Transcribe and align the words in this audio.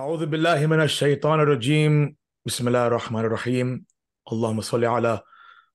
أعوذ 0.00 0.26
بالله 0.26 0.66
من 0.66 0.80
الشيطان 0.80 1.40
الرجيم 1.40 2.16
بسم 2.46 2.68
الله 2.68 2.86
الرحمن 2.86 3.24
الرحيم 3.24 3.84
اللهم 4.32 4.60
صل 4.60 4.84
على 4.84 5.20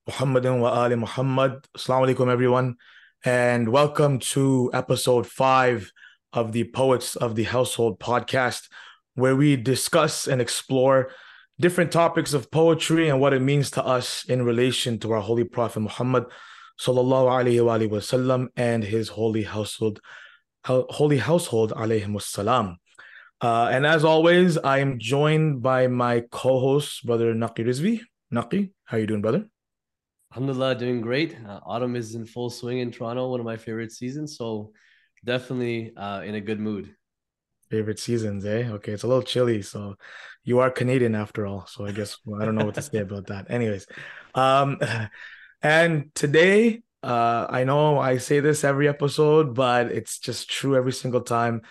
محمد 0.07 0.47
وآل 0.47 0.97
محمد 0.97 1.65
Assalamu 1.77 2.05
alaikum 2.05 2.31
everyone 2.31 2.75
and 3.25 3.69
welcome 3.69 4.19
to 4.19 4.69
episode 4.73 5.25
5 5.25 5.91
of 6.33 6.51
the 6.51 6.63
Poets 6.63 7.15
of 7.15 7.35
the 7.35 7.43
Household 7.43 7.99
podcast 7.99 8.69
where 9.15 9.35
we 9.35 9.55
discuss 9.55 10.27
and 10.27 10.41
explore 10.41 11.09
different 11.59 11.91
topics 11.91 12.33
of 12.33 12.49
poetry 12.51 13.09
and 13.09 13.19
what 13.19 13.33
it 13.33 13.41
means 13.41 13.71
to 13.71 13.83
us 13.83 14.23
in 14.25 14.43
relation 14.43 14.99
to 14.99 15.11
our 15.11 15.21
holy 15.21 15.43
prophet 15.43 15.79
Muhammad 15.79 16.25
sallallahu 16.79 17.29
alaihi 17.29 17.65
wa 17.65 17.77
wasallam 17.77 18.47
and 18.55 18.83
his 18.83 19.09
holy 19.09 19.43
household 19.43 19.99
holy 20.65 21.17
household 21.17 21.71
alayhi 21.73 22.21
salam 22.21 22.77
uh, 23.41 23.69
and 23.71 23.85
as 23.85 24.05
always, 24.05 24.57
I 24.57 24.79
am 24.79 24.99
joined 24.99 25.63
by 25.63 25.87
my 25.87 26.23
co-host, 26.31 27.05
brother 27.05 27.33
Naqi 27.33 27.65
Rizvi. 27.65 28.01
Naqi, 28.31 28.71
how 28.85 28.97
are 28.97 28.99
you 28.99 29.07
doing, 29.07 29.21
brother? 29.21 29.47
Alhamdulillah, 30.31 30.75
doing 30.75 31.01
great. 31.01 31.35
Uh, 31.45 31.59
autumn 31.65 31.95
is 31.95 32.15
in 32.15 32.25
full 32.25 32.49
swing 32.49 32.79
in 32.79 32.91
Toronto, 32.91 33.29
one 33.29 33.39
of 33.39 33.45
my 33.45 33.57
favorite 33.57 33.91
seasons. 33.91 34.37
So 34.37 34.71
definitely 35.25 35.91
uh, 35.97 36.21
in 36.21 36.35
a 36.35 36.41
good 36.41 36.59
mood. 36.59 36.95
Favorite 37.69 37.99
seasons, 37.99 38.45
eh? 38.45 38.69
Okay, 38.69 38.91
it's 38.91 39.03
a 39.03 39.07
little 39.07 39.23
chilly. 39.23 39.61
So 39.61 39.95
you 40.43 40.59
are 40.59 40.69
Canadian 40.69 41.15
after 41.15 41.47
all. 41.47 41.65
So 41.67 41.85
I 41.85 41.91
guess 41.91 42.17
well, 42.23 42.41
I 42.41 42.45
don't 42.45 42.55
know 42.55 42.65
what 42.65 42.75
to 42.75 42.81
say 42.81 42.99
about 42.99 43.27
that. 43.27 43.49
Anyways, 43.49 43.87
um, 44.35 44.77
and 45.63 46.13
today, 46.13 46.83
uh, 47.01 47.47
I 47.49 47.63
know 47.63 47.97
I 47.97 48.17
say 48.17 48.39
this 48.39 48.63
every 48.63 48.87
episode, 48.87 49.55
but 49.55 49.91
it's 49.91 50.19
just 50.19 50.49
true 50.49 50.75
every 50.75 50.93
single 50.93 51.21
time 51.21 51.61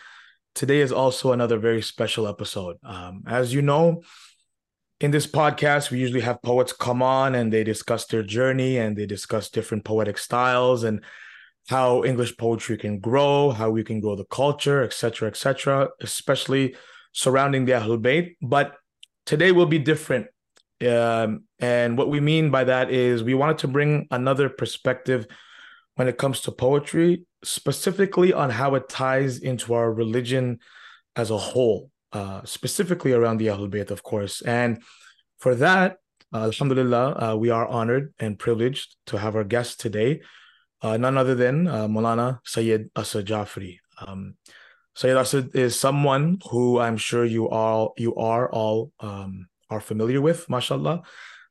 today 0.54 0.80
is 0.80 0.92
also 0.92 1.32
another 1.32 1.58
very 1.58 1.82
special 1.82 2.26
episode. 2.26 2.76
Um, 2.84 3.22
as 3.26 3.54
you 3.54 3.62
know, 3.62 4.02
in 5.00 5.10
this 5.10 5.26
podcast, 5.26 5.90
we 5.90 5.98
usually 5.98 6.20
have 6.20 6.42
poets 6.42 6.72
come 6.72 7.02
on 7.02 7.34
and 7.34 7.52
they 7.52 7.64
discuss 7.64 8.06
their 8.06 8.22
journey 8.22 8.76
and 8.76 8.96
they 8.96 9.06
discuss 9.06 9.48
different 9.48 9.84
poetic 9.84 10.18
styles 10.18 10.84
and 10.84 11.02
how 11.68 12.04
English 12.04 12.36
poetry 12.36 12.76
can 12.76 12.98
grow, 12.98 13.50
how 13.50 13.70
we 13.70 13.82
can 13.82 14.00
grow 14.00 14.16
the 14.16 14.24
culture, 14.24 14.82
etc., 14.82 15.28
etc., 15.28 15.88
especially 16.00 16.74
surrounding 17.12 17.64
the 17.64 17.72
Ahlul 17.72 18.02
Bayt. 18.02 18.36
But 18.42 18.76
today 19.24 19.52
will 19.52 19.66
be 19.66 19.78
different. 19.78 20.26
Um, 20.86 21.44
and 21.58 21.96
what 21.96 22.08
we 22.08 22.20
mean 22.20 22.50
by 22.50 22.64
that 22.64 22.90
is 22.90 23.22
we 23.22 23.34
wanted 23.34 23.58
to 23.58 23.68
bring 23.68 24.06
another 24.10 24.48
perspective 24.48 25.26
when 25.96 26.08
it 26.08 26.18
comes 26.18 26.40
to 26.42 26.52
poetry, 26.52 27.24
specifically 27.42 28.32
on 28.32 28.50
how 28.50 28.74
it 28.74 28.88
ties 28.88 29.38
into 29.38 29.74
our 29.74 29.92
religion 29.92 30.58
as 31.16 31.30
a 31.30 31.36
whole, 31.36 31.90
uh, 32.12 32.42
specifically 32.44 33.12
around 33.12 33.38
the 33.38 33.46
Ahlul 33.46 33.70
Bayt, 33.70 33.90
of 33.90 34.02
course. 34.02 34.42
And 34.42 34.82
for 35.38 35.54
that, 35.56 35.98
uh, 36.32 36.44
Alhamdulillah, 36.44 37.32
uh, 37.32 37.36
we 37.36 37.50
are 37.50 37.66
honored 37.66 38.14
and 38.18 38.38
privileged 38.38 38.96
to 39.06 39.18
have 39.18 39.34
our 39.34 39.44
guest 39.44 39.80
today, 39.80 40.20
uh, 40.82 40.96
none 40.96 41.18
other 41.18 41.34
than 41.34 41.66
uh, 41.66 41.88
Maulana 41.88 42.38
Sayyid 42.44 42.90
Asad 42.94 43.26
Jafri. 43.26 43.78
Um, 43.98 44.36
Sayyid 44.94 45.16
Asad 45.16 45.54
is 45.54 45.78
someone 45.78 46.38
who 46.50 46.78
I'm 46.78 46.96
sure 46.96 47.24
you 47.24 47.48
all 47.48 47.94
you 47.96 48.14
are 48.16 48.50
all 48.50 48.92
um, 49.00 49.48
are 49.70 49.80
familiar 49.80 50.20
with, 50.20 50.48
mashallah. 50.48 51.02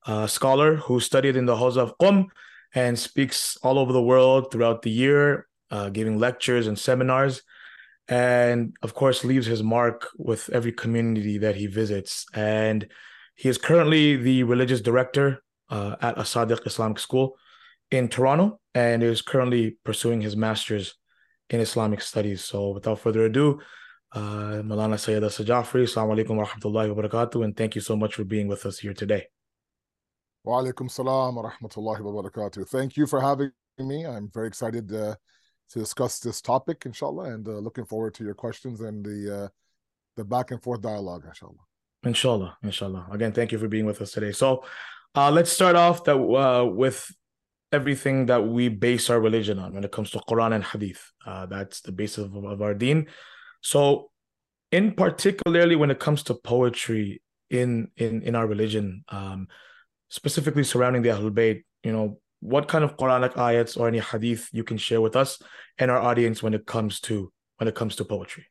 A 0.05 0.27
scholar 0.27 0.75
who 0.75 0.99
studied 0.99 1.35
in 1.35 1.45
the 1.45 1.55
Hawza 1.55 1.77
of 1.77 1.97
Qum 1.97 2.27
and 2.73 2.97
speaks 2.97 3.57
all 3.63 3.77
over 3.77 3.91
the 3.91 4.01
world 4.01 4.51
throughout 4.51 4.81
the 4.81 4.89
year, 4.89 5.47
uh, 5.71 5.89
giving 5.89 6.17
lectures 6.17 6.67
and 6.67 6.77
seminars. 6.77 7.41
And 8.07 8.75
of 8.81 8.93
course, 8.93 9.23
leaves 9.23 9.45
his 9.45 9.61
mark 9.61 10.07
with 10.17 10.49
every 10.51 10.71
community 10.71 11.37
that 11.39 11.55
he 11.55 11.67
visits. 11.67 12.25
And 12.33 12.87
he 13.35 13.49
is 13.49 13.57
currently 13.57 14.15
the 14.15 14.43
religious 14.43 14.81
director 14.81 15.43
uh, 15.69 15.95
at 16.01 16.17
As-Sadiq 16.17 16.65
Islamic 16.65 16.99
School 16.99 17.37
in 17.91 18.07
Toronto 18.07 18.59
and 18.73 19.03
is 19.03 19.21
currently 19.21 19.77
pursuing 19.83 20.21
his 20.21 20.35
master's 20.35 20.95
in 21.49 21.59
Islamic 21.59 22.01
studies. 22.01 22.43
So 22.43 22.69
without 22.69 22.99
further 22.99 23.25
ado, 23.25 23.59
uh, 24.11 24.61
Maulana 24.63 24.99
Sayyid 24.99 25.23
Asad 25.23 25.47
Jafri, 25.47 25.83
Assalamu 25.83 26.17
alaikum 26.17 26.35
wa 26.35 26.45
rahmatullahi 26.45 26.93
wa 26.93 27.01
barakatuh, 27.01 27.43
and 27.43 27.55
thank 27.55 27.75
you 27.75 27.81
so 27.81 27.95
much 27.95 28.15
for 28.15 28.23
being 28.23 28.47
with 28.47 28.65
us 28.65 28.79
here 28.79 28.93
today. 28.93 29.27
Wa 30.43 30.61
alaikum 30.61 30.89
salam 30.89 31.35
wa 31.35 31.51
rahmatullahi 31.51 32.01
wa 32.01 32.21
barakatuh. 32.21 32.67
Thank 32.67 32.97
you 32.97 33.05
for 33.05 33.21
having 33.21 33.51
me. 33.77 34.05
I'm 34.05 34.29
very 34.33 34.47
excited 34.47 34.91
uh, 34.93 35.15
to 35.71 35.79
discuss 35.79 36.19
this 36.19 36.41
topic, 36.41 36.83
inshallah, 36.85 37.33
and 37.33 37.47
uh, 37.47 37.51
looking 37.59 37.85
forward 37.85 38.13
to 38.15 38.23
your 38.23 38.33
questions 38.33 38.81
and 38.81 39.05
the 39.05 39.43
uh, 39.43 39.47
the 40.17 40.23
back 40.23 40.51
and 40.51 40.61
forth 40.61 40.81
dialogue, 40.81 41.23
inshallah. 41.27 41.63
Inshallah, 42.03 42.57
inshallah. 42.63 43.07
Again, 43.11 43.31
thank 43.31 43.51
you 43.51 43.59
for 43.59 43.67
being 43.67 43.85
with 43.85 44.01
us 44.01 44.11
today. 44.11 44.31
So, 44.31 44.63
uh, 45.15 45.31
let's 45.31 45.51
start 45.51 45.75
off 45.75 46.03
that 46.05 46.15
uh, 46.15 46.65
with 46.65 47.11
everything 47.71 48.25
that 48.27 48.47
we 48.47 48.69
base 48.69 49.09
our 49.09 49.19
religion 49.19 49.59
on 49.59 49.73
when 49.73 49.83
it 49.83 49.91
comes 49.91 50.11
to 50.11 50.19
Quran 50.19 50.55
and 50.55 50.63
Hadith. 50.63 51.11
Uh, 51.25 51.45
that's 51.45 51.81
the 51.81 51.91
basis 51.91 52.25
of, 52.25 52.35
of 52.35 52.61
our 52.61 52.73
Deen. 52.73 53.07
So, 53.61 54.11
in 54.71 54.93
particularly 54.93 55.75
when 55.75 55.91
it 55.91 55.99
comes 55.99 56.23
to 56.23 56.33
poetry 56.33 57.21
in 57.49 57.91
in 57.97 58.21
in 58.23 58.35
our 58.35 58.47
religion, 58.47 59.03
um, 59.09 59.47
specifically 60.09 60.63
surrounding 60.63 61.01
the 61.01 61.09
Ahlul 61.09 61.31
Bayt, 61.31 61.63
you 61.83 61.91
know, 61.91 62.19
what 62.40 62.68
kind 62.68 62.84
of 62.84 62.96
Quranic 62.96 63.34
ayats 63.34 63.78
or 63.78 63.88
any 63.88 64.00
hadith 64.00 64.48
you 64.52 64.64
can 64.64 64.76
share 64.76 65.00
with 65.00 65.16
us 65.16 65.40
and 65.78 65.90
our 65.90 66.00
audience 66.00 66.42
when 66.42 66.54
it 66.54 66.66
comes 66.66 67.00
to 67.00 67.32
when 67.58 67.68
it 67.68 67.74
comes 67.74 67.96
to 67.96 68.04
poetry. 68.04 68.46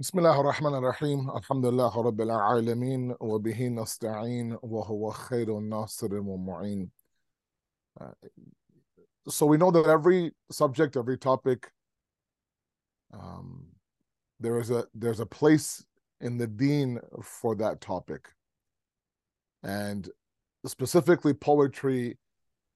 بسم 0.00 0.18
الله 0.18 0.40
الرحمن 0.40 0.74
الرحيم 0.74 1.30
الحمد 1.30 1.66
لله 1.66 2.02
رب 2.02 2.20
العالمين 2.20 3.16
وبه 3.20 3.68
نستعين 3.68 4.58
وهو 4.62 5.10
خير 5.10 5.58
الناصر 5.58 6.14
ومعين 6.14 6.90
So 9.28 9.46
we 9.46 9.56
know 9.56 9.70
that 9.70 9.86
every 9.86 10.32
subject, 10.50 10.96
every 10.96 11.16
topic, 11.16 11.70
um, 13.12 13.66
there 14.40 14.58
is 14.58 14.70
a 14.70 14.84
there's 14.94 15.20
a 15.20 15.26
place 15.26 15.84
in 16.20 16.38
the 16.38 16.46
deen 16.46 16.98
for 17.22 17.54
that 17.56 17.80
topic 17.80 18.28
and 19.62 20.10
specifically 20.65 21.33
poetry 21.33 22.17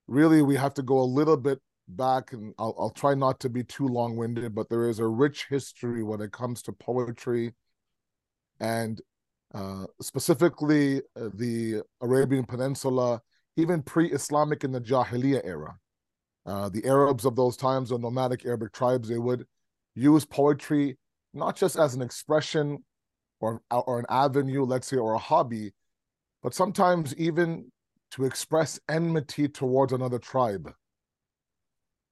really 0.08 0.42
we 0.42 0.56
have 0.56 0.74
to 0.74 0.82
go 0.82 1.00
a 1.00 1.04
little 1.04 1.38
bit 1.38 1.60
back 1.90 2.34
and 2.34 2.54
I'll, 2.58 2.76
I'll 2.80 2.90
try 2.90 3.14
not 3.14 3.40
to 3.42 3.50
be 3.50 3.64
too 3.64 3.88
long-winded 3.88 4.56
but 4.56 4.70
there 4.70 4.90
is 4.90 5.00
a 5.00 5.08
rich 5.08 5.48
history 5.50 6.04
when 6.04 6.22
it 6.22 6.32
comes 6.32 6.62
to 6.64 6.72
poetry 6.72 7.54
and 8.60 9.02
uh, 9.54 9.86
specifically 10.02 11.02
uh, 11.20 11.30
the 11.34 11.82
arabian 12.02 12.46
peninsula 12.46 13.22
even 13.58 13.82
pre-islamic 13.82 14.64
in 14.64 14.72
the 14.72 14.82
jahiliyyah 14.82 15.46
era. 15.46 15.78
Uh, 16.46 16.70
the 16.70 16.86
arabs 16.86 17.26
of 17.26 17.36
those 17.36 17.58
times 17.58 17.90
the 17.90 17.98
nomadic 17.98 18.46
arabic 18.46 18.72
tribes 18.72 19.10
they 19.10 19.20
would 19.20 19.46
use 19.96 20.26
poetry 20.26 20.98
not 21.34 21.56
just 21.56 21.78
as 21.78 21.94
an 21.96 22.02
expression 22.02 22.78
or, 23.42 23.62
or 23.70 24.00
an 24.00 24.06
avenue 24.10 24.64
let's 24.64 24.88
say 24.88 24.98
or 24.98 25.14
a 25.14 25.20
hobby 25.20 25.74
but 26.42 26.54
sometimes 26.54 27.16
even 27.16 27.72
to 28.14 28.26
express 28.26 28.80
enmity 28.90 29.48
towards 29.48 29.92
another 29.92 30.20
tribe 30.20 30.72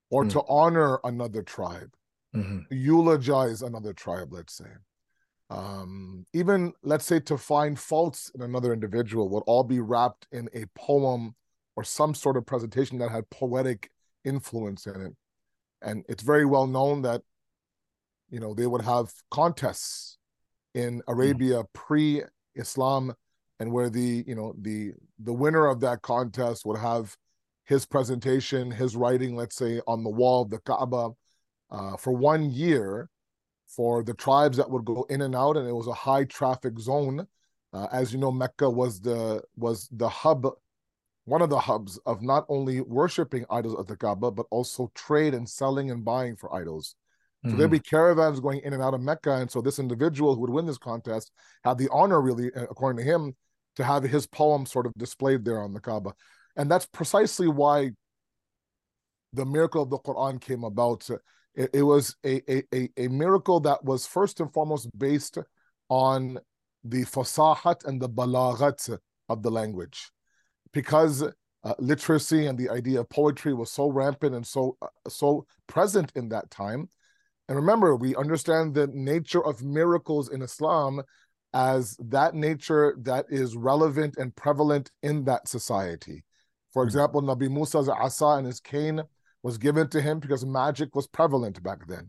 or 0.10 0.26
mm. 0.26 0.32
to 0.32 0.42
honor 0.50 1.00
another 1.04 1.44
tribe, 1.44 1.94
mm-hmm. 2.36 2.60
eulogize 2.72 3.62
another 3.62 3.94
tribe, 3.94 4.34
let's 4.34 4.54
say. 4.54 4.66
Um, 5.52 6.26
even, 6.34 6.74
let's 6.82 7.06
say, 7.06 7.20
to 7.22 7.38
find 7.38 7.78
faults 7.78 8.32
in 8.34 8.42
another 8.42 8.74
individual 8.74 9.30
would 9.30 9.44
all 9.46 9.64
be 9.64 9.80
wrapped 9.80 10.26
in 10.32 10.50
a 10.56 10.66
poem 10.76 11.36
or 11.76 11.84
some 11.84 12.16
sort 12.16 12.36
of 12.36 12.48
presentation 12.48 12.98
that 12.98 13.12
had 13.12 13.30
poetic 13.30 13.92
influence 14.26 14.88
in 14.88 15.02
it. 15.02 15.16
And 15.84 16.04
it's 16.10 16.24
very 16.24 16.46
well 16.46 16.66
known 16.66 17.04
that, 17.04 17.22
you 18.32 18.40
know, 18.40 18.56
they 18.56 18.66
would 18.66 18.82
have 18.82 19.12
contests 19.30 20.18
in 20.74 20.96
hmm. 21.06 21.12
Arabia 21.12 21.64
mm. 21.64 21.68
pre 21.74 22.24
Islam 22.56 23.14
and 23.62 23.72
where 23.72 23.92
the 23.92 24.24
you 24.26 24.34
know 24.34 24.56
the 24.60 24.92
the 25.20 25.32
winner 25.32 25.68
of 25.68 25.80
that 25.82 26.02
contest 26.02 26.66
would 26.66 26.80
have 26.80 27.16
his 27.66 27.86
presentation, 27.86 28.72
his 28.72 28.96
writing, 28.96 29.36
let's 29.36 29.56
say, 29.56 29.80
on 29.88 30.04
the 30.04 30.10
wall 30.10 30.42
of 30.42 30.50
the 30.50 30.58
Kaaba 30.60 31.12
uh, 31.70 31.96
for 31.96 32.12
one 32.12 32.50
year 32.50 33.08
for 33.68 34.04
the 34.04 34.16
tribes 34.16 34.58
that 34.58 34.70
would 34.70 34.84
go 34.84 35.06
in 35.10 35.22
and 35.22 35.36
out, 35.36 35.58
and 35.58 35.70
it 35.70 35.74
was 35.74 35.88
a 35.88 35.94
high 35.94 36.26
traffic 36.26 36.78
zone. 36.80 37.28
Uh, 37.72 37.88
as 37.94 38.12
you 38.12 38.20
know, 38.20 38.32
Mecca 38.32 38.70
was 38.70 39.00
the 39.00 39.42
was 39.56 39.88
the 39.92 40.10
hub, 40.10 40.48
one 41.26 41.44
of 41.44 41.52
the 41.52 41.60
hubs 41.60 42.00
of 42.08 42.24
not 42.24 42.46
only 42.50 42.82
worshiping 42.82 43.46
idols 43.52 43.80
at 43.80 43.88
the 43.88 43.96
Kaaba, 43.96 44.32
but 44.32 44.48
also 44.50 44.92
trade 44.96 45.36
and 45.36 45.48
selling 45.48 45.92
and 45.92 46.04
buying 46.04 46.36
for 46.36 46.54
idols. 46.54 46.96
So 47.44 47.50
mm-hmm. 47.50 47.58
there'd 47.60 47.72
be 47.72 47.80
caravans 47.80 48.40
going 48.40 48.60
in 48.64 48.74
and 48.74 48.82
out 48.82 48.96
of 48.96 49.02
Mecca, 49.02 49.34
and 49.36 49.50
so 49.50 49.62
this 49.62 49.78
individual 49.78 50.34
who 50.34 50.42
would 50.42 50.50
win 50.50 50.66
this 50.66 50.80
contest 50.80 51.32
had 51.64 51.78
the 51.78 51.90
honor, 51.92 52.22
really, 52.22 52.48
according 52.56 52.98
to 53.06 53.10
him, 53.10 53.36
to 53.76 53.84
have 53.84 54.04
his 54.04 54.28
poem 54.28 54.66
sort 54.66 54.86
of 54.86 54.94
displayed 54.98 55.46
there 55.46 55.62
on 55.62 55.74
the 55.74 55.80
Kaaba. 55.80 56.14
And 56.56 56.70
that's 56.70 56.86
precisely 56.86 57.48
why 57.48 57.92
the 59.34 59.46
miracle 59.46 59.84
of 59.84 59.90
the 59.90 60.00
Quran 60.00 60.42
came 60.42 60.64
about. 60.64 61.10
It, 61.56 61.70
it 61.74 61.84
was 61.84 62.16
a, 62.26 62.42
a, 62.74 62.90
a 62.98 63.08
miracle 63.08 63.60
that 63.62 63.84
was 63.84 64.06
first 64.06 64.40
and 64.40 64.52
foremost 64.52 64.90
based 64.98 65.38
on 65.90 66.40
the 66.84 67.04
fasahat 67.04 67.86
and 67.86 68.02
the 68.02 68.10
balaghat 68.10 68.98
of 69.30 69.44
the 69.44 69.52
language 69.52 70.12
because 70.74 71.24
uh, 71.64 71.74
literacy 71.80 72.48
and 72.48 72.58
the 72.58 72.70
idea 72.70 73.02
of 73.02 73.10
poetry 73.10 73.54
was 73.54 73.72
so 73.72 73.88
rampant 73.88 74.34
and 74.34 74.46
so 74.46 74.78
uh, 74.82 74.88
so 75.08 75.46
present 75.68 76.12
in 76.16 76.30
that 76.30 76.50
time 76.50 76.90
and 77.48 77.56
remember 77.56 77.96
we 77.96 78.16
understand 78.16 78.74
the 78.74 78.88
nature 78.88 79.46
of 79.46 79.62
miracles 79.62 80.30
in 80.30 80.42
islam 80.42 81.02
as 81.54 81.98
that 82.00 82.34
nature 82.34 82.96
that 83.00 83.26
is 83.30 83.56
relevant 83.56 84.18
and 84.18 84.36
prevalent 84.36 84.92
in 85.04 85.26
that 85.26 85.48
society. 85.48 86.24
For 86.72 86.84
hmm. 86.84 86.88
example 86.88 87.22
nabi 87.22 87.50
musa's 87.50 87.90
asa 87.90 88.38
and 88.38 88.48
his 88.48 88.60
cane 88.60 89.02
was 89.44 89.58
given 89.58 89.90
to 89.90 90.02
him 90.02 90.20
because 90.20 90.46
magic 90.46 90.96
was 90.96 91.08
prevalent 91.08 91.62
back 91.64 91.88
then. 91.88 92.08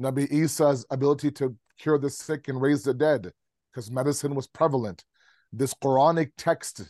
Nabi 0.00 0.30
isa's 0.30 0.84
ability 0.90 1.30
to 1.32 1.56
cure 1.78 1.98
the 1.98 2.10
sick 2.10 2.48
and 2.48 2.60
raise 2.60 2.82
the 2.82 2.94
dead 2.94 3.32
because 3.72 3.90
medicine 3.90 4.34
was 4.34 4.46
prevalent. 4.46 5.04
This 5.52 5.72
quranic 5.74 6.32
text 6.36 6.82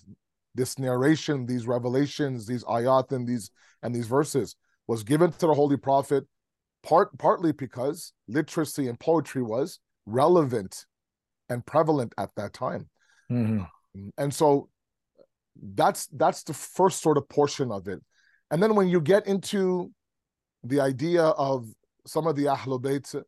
this 0.55 0.79
narration, 0.79 1.47
these 1.47 1.67
revelations, 1.67 2.47
these 2.47 2.65
ayat 2.65 3.13
and 3.13 3.27
these 3.27 3.51
and 3.83 3.95
these 3.95 4.07
verses 4.07 4.57
was 4.87 5.03
given 5.03 5.33
to 5.33 5.47
the 5.47 5.55
Holy 5.55 5.77
Prophet 5.77 6.25
part 6.83 7.17
partly 7.19 7.53
because 7.53 8.13
literacy 8.29 8.89
and 8.89 9.01
poetry 9.01 9.43
was 9.43 9.81
relevant 10.07 10.85
and 11.49 11.65
prevalent 11.65 12.15
at 12.19 12.31
that 12.37 12.53
time. 12.53 12.89
Mm-hmm. 13.31 14.09
And 14.19 14.35
so 14.35 14.69
that's 15.75 16.07
that's 16.09 16.43
the 16.43 16.55
first 16.55 17.01
sort 17.01 17.17
of 17.17 17.29
portion 17.29 17.71
of 17.71 17.87
it. 17.89 18.03
And 18.51 18.63
then 18.63 18.75
when 18.75 18.89
you 18.89 19.01
get 19.01 19.27
into 19.27 19.93
the 20.63 20.81
idea 20.81 21.23
of 21.23 21.69
some 22.07 22.27
of 22.27 22.37
the 22.37 22.45
Ahlul 22.45 22.83
Bayt 22.83 23.23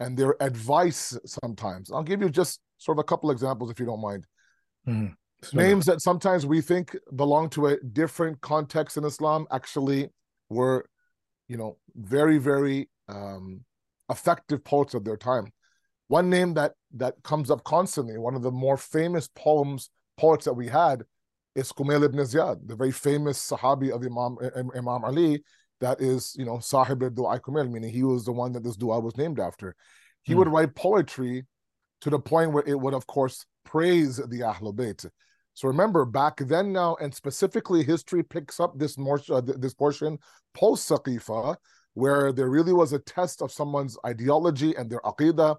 and 0.00 0.16
their 0.16 0.36
advice 0.40 1.16
sometimes, 1.26 1.90
I'll 1.92 2.02
give 2.02 2.22
you 2.22 2.30
just 2.30 2.60
sort 2.78 2.98
of 2.98 3.00
a 3.00 3.04
couple 3.04 3.30
examples 3.30 3.70
if 3.70 3.78
you 3.78 3.86
don't 3.86 4.00
mind. 4.00 4.26
Mm-hmm 4.88 5.12
names 5.52 5.86
that 5.86 6.00
sometimes 6.00 6.46
we 6.46 6.60
think 6.60 6.96
belong 7.14 7.48
to 7.50 7.66
a 7.66 7.80
different 7.80 8.40
context 8.40 8.96
in 8.96 9.04
Islam 9.04 9.46
actually 9.50 10.08
were, 10.48 10.86
you 11.48 11.56
know, 11.56 11.78
very, 11.96 12.38
very 12.38 12.88
um, 13.08 13.64
effective 14.10 14.64
poets 14.64 14.94
of 14.94 15.04
their 15.04 15.16
time. 15.16 15.52
One 16.10 16.28
name 16.28 16.54
that 16.54 16.72
that 16.94 17.22
comes 17.22 17.52
up 17.52 17.62
constantly, 17.62 18.18
one 18.18 18.34
of 18.34 18.42
the 18.42 18.50
more 18.50 18.76
famous 18.76 19.28
poems 19.28 19.90
poets 20.18 20.44
that 20.44 20.54
we 20.54 20.66
had, 20.66 21.04
is 21.54 21.70
Kumail 21.70 22.04
ibn 22.04 22.18
Ziyad, 22.18 22.66
the 22.66 22.74
very 22.74 22.90
famous 22.90 23.38
Sahabi 23.38 23.90
of 23.90 24.02
Imam 24.02 24.36
Imam 24.74 25.04
Ali. 25.04 25.44
That 25.80 26.00
is, 26.00 26.34
you 26.36 26.44
know, 26.44 26.58
Sahib 26.58 27.04
al-Du'a 27.04 27.38
Kumail, 27.40 27.70
meaning 27.70 27.92
he 27.92 28.02
was 28.02 28.24
the 28.24 28.32
one 28.32 28.50
that 28.54 28.64
this 28.64 28.76
dua 28.76 28.98
was 28.98 29.16
named 29.16 29.38
after. 29.38 29.76
He 30.22 30.32
hmm. 30.32 30.40
would 30.40 30.48
write 30.48 30.74
poetry 30.74 31.44
to 32.00 32.10
the 32.10 32.18
point 32.18 32.52
where 32.52 32.64
it 32.66 32.80
would, 32.80 32.92
of 32.92 33.06
course, 33.06 33.46
praise 33.64 34.16
the 34.16 34.40
Ahlul 34.40 34.74
Bayt. 34.74 35.08
So 35.54 35.68
remember, 35.68 36.04
back 36.04 36.38
then 36.38 36.72
now, 36.72 36.96
and 37.00 37.14
specifically, 37.14 37.84
history 37.84 38.24
picks 38.24 38.58
up 38.58 38.76
this 38.76 38.98
more 38.98 39.20
uh, 39.30 39.42
this 39.42 39.74
portion 39.74 40.18
post 40.54 40.88
Saqifa, 40.90 41.54
where 41.94 42.32
there 42.32 42.50
really 42.50 42.72
was 42.72 42.92
a 42.92 42.98
test 42.98 43.42
of 43.42 43.52
someone's 43.52 43.96
ideology 44.04 44.74
and 44.74 44.90
their 44.90 45.02
aqidah. 45.02 45.56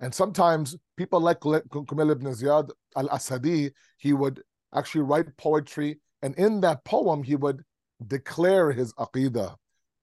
And 0.00 0.14
sometimes 0.14 0.76
people 0.96 1.20
like 1.20 1.40
Kumail 1.40 2.12
ibn 2.12 2.26
Ziyad 2.26 2.70
al 2.96 3.08
Asadi, 3.08 3.70
he 3.98 4.12
would 4.12 4.42
actually 4.74 5.02
write 5.02 5.36
poetry, 5.36 6.00
and 6.22 6.34
in 6.36 6.60
that 6.62 6.84
poem, 6.84 7.22
he 7.22 7.36
would 7.36 7.62
declare 8.06 8.72
his 8.72 8.92
aqidah 8.94 9.54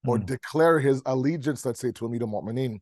or 0.08 0.18
mm. 0.18 0.26
declare 0.26 0.80
his 0.80 1.02
allegiance, 1.06 1.66
let's 1.66 1.80
say, 1.80 1.92
to 1.92 2.06
Amir 2.06 2.22
al-Mu'mineen. 2.24 2.80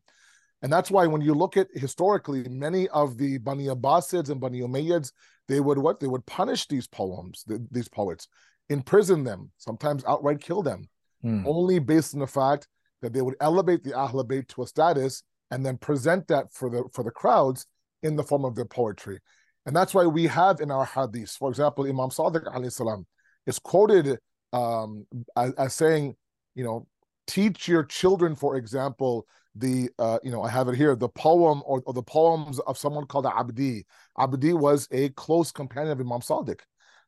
And 0.62 0.72
that's 0.72 0.90
why 0.90 1.06
when 1.06 1.22
you 1.22 1.34
look 1.34 1.56
at 1.56 1.68
historically, 1.72 2.48
many 2.48 2.88
of 2.88 3.16
the 3.16 3.38
Bani 3.38 3.66
Abbasids 3.66 4.30
and 4.30 4.40
Bani 4.40 4.60
Umayyads, 4.60 5.12
they 5.48 5.60
would 5.60 5.78
what? 5.78 6.00
They 6.00 6.06
would 6.06 6.24
punish 6.26 6.68
these 6.68 6.86
poems, 6.86 7.44
the, 7.46 7.66
these 7.70 7.88
poets, 7.88 8.28
imprison 8.68 9.24
them, 9.24 9.50
sometimes 9.56 10.04
outright 10.06 10.40
kill 10.40 10.62
them, 10.62 10.88
hmm. 11.22 11.44
only 11.46 11.78
based 11.78 12.14
on 12.14 12.20
the 12.20 12.26
fact 12.26 12.68
that 13.02 13.12
they 13.12 13.22
would 13.22 13.36
elevate 13.40 13.82
the 13.82 13.94
Ahl 13.94 14.24
Bayt 14.24 14.48
to 14.48 14.62
a 14.62 14.66
status 14.66 15.22
and 15.50 15.64
then 15.64 15.76
present 15.76 16.28
that 16.28 16.52
for 16.52 16.70
the 16.70 16.84
for 16.92 17.04
the 17.04 17.10
crowds 17.10 17.66
in 18.02 18.16
the 18.16 18.22
form 18.22 18.44
of 18.44 18.54
their 18.54 18.64
poetry. 18.64 19.18
And 19.66 19.76
that's 19.76 19.92
why 19.92 20.06
we 20.06 20.26
have 20.26 20.60
in 20.60 20.70
our 20.70 20.84
hadith, 20.84 21.30
for 21.30 21.50
example, 21.50 21.84
Imam 21.84 22.10
Sadiq 22.10 22.72
salam 22.72 23.06
is 23.46 23.58
quoted 23.58 24.18
um, 24.52 25.06
as, 25.36 25.52
as 25.54 25.74
saying, 25.74 26.16
you 26.54 26.64
know, 26.64 26.86
teach 27.26 27.68
your 27.68 27.84
children, 27.84 28.34
for 28.34 28.56
example, 28.56 29.26
the 29.54 29.90
uh, 29.98 30.18
you 30.22 30.30
know 30.30 30.42
I 30.42 30.50
have 30.50 30.68
it 30.68 30.76
here 30.76 30.94
the 30.94 31.08
poem 31.08 31.62
or, 31.66 31.82
or, 31.84 31.92
the 31.92 32.02
poems 32.02 32.60
of 32.60 32.78
someone 32.78 33.06
called 33.06 33.26
Abdi. 33.26 33.84
Abdi 34.18 34.52
was 34.52 34.86
a 34.92 35.08
close 35.10 35.50
companion 35.50 35.92
of 35.92 36.00
Imam 36.00 36.20
Sadiq. 36.20 36.60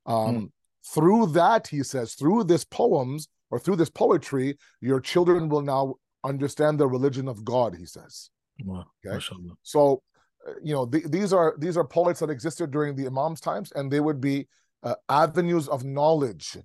Um, 0.06 0.36
mm. 0.36 0.50
Through 0.84 1.26
that, 1.28 1.68
he 1.68 1.84
says, 1.84 2.14
through 2.14 2.44
this 2.44 2.64
poems 2.64 3.28
or 3.50 3.60
through 3.60 3.76
this 3.76 3.90
poetry, 3.90 4.58
your 4.80 5.00
children 5.00 5.48
will 5.48 5.62
now 5.62 5.94
understand 6.24 6.78
the 6.78 6.86
religion 6.86 7.28
of 7.28 7.44
God. 7.44 7.76
He 7.76 7.86
says. 7.86 8.30
Wow. 8.64 8.86
Okay. 9.04 9.14
So, 9.62 10.02
uh, 10.46 10.52
you 10.62 10.74
know, 10.74 10.86
th- 10.86 11.06
these 11.06 11.32
are 11.32 11.54
these 11.58 11.76
are 11.76 11.84
poets 11.84 12.20
that 12.20 12.30
existed 12.30 12.70
during 12.70 12.94
the 12.94 13.06
Imams' 13.06 13.40
times, 13.40 13.72
and 13.72 13.90
they 13.90 14.00
would 14.00 14.20
be 14.20 14.48
uh, 14.82 14.94
avenues 15.08 15.68
of 15.68 15.84
knowledge 15.84 16.56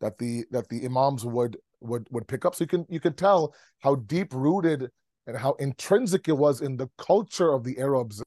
that 0.00 0.18
the 0.18 0.44
that 0.50 0.68
the 0.68 0.84
Imams 0.84 1.24
would 1.24 1.56
would 1.80 2.06
would 2.10 2.26
pick 2.26 2.44
up. 2.44 2.54
So 2.54 2.64
you 2.64 2.68
can 2.68 2.86
you 2.88 3.00
can 3.00 3.14
tell 3.14 3.54
how 3.80 3.96
deep 3.96 4.32
rooted 4.32 4.90
and 5.26 5.36
how 5.36 5.52
intrinsic 5.54 6.28
it 6.28 6.36
was 6.36 6.60
in 6.60 6.76
the 6.76 6.88
culture 6.98 7.52
of 7.52 7.64
the 7.64 7.78
Arabs. 7.78 8.22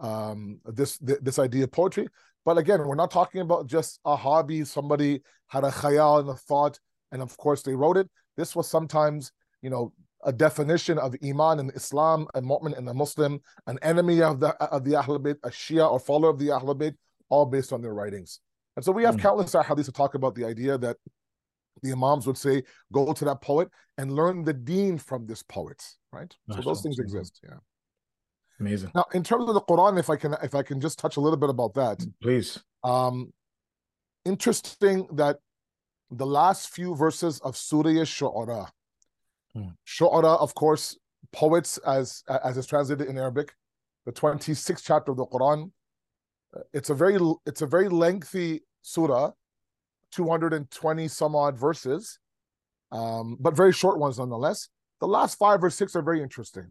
Um, 0.00 0.60
this 0.64 0.98
this 0.98 1.38
idea 1.38 1.64
of 1.64 1.72
poetry, 1.72 2.08
but 2.44 2.58
again, 2.58 2.86
we're 2.86 2.96
not 2.96 3.12
talking 3.12 3.40
about 3.40 3.66
just 3.66 4.00
a 4.04 4.16
hobby. 4.16 4.64
Somebody 4.64 5.22
had 5.46 5.64
a 5.64 5.70
khayal 5.70 6.20
and 6.20 6.28
a 6.28 6.34
thought, 6.34 6.78
and 7.12 7.22
of 7.22 7.36
course 7.36 7.62
they 7.62 7.74
wrote 7.74 7.96
it. 7.96 8.10
This 8.36 8.56
was 8.56 8.68
sometimes, 8.68 9.30
you 9.62 9.70
know, 9.70 9.92
a 10.24 10.32
definition 10.32 10.98
of 10.98 11.14
iman 11.24 11.60
in 11.60 11.70
Islam, 11.70 12.26
a 12.34 12.40
mu'min 12.40 12.76
and 12.76 12.88
a 12.88 12.94
Muslim, 12.94 13.40
an 13.66 13.78
enemy 13.82 14.22
of 14.22 14.40
the 14.40 14.48
of 14.64 14.84
the 14.84 14.92
Ahlul 14.92 15.20
Bayt, 15.20 15.36
a 15.42 15.50
Shia 15.50 15.90
or 15.90 15.98
follower 15.98 16.30
of 16.30 16.38
the 16.38 16.48
Ahlul 16.48 16.76
Bayt, 16.76 16.94
all 17.28 17.46
based 17.46 17.72
on 17.72 17.82
their 17.82 17.94
writings. 17.94 18.40
And 18.76 18.84
so 18.84 18.90
we 18.92 19.04
have 19.04 19.16
mm. 19.16 19.20
countless 19.20 19.54
hadiths 19.54 19.84
to 19.84 19.92
talk 19.92 20.14
about 20.14 20.34
the 20.34 20.44
idea 20.44 20.76
that 20.78 20.96
the 21.82 21.92
Imams 21.92 22.26
would 22.26 22.38
say, 22.38 22.62
go 22.92 23.12
to 23.12 23.24
that 23.24 23.40
poet 23.40 23.68
and 23.98 24.12
learn 24.12 24.44
the 24.44 24.52
deen 24.52 24.98
from 24.98 25.26
this 25.26 25.42
poet 25.42 25.84
right? 26.14 26.34
so 26.50 26.60
those 26.60 26.82
things 26.82 26.98
exist. 26.98 27.40
Yeah. 27.42 27.56
Amazing. 28.60 28.92
Now, 28.94 29.04
in 29.12 29.24
terms 29.24 29.48
of 29.48 29.54
the 29.54 29.60
Quran, 29.60 29.98
if 29.98 30.08
I 30.08 30.16
can, 30.16 30.36
if 30.42 30.54
I 30.54 30.62
can 30.62 30.80
just 30.80 30.98
touch 30.98 31.16
a 31.16 31.20
little 31.20 31.36
bit 31.36 31.50
about 31.50 31.74
that, 31.74 32.04
please. 32.22 32.62
Um, 32.84 33.32
interesting 34.24 35.08
that 35.12 35.38
the 36.10 36.26
last 36.26 36.70
few 36.70 36.94
verses 36.94 37.40
of 37.40 37.56
Surah 37.56 38.04
Shu'ara, 38.04 38.68
hmm. 39.54 39.68
Shu'ara, 39.86 40.40
of 40.40 40.54
course, 40.54 40.96
poets 41.32 41.78
as 41.78 42.22
as 42.28 42.56
is 42.56 42.66
translated 42.66 43.08
in 43.08 43.18
Arabic, 43.18 43.54
the 44.06 44.12
26th 44.12 44.82
chapter 44.84 45.12
of 45.12 45.18
the 45.18 45.26
Quran. 45.26 45.70
Uh, 46.56 46.60
it's 46.72 46.90
a 46.90 46.94
very 46.94 47.18
it's 47.46 47.62
a 47.62 47.66
very 47.66 47.88
lengthy 47.88 48.62
surah, 48.82 49.32
220 50.12 51.08
some 51.08 51.34
odd 51.34 51.58
verses, 51.58 52.18
um, 52.92 53.36
but 53.40 53.56
very 53.56 53.72
short 53.72 53.98
ones 53.98 54.18
nonetheless. 54.18 54.68
The 55.00 55.08
last 55.08 55.38
five 55.38 55.62
or 55.62 55.70
six 55.70 55.96
are 55.96 56.02
very 56.02 56.22
interesting. 56.22 56.70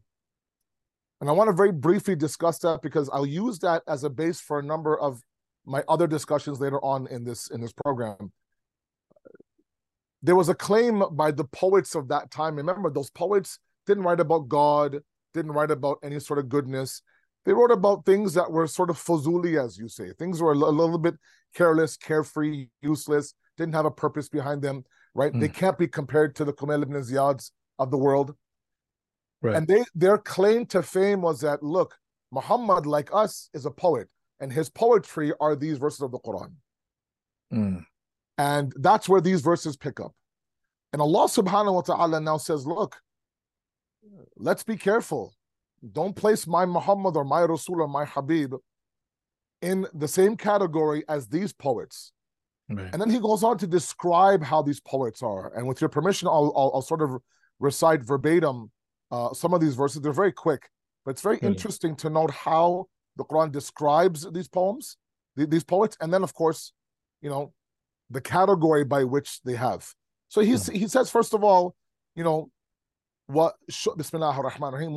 And 1.21 1.29
I 1.29 1.33
want 1.33 1.49
to 1.49 1.53
very 1.53 1.71
briefly 1.71 2.15
discuss 2.15 2.59
that 2.59 2.81
because 2.81 3.09
I'll 3.13 3.25
use 3.25 3.59
that 3.59 3.83
as 3.87 4.03
a 4.03 4.09
base 4.09 4.41
for 4.41 4.59
a 4.59 4.63
number 4.63 4.99
of 4.99 5.21
my 5.65 5.83
other 5.87 6.07
discussions 6.07 6.59
later 6.59 6.83
on 6.83 7.07
in 7.07 7.23
this 7.23 7.49
in 7.49 7.61
this 7.61 7.71
program. 7.71 8.31
There 10.23 10.35
was 10.35 10.49
a 10.49 10.55
claim 10.55 11.03
by 11.11 11.31
the 11.31 11.43
poets 11.43 11.95
of 11.95 12.07
that 12.07 12.31
time. 12.31 12.55
Remember, 12.55 12.89
those 12.89 13.09
poets 13.09 13.59
didn't 13.85 14.03
write 14.03 14.21
about 14.21 14.47
God, 14.47 15.01
didn't 15.33 15.51
write 15.51 15.69
about 15.69 15.99
any 16.01 16.19
sort 16.19 16.39
of 16.39 16.47
goodness. 16.47 17.01
They 17.45 17.51
wrote 17.51 17.71
about 17.71 18.05
things 18.05 18.33
that 18.35 18.49
were 18.49 18.65
sort 18.67 18.89
of 18.89 18.97
fuzuli, 18.97 19.61
as 19.61 19.77
you 19.77 19.89
say. 19.89 20.13
Things 20.17 20.41
were 20.41 20.53
a 20.53 20.55
little 20.55 20.97
bit 20.97 21.15
careless, 21.53 21.97
carefree, 21.97 22.67
useless, 22.81 23.33
didn't 23.57 23.75
have 23.75 23.85
a 23.85 23.91
purpose 23.91 24.29
behind 24.29 24.61
them, 24.61 24.85
right? 25.13 25.33
Mm. 25.33 25.41
They 25.41 25.49
can't 25.49 25.77
be 25.77 25.87
compared 25.87 26.35
to 26.37 26.45
the 26.45 26.53
Kumail 26.53 26.83
ibn 26.83 26.95
Ziyad's 26.95 27.51
of 27.77 27.91
the 27.91 27.97
world. 27.97 28.33
Right. 29.41 29.55
And 29.55 29.67
they 29.67 29.83
their 29.93 30.17
claim 30.17 30.65
to 30.67 30.81
fame 30.81 31.21
was 31.21 31.41
that 31.41 31.61
look, 31.61 31.97
Muhammad, 32.31 32.85
like 32.85 33.09
us, 33.13 33.49
is 33.53 33.65
a 33.65 33.71
poet, 33.71 34.07
and 34.39 34.53
his 34.53 34.69
poetry 34.69 35.33
are 35.41 35.55
these 35.55 35.77
verses 35.77 36.01
of 36.01 36.11
the 36.11 36.19
Quran. 36.19 36.53
Mm. 37.53 37.85
And 38.37 38.73
that's 38.77 39.07
where 39.07 39.21
these 39.21 39.41
verses 39.41 39.77
pick 39.77 39.99
up. 39.99 40.13
And 40.91 41.01
Allah 41.01 41.25
subhanahu 41.25 41.73
wa 41.73 41.81
ta'ala 41.81 42.19
now 42.19 42.37
says, 42.37 42.65
look, 42.65 42.97
let's 44.37 44.63
be 44.63 44.75
careful. 44.75 45.33
Don't 45.91 46.15
place 46.15 46.47
my 46.47 46.65
Muhammad 46.65 47.17
or 47.17 47.23
my 47.23 47.41
Rasul 47.41 47.81
or 47.81 47.87
my 47.87 48.05
Habib 48.05 48.53
in 49.61 49.85
the 49.93 50.07
same 50.07 50.37
category 50.37 51.03
as 51.09 51.27
these 51.27 51.53
poets. 51.53 52.11
Right. 52.69 52.89
And 52.91 53.01
then 53.01 53.09
he 53.09 53.19
goes 53.19 53.43
on 53.43 53.57
to 53.59 53.67
describe 53.67 54.43
how 54.43 54.61
these 54.61 54.79
poets 54.79 55.21
are. 55.21 55.53
And 55.55 55.67
with 55.67 55.81
your 55.81 55.89
permission, 55.89 56.27
I'll, 56.27 56.53
I'll, 56.55 56.71
I'll 56.75 56.81
sort 56.81 57.01
of 57.01 57.17
recite 57.59 58.03
verbatim 58.03 58.71
uh, 59.11 59.33
some 59.33 59.53
of 59.53 59.61
these 59.61 59.75
verses. 59.75 60.01
They're 60.01 60.13
very 60.13 60.31
quick, 60.31 60.69
but 61.05 61.11
it's 61.11 61.21
very 61.21 61.37
mm. 61.37 61.47
interesting 61.47 61.95
to 61.97 62.09
note 62.09 62.31
how 62.31 62.87
the 63.15 63.23
Quran 63.23 63.51
describes 63.51 64.29
these 64.31 64.47
poems, 64.47 64.97
these 65.35 65.63
poets, 65.63 65.97
and 66.01 66.11
then 66.13 66.23
of 66.23 66.33
course, 66.33 66.73
you 67.21 67.29
know, 67.29 67.53
the 68.09 68.21
category 68.21 68.83
by 68.83 69.03
which 69.03 69.41
they 69.43 69.55
have. 69.55 69.87
So 70.27 70.41
he's 70.41 70.67
he 70.67 70.87
says 70.87 71.09
first 71.09 71.33
of 71.33 71.43
all, 71.43 71.75
you 72.15 72.23
know, 72.23 72.49
what 73.27 73.55
Bismillah 73.97 74.31
ar-Rahman 74.31 74.73
ar-Rahim 74.73 74.95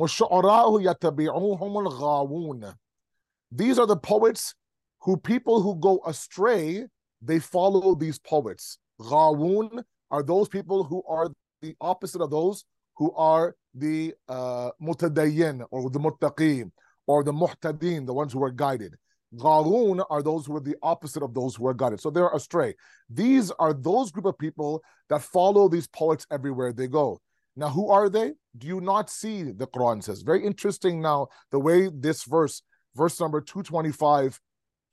These 3.51 3.79
are 3.79 3.87
the 3.87 3.97
poets 3.97 4.55
who 5.01 5.17
people 5.17 5.61
who 5.61 5.75
go 5.75 6.01
astray, 6.05 6.85
they 7.21 7.39
follow 7.39 7.95
these 7.95 8.19
poets. 8.19 8.77
Ghawun 8.99 9.83
are 10.11 10.23
those 10.23 10.49
people 10.49 10.83
who 10.83 11.03
are 11.07 11.29
the 11.61 11.75
opposite 11.81 12.21
of 12.21 12.31
those 12.31 12.65
who 12.97 13.13
are 13.15 13.55
the 13.73 14.13
uh, 14.27 14.71
mutadayyin 14.81 15.63
or 15.71 15.89
the 15.89 15.99
muttaqin 15.99 16.71
or 17.05 17.23
the 17.23 17.31
muhtadin, 17.31 18.05
the 18.05 18.13
ones 18.13 18.33
who 18.33 18.43
are 18.43 18.51
guided. 18.51 18.95
Ghawun 19.35 20.05
are 20.09 20.23
those 20.23 20.45
who 20.45 20.55
are 20.55 20.61
the 20.61 20.75
opposite 20.81 21.23
of 21.23 21.33
those 21.33 21.55
who 21.55 21.67
are 21.67 21.73
guided. 21.73 21.99
So 21.99 22.09
they're 22.09 22.29
astray. 22.29 22.75
These 23.09 23.51
are 23.51 23.73
those 23.73 24.11
group 24.11 24.25
of 24.25 24.37
people 24.37 24.83
that 25.09 25.21
follow 25.21 25.67
these 25.67 25.87
poets 25.87 26.25
everywhere 26.31 26.71
they 26.71 26.87
go. 26.87 27.19
Now, 27.55 27.69
who 27.69 27.89
are 27.89 28.07
they? 28.07 28.33
Do 28.57 28.67
you 28.67 28.79
not 28.79 29.09
see 29.09 29.43
the 29.43 29.67
Quran 29.67 30.03
says? 30.03 30.21
Very 30.21 30.45
interesting 30.45 31.01
now, 31.01 31.27
the 31.51 31.59
way 31.59 31.89
this 31.91 32.23
verse, 32.23 32.61
verse 32.95 33.19
number 33.19 33.41
225 33.41 34.39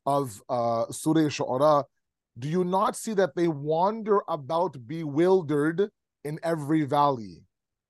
of 0.07 0.43
uh, 0.49 0.87
Surah 0.91 1.29
Shu'ara, 1.29 1.85
do 2.39 2.49
you 2.49 2.65
not 2.65 2.97
see 2.97 3.15
that 3.15 3.37
they 3.37 3.49
wander 3.49 4.23
about 4.29 4.77
bewildered 4.87 5.91
in 6.25 6.41
every 6.43 6.85
valley? 6.85 7.45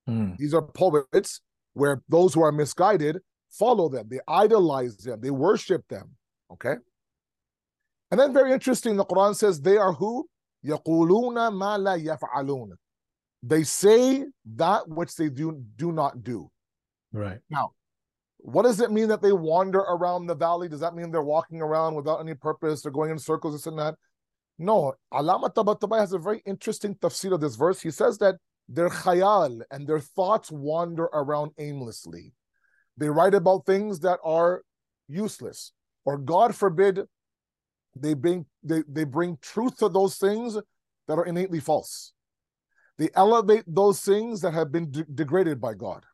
Mm. 0.08 0.36
These 0.36 0.52
are 0.52 0.62
poets 0.62 1.40
where 1.72 2.02
those 2.08 2.34
who 2.34 2.42
are 2.42 2.52
misguided 2.52 3.20
follow 3.50 3.88
them, 3.88 4.08
they 4.10 4.20
idolize 4.26 4.96
them, 4.96 5.20
they 5.20 5.30
worship 5.30 5.86
them. 5.88 6.16
Okay? 6.52 6.74
And 8.10 8.20
then 8.20 8.32
very 8.32 8.52
interesting, 8.52 8.96
the 8.96 9.04
Quran 9.04 9.34
says 9.34 9.60
they 9.60 9.76
are 9.76 9.92
who? 9.92 10.28
يَقُولُونَ 10.64 11.34
مَا 11.34 11.78
لَا 11.78 12.02
يَفْعَلُونَ 12.02 12.70
They 13.42 13.64
say 13.64 14.24
that 14.54 14.88
which 14.88 15.16
they 15.16 15.28
do, 15.28 15.62
do 15.76 15.92
not 15.92 16.22
do. 16.22 16.50
Right. 17.12 17.38
Now, 17.50 17.72
what 18.38 18.62
does 18.62 18.80
it 18.80 18.90
mean 18.90 19.08
that 19.08 19.20
they 19.20 19.32
wander 19.32 19.80
around 19.80 20.26
the 20.26 20.34
valley? 20.34 20.68
Does 20.68 20.80
that 20.80 20.94
mean 20.94 21.10
they're 21.10 21.22
walking 21.22 21.60
around 21.60 21.94
without 21.94 22.20
any 22.20 22.34
purpose? 22.34 22.82
They're 22.82 22.92
going 22.92 23.10
in 23.10 23.18
circles, 23.18 23.54
this 23.54 23.66
and 23.66 23.78
that? 23.78 23.94
No. 24.58 24.94
Allama 25.12 25.52
Tabatabai 25.52 25.98
has 25.98 26.12
a 26.12 26.18
very 26.18 26.42
interesting 26.46 26.94
tafsir 26.94 27.32
of 27.32 27.40
this 27.40 27.56
verse. 27.56 27.80
He 27.80 27.90
says 27.90 28.16
that 28.18 28.36
their 28.68 28.88
khayal 28.88 29.60
and 29.70 29.86
their 29.86 30.00
thoughts 30.00 30.50
wander 30.50 31.04
around 31.04 31.52
aimlessly. 31.58 32.32
They 32.96 33.08
write 33.08 33.34
about 33.34 33.66
things 33.66 34.00
that 34.00 34.18
are 34.24 34.62
useless 35.08 35.72
or 36.05 36.17
God 36.17 36.55
forbid, 36.55 37.01
they 37.95 38.13
bring 38.13 38.45
they, 38.63 38.83
they 38.87 39.03
bring 39.03 39.37
truth 39.41 39.77
to 39.77 39.89
those 39.89 40.17
things 40.17 40.57
that 41.07 41.17
are 41.17 41.25
innately 41.25 41.59
false. 41.59 42.13
They 42.97 43.09
elevate 43.15 43.63
those 43.67 44.01
things 44.01 44.41
that 44.41 44.53
have 44.53 44.71
been 44.71 44.91
de- 44.91 45.05
degraded 45.05 45.61
by 45.61 45.73
God. 45.73 46.05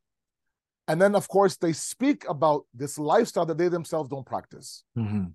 And 0.88 1.02
then, 1.02 1.16
of 1.16 1.28
course, 1.28 1.58
they 1.58 1.74
speak 1.74 2.26
about 2.30 2.66
this 2.74 3.00
lifestyle 3.00 3.46
that 3.48 3.58
they 3.58 3.70
themselves 3.70 4.10
don't 4.10 4.26
practice. 4.26 4.84
Mm-hmm. 4.98 5.26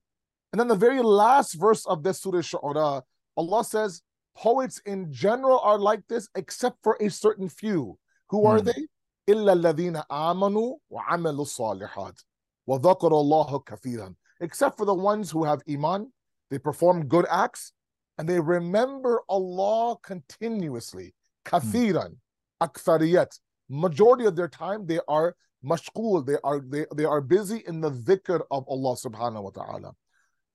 And 0.53 0.61
then 0.61 0.69
the 0.69 0.77
very 0.77 1.03
last 1.03 1.55
verse 1.55 1.85
of 1.87 2.05
this 2.05 2.21
Surah 2.21 2.39
Shu'ara, 2.39 3.03
Allah 3.37 3.65
says, 3.65 4.03
poets 4.37 4.81
in 4.87 5.13
general 5.13 5.59
are 5.59 5.79
like 5.79 6.07
this, 6.09 6.29
except 6.37 6.77
for 6.83 6.97
a 7.01 7.11
certain 7.11 7.49
few. 7.49 7.99
Who 8.29 8.47
are 8.47 8.59
mm. 8.59 8.67
they? 8.67 8.87
إلا 9.29 9.53
الذين 9.53 10.03
آمنوا 10.11 10.77
وعملوا 10.91 11.43
الصالحات 11.43 12.21
وذكروا 12.67 13.21
الله 13.21 13.59
كثيرا 13.59 14.15
except 14.40 14.78
for 14.78 14.86
the 14.86 14.94
ones 14.94 15.32
who 15.32 15.44
have 15.44 15.62
iman, 15.70 16.12
they 16.50 16.60
perform 16.60 17.08
good 17.08 17.26
acts, 17.30 17.74
and 18.18 18.28
they 18.28 18.40
remember 18.40 19.22
Allah 19.30 19.98
continuously. 20.02 21.14
Kathiran, 21.46 22.16
mm. 22.16 22.18
akthariyat. 22.62 23.40
Majority 23.70 24.26
of 24.26 24.36
their 24.36 24.48
time 24.48 24.86
they 24.86 25.00
are 25.08 25.36
mashkul. 25.66 26.26
they 26.26 26.38
are 26.44 26.60
they, 26.60 26.86
they 26.96 27.06
are 27.06 27.22
busy 27.22 27.64
in 27.68 27.82
the 27.82 27.92
dhikr 27.92 28.42
of 28.52 28.66
Allah 28.68 28.96
subhanahu 28.96 29.44
wa 29.44 29.50
ta'ala. 29.50 29.92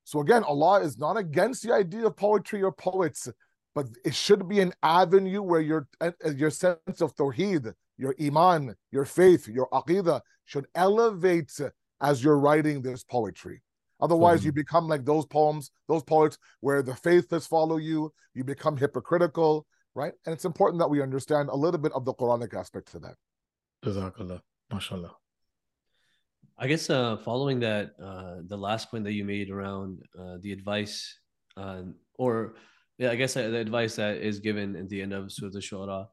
So 0.05 0.21
again, 0.21 0.43
Allah 0.45 0.81
is 0.81 0.99
not 0.99 1.17
against 1.17 1.63
the 1.63 1.73
idea 1.75 2.07
of 2.07 2.17
poetry 2.17 2.63
or 2.63 2.73
poets, 2.73 3.29
but 3.75 3.87
it 4.05 4.15
should 4.15 4.49
be 4.49 4.61
an 4.61 4.73
avenue 4.83 5.43
where 5.43 5.61
your 5.61 5.89
your 6.35 6.51
sense 6.51 7.01
of 7.01 7.15
tawheed, 7.15 7.73
your 7.99 8.15
iman, 8.21 8.75
your 8.91 9.05
faith, 9.05 9.49
your 9.49 9.69
aqidah 9.71 10.21
should 10.45 10.67
elevate 10.75 11.53
as 12.01 12.25
you're 12.25 12.39
writing 12.39 12.83
this 12.83 13.05
poetry. 13.05 13.63
Otherwise, 14.03 14.41
mm-hmm. 14.41 14.47
you 14.47 14.53
become 14.53 14.89
like 14.89 15.05
those 15.05 15.27
poems, 15.27 15.71
those 15.89 16.03
poets 16.03 16.39
where 16.61 16.83
the 16.83 16.95
faithless 16.95 17.47
follow 17.47 17.77
you, 17.77 18.13
you 18.35 18.45
become 18.45 18.77
hypocritical, 18.77 19.67
right? 19.95 20.13
And 20.25 20.33
it's 20.33 20.45
important 20.45 20.81
that 20.81 20.91
we 20.91 21.03
understand 21.03 21.49
a 21.49 21.57
little 21.57 21.81
bit 21.81 21.93
of 21.93 22.05
the 22.05 22.15
Quranic 22.15 22.55
aspect 22.55 22.93
to 22.93 22.99
that. 23.01 23.15
Jazakallah. 23.85 24.41
MashaAllah. 24.73 25.11
I 26.59 26.67
guess 26.67 26.91
uh, 26.91 27.17
following 27.17 27.61
that, 27.61 27.93
uh, 28.03 28.37
the 28.47 28.57
last 28.57 28.91
point 28.91 29.05
that 29.05 29.15
you 29.15 29.25
made 29.25 29.51
around 29.51 30.03
uh, 30.19 30.37
the 30.41 30.53
advice, 30.53 31.19
uh, 31.57 31.83
or 32.19 32.55
yeah, 32.99 33.11
I 33.11 33.15
guess 33.15 33.35
uh, 33.35 33.49
the 33.49 33.57
advice 33.57 33.97
that 33.97 34.19
is 34.19 34.41
given 34.41 34.77
at 34.77 34.89
the 34.91 35.01
end 35.01 35.15
of 35.15 35.33
Surah 35.33 35.53
Al-Shu'ara, 35.55 36.07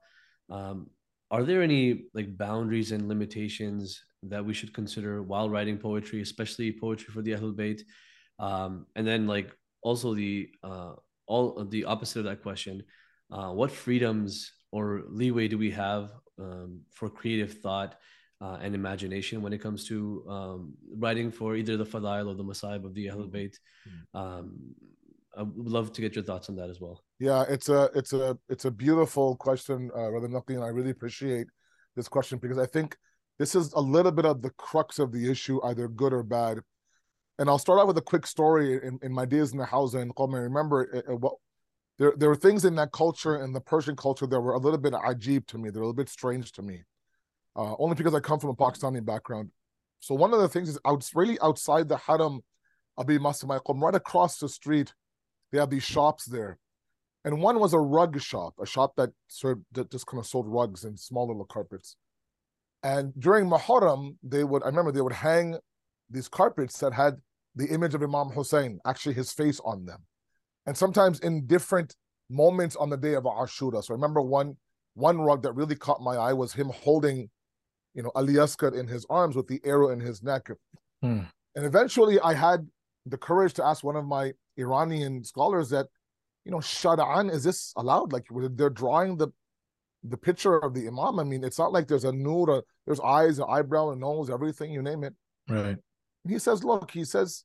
um, 0.49 0.89
are 1.29 1.43
there 1.43 1.61
any 1.61 2.05
like 2.13 2.37
boundaries 2.37 2.93
and 2.93 3.09
limitations 3.09 4.01
that 4.23 4.43
we 4.43 4.53
should 4.53 4.73
consider 4.73 5.21
while 5.21 5.49
writing 5.49 5.77
poetry, 5.77 6.21
especially 6.21 6.71
poetry 6.71 7.13
for 7.13 7.21
the 7.21 7.31
Ahlul 7.31 7.55
Bayt? 7.55 7.81
Um, 8.39 8.85
and 8.95 9.05
then 9.05 9.27
like 9.27 9.55
also 9.81 10.13
the 10.13 10.49
uh, 10.63 10.93
all 11.27 11.65
the 11.65 11.85
opposite 11.85 12.19
of 12.19 12.25
that 12.25 12.41
question, 12.41 12.83
uh, 13.31 13.51
what 13.51 13.71
freedoms 13.71 14.51
or 14.71 15.03
leeway 15.07 15.47
do 15.47 15.57
we 15.57 15.71
have 15.71 16.11
um, 16.39 16.81
for 16.91 17.09
creative 17.09 17.59
thought 17.59 17.95
uh, 18.41 18.57
and 18.61 18.75
imagination 18.75 19.41
when 19.41 19.53
it 19.53 19.61
comes 19.61 19.87
to 19.87 20.23
um, 20.29 20.73
writing 20.97 21.31
for 21.31 21.55
either 21.55 21.77
the 21.77 21.85
Fadail 21.85 22.27
or 22.27 22.35
the 22.35 22.43
Masaib 22.43 22.85
of 22.85 22.93
the 22.93 23.07
Ahlul 23.07 23.29
Bayt? 23.29 23.55
Mm-hmm. 23.87 24.17
Um, 24.17 24.75
I 25.37 25.43
would 25.43 25.69
love 25.69 25.93
to 25.93 26.01
get 26.01 26.15
your 26.15 26.23
thoughts 26.23 26.49
on 26.49 26.55
that 26.55 26.69
as 26.69 26.81
well. 26.81 27.03
Yeah, 27.19 27.45
it's 27.47 27.69
a 27.69 27.91
it's 27.93 28.13
a 28.13 28.37
it's 28.49 28.65
a 28.65 28.71
beautiful 28.71 29.35
question, 29.35 29.91
uh, 29.95 30.09
Brother 30.09 30.27
Naqi, 30.27 30.55
and 30.55 30.63
I 30.63 30.69
really 30.69 30.89
appreciate 30.89 31.47
this 31.95 32.07
question 32.07 32.39
because 32.39 32.57
I 32.57 32.65
think 32.65 32.97
this 33.39 33.55
is 33.55 33.73
a 33.73 33.81
little 33.81 34.11
bit 34.11 34.25
of 34.25 34.41
the 34.41 34.49
crux 34.51 34.99
of 34.99 35.11
the 35.11 35.29
issue, 35.29 35.59
either 35.63 35.87
good 35.87 36.13
or 36.13 36.23
bad. 36.23 36.59
And 37.39 37.49
I'll 37.49 37.59
start 37.59 37.79
out 37.79 37.87
with 37.87 37.97
a 37.97 38.01
quick 38.01 38.25
story 38.25 38.75
in, 38.83 38.99
in 39.03 39.13
my 39.13 39.25
days 39.25 39.51
in 39.51 39.59
the 39.59 39.65
Hawza 39.65 40.01
in 40.01 40.11
Qom. 40.11 40.35
I 40.35 40.39
remember 40.39 40.83
it, 40.83 41.05
it, 41.07 41.21
there 41.99 42.13
there 42.17 42.29
were 42.29 42.35
things 42.35 42.65
in 42.65 42.75
that 42.75 42.91
culture 42.91 43.35
and 43.35 43.55
the 43.55 43.61
Persian 43.61 43.95
culture 43.95 44.27
that 44.27 44.39
were 44.39 44.53
a 44.53 44.59
little 44.59 44.79
bit 44.79 44.93
ajib 44.93 45.45
to 45.47 45.57
me. 45.57 45.69
They're 45.69 45.83
a 45.83 45.85
little 45.85 45.93
bit 45.93 46.09
strange 46.09 46.51
to 46.53 46.61
me, 46.61 46.83
uh, 47.55 47.75
only 47.77 47.95
because 47.95 48.15
I 48.15 48.19
come 48.19 48.39
from 48.39 48.51
a 48.51 48.55
Pakistani 48.55 49.05
background. 49.05 49.51
So 49.99 50.15
one 50.15 50.33
of 50.33 50.39
the 50.39 50.49
things 50.49 50.69
is 50.69 50.79
out 50.85 51.07
really 51.13 51.39
outside 51.41 51.89
the 51.89 51.97
Haram 51.97 52.41
Abi 52.97 53.19
Masamai 53.19 53.61
Qom, 53.63 53.81
right 53.81 53.95
across 53.95 54.37
the 54.39 54.49
street 54.49 54.93
they 55.51 55.59
have 55.59 55.69
these 55.69 55.83
shops 55.83 56.25
there. 56.25 56.59
And 57.23 57.41
one 57.41 57.59
was 57.59 57.73
a 57.73 57.79
rug 57.79 58.19
shop, 58.21 58.53
a 58.59 58.65
shop 58.65 58.93
that 58.97 59.09
served 59.27 59.63
that 59.73 59.91
just 59.91 60.07
kind 60.07 60.19
of 60.19 60.27
sold 60.27 60.47
rugs 60.47 60.83
and 60.83 60.99
small 60.99 61.27
little 61.27 61.45
carpets. 61.45 61.95
And 62.83 63.13
during 63.19 63.49
Muharram, 63.49 64.17
they 64.23 64.43
would, 64.43 64.63
I 64.63 64.67
remember 64.67 64.91
they 64.91 65.01
would 65.01 65.13
hang 65.13 65.57
these 66.09 66.27
carpets 66.27 66.79
that 66.79 66.93
had 66.93 67.17
the 67.55 67.67
image 67.67 67.95
of 67.95 68.03
Imam 68.03 68.29
Hussein, 68.29 68.79
actually 68.85 69.15
his 69.15 69.31
face 69.31 69.59
on 69.65 69.85
them. 69.85 70.03
And 70.65 70.77
sometimes 70.77 71.19
in 71.21 71.47
different 71.47 71.95
moments 72.29 72.75
on 72.75 72.89
the 72.89 72.97
day 72.97 73.15
of 73.15 73.23
Ashura. 73.23 73.83
So 73.83 73.93
I 73.93 73.95
remember 73.95 74.21
one 74.21 74.57
one 74.93 75.21
rug 75.21 75.43
that 75.43 75.53
really 75.53 75.75
caught 75.75 76.01
my 76.01 76.15
eye 76.15 76.33
was 76.33 76.53
him 76.53 76.69
holding, 76.69 77.29
you 77.93 78.01
know, 78.01 78.11
Ali 78.15 78.33
Asghar 78.33 78.75
in 78.75 78.87
his 78.87 79.05
arms 79.11 79.35
with 79.35 79.47
the 79.47 79.61
arrow 79.63 79.91
in 79.91 79.99
his 79.99 80.23
neck. 80.23 80.49
Hmm. 81.01 81.21
And 81.55 81.65
eventually 81.65 82.19
I 82.19 82.33
had 82.33 82.67
the 83.05 83.17
courage 83.17 83.53
to 83.55 83.65
ask 83.65 83.83
one 83.83 83.95
of 83.95 84.05
my 84.05 84.33
Iranian 84.57 85.23
scholars 85.23 85.69
that, 85.69 85.85
you 86.45 86.51
know, 86.51 86.57
Shara'an, 86.57 87.31
is 87.31 87.43
this 87.43 87.73
allowed? 87.77 88.11
Like 88.11 88.25
they're 88.31 88.71
drawing 88.71 89.17
the 89.17 89.27
the 90.09 90.17
picture 90.17 90.57
of 90.57 90.73
the 90.73 90.87
Imam. 90.87 91.19
I 91.19 91.23
mean, 91.23 91.43
it's 91.43 91.59
not 91.59 91.71
like 91.71 91.87
there's 91.87 92.03
a 92.03 92.11
nur, 92.11 92.63
there's 92.85 92.99
eyes, 92.99 93.39
and 93.39 93.49
eyebrow, 93.49 93.91
and 93.91 94.01
nose, 94.01 94.29
everything, 94.29 94.71
you 94.71 94.81
name 94.81 95.03
it. 95.03 95.13
Right. 95.49 95.77
And 96.23 96.33
he 96.33 96.39
says, 96.39 96.63
look, 96.63 96.91
he 96.91 97.05
says, 97.05 97.43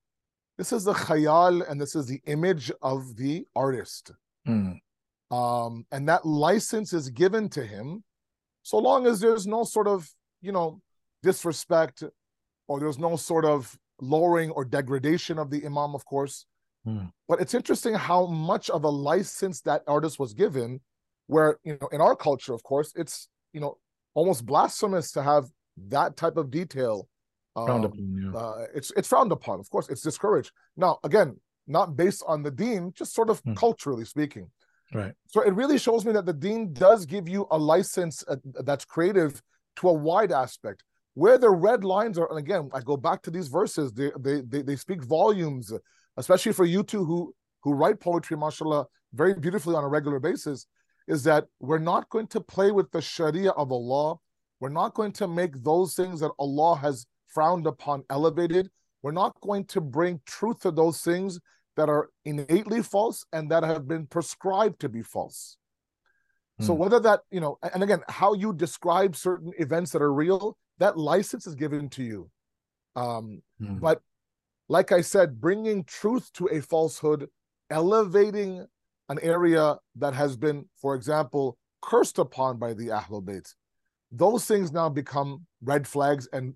this 0.59 0.73
is 0.73 0.85
the 0.85 0.93
khayal 0.93 1.69
and 1.69 1.81
this 1.81 1.95
is 1.95 2.07
the 2.07 2.21
image 2.27 2.71
of 2.83 3.17
the 3.17 3.47
artist. 3.57 4.13
Mm. 4.47 4.79
Um, 5.31 5.87
and 5.91 6.09
that 6.09 6.27
license 6.27 6.93
is 6.93 7.09
given 7.09 7.49
to 7.51 7.65
him 7.65 8.05
so 8.63 8.79
long 8.79 9.07
as 9.07 9.21
there's 9.21 9.47
no 9.47 9.65
sort 9.65 9.89
of, 9.89 10.09
you 10.41 10.53
know, 10.53 10.81
disrespect 11.23 12.03
or 12.69 12.81
there's 12.81 12.99
no 12.99 13.17
sort 13.17 13.45
of 13.45 13.77
lowering 14.01 14.51
or 14.51 14.65
degradation 14.65 15.39
of 15.39 15.51
the 15.51 15.65
Imam, 15.65 15.95
of 15.95 16.05
course. 16.05 16.47
Hmm. 16.85 17.07
But 17.29 17.41
it's 17.41 17.55
interesting 17.55 17.95
how 17.95 18.27
much 18.27 18.69
of 18.71 18.85
a 18.85 18.89
license 18.89 19.61
that 19.63 19.83
artist 19.87 20.19
was 20.19 20.35
given, 20.35 20.81
where 21.27 21.59
you 21.65 21.79
know, 21.81 21.89
in 21.93 22.01
our 22.01 22.17
culture, 22.17 22.55
of 22.55 22.63
course, 22.63 22.93
it's 22.97 23.29
you 23.53 23.61
know 23.61 23.79
almost 24.15 24.45
blasphemous 24.47 25.13
to 25.13 25.23
have 25.23 25.45
that 25.89 26.17
type 26.17 26.37
of 26.37 26.51
detail 26.51 27.09
Frowned 27.55 27.85
Um, 27.85 27.93
upon, 27.93 28.33
yeah. 28.33 28.39
uh, 28.41 28.67
it's 28.75 28.91
it's 28.97 29.09
frowned 29.09 29.31
upon. 29.33 29.61
Of 29.61 29.69
course, 29.69 29.89
it's 29.91 30.01
discouraged. 30.03 30.53
Now, 30.77 30.99
again, 31.05 31.39
not 31.67 31.97
based 31.97 32.25
on 32.27 32.43
the 32.43 32.51
deen 32.51 32.93
just 32.95 33.15
sort 33.15 33.29
of 33.29 33.41
Hmm. 33.41 33.55
culturally 33.55 34.07
speaking. 34.07 34.51
Right. 34.95 35.13
So 35.27 35.43
it 35.43 35.55
really 35.55 35.79
shows 35.79 36.05
me 36.07 36.13
that 36.13 36.25
the 36.27 36.33
deen 36.33 36.73
does 36.73 37.05
give 37.07 37.29
you 37.29 37.47
a 37.51 37.59
license 37.59 38.25
uh, 38.27 38.37
that's 38.65 38.85
creative 38.87 39.43
to 39.77 39.89
a 39.89 39.93
wide 39.93 40.33
aspect. 40.33 40.83
Where 41.15 41.37
the 41.37 41.51
red 41.51 41.85
lines 41.85 42.17
are, 42.19 42.29
and 42.31 42.39
again, 42.39 42.71
I 42.73 42.81
go 42.81 42.97
back 42.97 43.21
to 43.25 43.31
these 43.31 43.49
verses. 43.49 43.93
They 43.93 44.11
they 44.19 44.41
they, 44.53 44.63
they 44.63 44.77
speak 44.77 45.03
volumes, 45.05 45.71
especially 46.17 46.53
for 46.55 46.65
you 46.65 46.83
two 46.83 47.05
who 47.05 47.35
who 47.63 47.75
write 47.75 48.01
poetry, 48.01 48.37
mashallah, 48.37 48.87
very 49.13 49.35
beautifully 49.35 49.75
on 49.77 49.85
a 49.85 49.89
regular 49.89 50.21
basis. 50.21 50.67
Is 51.09 51.23
that 51.25 51.47
we're 51.61 51.79
not 51.79 52.09
going 52.11 52.29
to 52.29 52.41
play 52.41 52.71
with 52.71 52.91
the 52.91 53.01
Sharia 53.01 53.51
of 53.51 53.73
Allah. 53.73 54.17
We're 54.61 54.69
not 54.69 54.95
going 54.95 55.13
to 55.13 55.27
make 55.27 55.63
those 55.63 55.95
things 55.95 56.21
that 56.21 56.31
Allah 56.39 56.77
has 56.77 57.07
frowned 57.27 57.67
upon 57.67 58.05
elevated. 58.11 58.71
We're 59.03 59.13
not 59.13 59.41
going 59.41 59.65
to 59.67 59.81
bring 59.81 60.21
truth 60.27 60.61
to 60.61 60.71
those 60.71 61.01
things 61.01 61.41
that 61.77 61.89
are 61.89 62.11
innately 62.25 62.83
false 62.83 63.25
and 63.33 63.51
that 63.51 63.65
have 63.65 63.89
been 63.89 64.07
prescribed 64.07 64.81
to 64.81 64.89
be 64.89 65.03
false. 65.03 65.57
So 66.61 66.75
Hmm. 66.75 66.79
whether 66.81 67.01
that, 67.01 67.21
you 67.31 67.41
know, 67.41 67.59
and 67.75 67.83
again, 67.83 68.03
how 68.09 68.35
you 68.35 68.53
describe 68.53 69.17
certain 69.17 69.53
events 69.59 69.91
that 69.93 70.03
are 70.03 70.13
real, 70.13 70.57
that 70.79 70.97
license 70.97 71.47
is 71.47 71.57
given 71.57 71.89
to 71.91 72.05
you. 72.05 72.31
Um, 72.95 73.43
Hmm. 73.59 73.79
but 73.81 74.03
like 74.69 74.93
I 74.93 75.01
said, 75.01 75.41
bringing 75.41 75.83
truth 75.85 76.33
to 76.35 76.47
a 76.47 76.61
falsehood, 76.61 77.29
elevating 77.71 78.67
an 79.13 79.19
area 79.35 79.65
that 80.03 80.15
has 80.23 80.33
been, 80.45 80.59
for 80.83 80.93
example, 80.99 81.45
cursed 81.91 82.19
upon 82.27 82.59
by 82.65 82.71
the 82.79 82.89
Ahlul 82.99 83.25
Bayt, 83.29 83.49
those 84.25 84.43
things 84.51 84.69
now 84.81 84.89
become 85.03 85.31
red 85.73 85.85
flags 85.95 86.25
and 86.37 86.47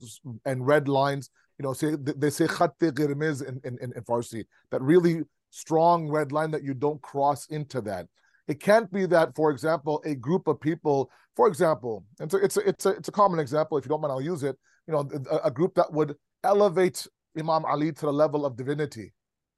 and 0.50 0.66
red 0.72 0.84
lines. 1.00 1.24
You 1.58 1.64
know, 1.64 1.74
say 1.80 1.90
they 2.22 2.32
say 2.38 2.46
khatte 2.56 2.88
girmiz 2.98 3.38
in, 3.48 3.54
in, 3.68 3.74
in 3.82 4.02
Farsi, 4.08 4.42
that 4.70 4.82
really 4.92 5.16
strong 5.50 5.98
red 6.18 6.32
line 6.36 6.50
that 6.54 6.64
you 6.68 6.74
don't 6.74 7.00
cross 7.10 7.40
into 7.58 7.80
that. 7.88 8.04
It 8.52 8.58
can't 8.68 8.90
be 8.92 9.06
that, 9.06 9.28
for 9.34 9.48
example, 9.54 9.94
a 10.12 10.14
group 10.26 10.44
of 10.52 10.60
people, 10.68 10.98
for 11.34 11.46
example, 11.48 12.04
and 12.20 12.30
so 12.30 12.38
it's 12.46 12.56
a, 12.60 12.62
it's 12.70 12.86
a 12.86 12.92
it's 12.98 13.08
a 13.08 13.16
common 13.20 13.40
example. 13.40 13.76
If 13.76 13.84
you 13.84 13.90
don't 13.92 14.02
mind, 14.02 14.12
I'll 14.12 14.32
use 14.34 14.42
it. 14.50 14.56
You 14.86 14.92
know, 14.94 15.02
a, 15.30 15.48
a 15.48 15.50
group 15.58 15.72
that 15.74 15.90
would 15.92 16.14
elevate 16.44 16.98
Imam 17.38 17.64
Ali 17.64 17.90
to 17.92 18.06
the 18.06 18.16
level 18.24 18.40
of 18.46 18.56
divinity, 18.56 19.12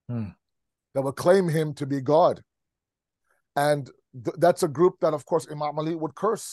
Hmm. 0.08 0.30
that 0.94 1.02
would 1.02 1.16
claim 1.16 1.48
him 1.48 1.74
to 1.74 1.84
be 1.86 2.00
God, 2.00 2.42
and 3.66 3.82
th- 4.24 4.38
that's 4.44 4.62
a 4.68 4.72
group 4.78 4.94
that, 5.02 5.14
of 5.18 5.22
course, 5.30 5.44
Imam 5.54 5.78
Ali 5.80 5.94
would 6.02 6.14
curse 6.24 6.48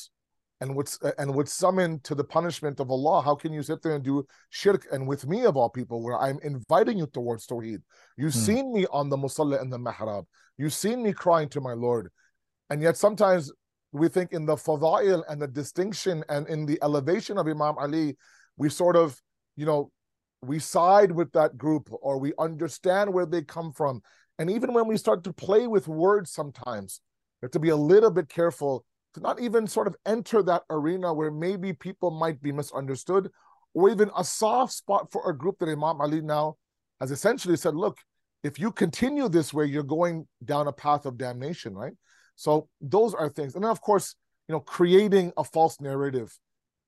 and 0.61 0.69
would 0.75 0.89
and 1.21 1.29
would 1.35 1.49
summon 1.61 1.89
to 2.07 2.13
the 2.19 2.27
punishment 2.37 2.79
of 2.83 2.87
Allah. 2.95 3.17
How 3.27 3.35
can 3.43 3.51
you 3.57 3.63
sit 3.69 3.79
there 3.83 3.95
and 3.97 4.03
do 4.11 4.15
shirk 4.61 4.81
and 4.93 5.01
with 5.11 5.23
me 5.31 5.39
of 5.49 5.53
all 5.59 5.69
people, 5.79 5.97
where 6.05 6.17
I'm 6.25 6.39
inviting 6.51 6.97
you 7.01 7.07
towards 7.17 7.43
Tawheed? 7.45 7.81
You've 8.19 8.37
Hmm. 8.37 8.47
seen 8.49 8.65
me 8.77 8.83
on 8.99 9.05
the 9.09 9.19
musalla 9.23 9.57
and 9.61 9.71
the 9.73 9.81
mihrab. 9.87 10.23
You've 10.59 10.79
seen 10.85 10.97
me 11.05 11.11
crying 11.23 11.49
to 11.49 11.61
my 11.67 11.75
Lord, 11.85 12.05
and 12.69 12.81
yet 12.81 12.95
sometimes 13.05 13.51
we 13.91 14.07
think 14.15 14.31
in 14.37 14.45
the 14.45 14.57
fadail 14.67 15.19
and 15.29 15.37
the 15.41 15.47
distinction 15.61 16.23
and 16.33 16.47
in 16.53 16.65
the 16.65 16.77
elevation 16.87 17.35
of 17.37 17.45
Imam 17.47 17.75
Ali, 17.85 18.07
we 18.61 18.67
sort 18.69 18.95
of, 19.03 19.07
you 19.61 19.65
know, 19.69 19.81
we 20.41 20.57
side 20.59 21.11
with 21.19 21.31
that 21.31 21.51
group 21.63 21.85
or 22.05 22.13
we 22.25 22.31
understand 22.47 23.13
where 23.13 23.25
they 23.33 23.41
come 23.41 23.71
from. 23.79 24.01
And 24.39 24.49
even 24.49 24.73
when 24.73 24.87
we 24.87 24.97
start 24.97 25.23
to 25.23 25.33
play 25.33 25.67
with 25.67 25.87
words 25.87 26.31
sometimes, 26.31 27.01
we 27.41 27.45
have 27.45 27.51
to 27.51 27.59
be 27.59 27.69
a 27.69 27.75
little 27.75 28.11
bit 28.11 28.29
careful 28.29 28.85
to 29.13 29.21
not 29.21 29.39
even 29.39 29.65
sort 29.65 29.87
of 29.87 29.95
enter 30.05 30.43
that 30.43 30.63
arena 30.69 31.13
where 31.13 31.31
maybe 31.31 31.73
people 31.73 32.11
might 32.11 32.41
be 32.41 32.51
misunderstood 32.51 33.29
or 33.73 33.89
even 33.89 34.11
a 34.17 34.23
soft 34.23 34.73
spot 34.73 35.11
for 35.11 35.29
a 35.29 35.37
group 35.37 35.57
that 35.59 35.69
Imam 35.69 36.01
Ali 36.01 36.21
now 36.21 36.55
has 36.99 37.11
essentially 37.11 37.57
said, 37.57 37.75
look, 37.75 37.97
if 38.43 38.59
you 38.59 38.71
continue 38.71 39.27
this 39.27 39.53
way, 39.53 39.65
you're 39.65 39.83
going 39.83 40.27
down 40.43 40.67
a 40.67 40.71
path 40.71 41.05
of 41.05 41.17
damnation, 41.17 41.73
right? 41.73 41.93
So 42.35 42.67
those 42.81 43.13
are 43.13 43.29
things. 43.29 43.55
And 43.55 43.63
then 43.63 43.71
of 43.71 43.81
course, 43.81 44.15
you 44.47 44.53
know, 44.53 44.59
creating 44.59 45.33
a 45.37 45.43
false 45.43 45.79
narrative, 45.81 46.37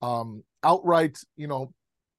um, 0.02 0.44
outright, 0.62 1.18
you 1.36 1.46
know, 1.46 1.72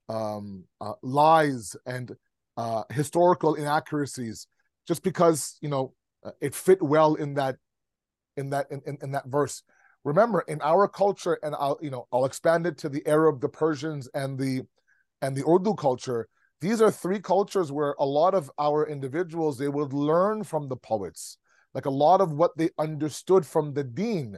um, 0.10 0.66
uh, 0.82 0.94
lies 1.02 1.76
and 1.86 2.16
uh, 2.58 2.84
historical 2.92 3.56
inaccuracies, 3.56 4.48
just 4.90 5.04
because 5.04 5.58
you 5.62 5.70
know 5.70 5.94
uh, 6.26 6.32
it 6.42 6.54
fit 6.54 6.82
well 6.82 7.14
in 7.16 7.36
that, 7.36 7.56
in 8.36 8.50
that, 8.50 8.66
in, 8.72 8.82
in, 8.86 8.98
in 9.04 9.12
that 9.12 9.28
verse. 9.28 9.64
Remember, 10.04 10.42
in 10.48 10.60
our 10.62 10.88
culture, 10.88 11.38
and 11.44 11.56
I'll 11.56 11.78
you 11.80 11.92
know 11.92 12.08
I'll 12.12 12.26
expand 12.26 12.66
it 12.66 12.78
to 12.80 12.90
the 12.90 13.06
Arab, 13.08 13.40
the 13.40 13.48
Persians, 13.50 14.10
and 14.14 14.38
the 14.38 14.64
and 15.22 15.38
the 15.38 15.48
Urdu 15.48 15.76
culture. 15.76 16.28
These 16.60 16.82
are 16.82 16.92
three 16.92 17.20
cultures 17.20 17.72
where 17.72 17.96
a 18.00 18.06
lot 18.06 18.34
of 18.34 18.52
our 18.60 18.88
individuals 18.88 19.58
they 19.58 19.70
would 19.70 19.94
learn 19.94 20.44
from 20.44 20.68
the 20.68 20.76
poets. 20.76 21.38
Like 21.74 21.86
a 21.86 21.92
lot 22.06 22.20
of 22.20 22.34
what 22.34 22.58
they 22.58 22.70
understood 22.80 23.46
from 23.46 23.74
the 23.74 23.84
Deen 23.84 24.36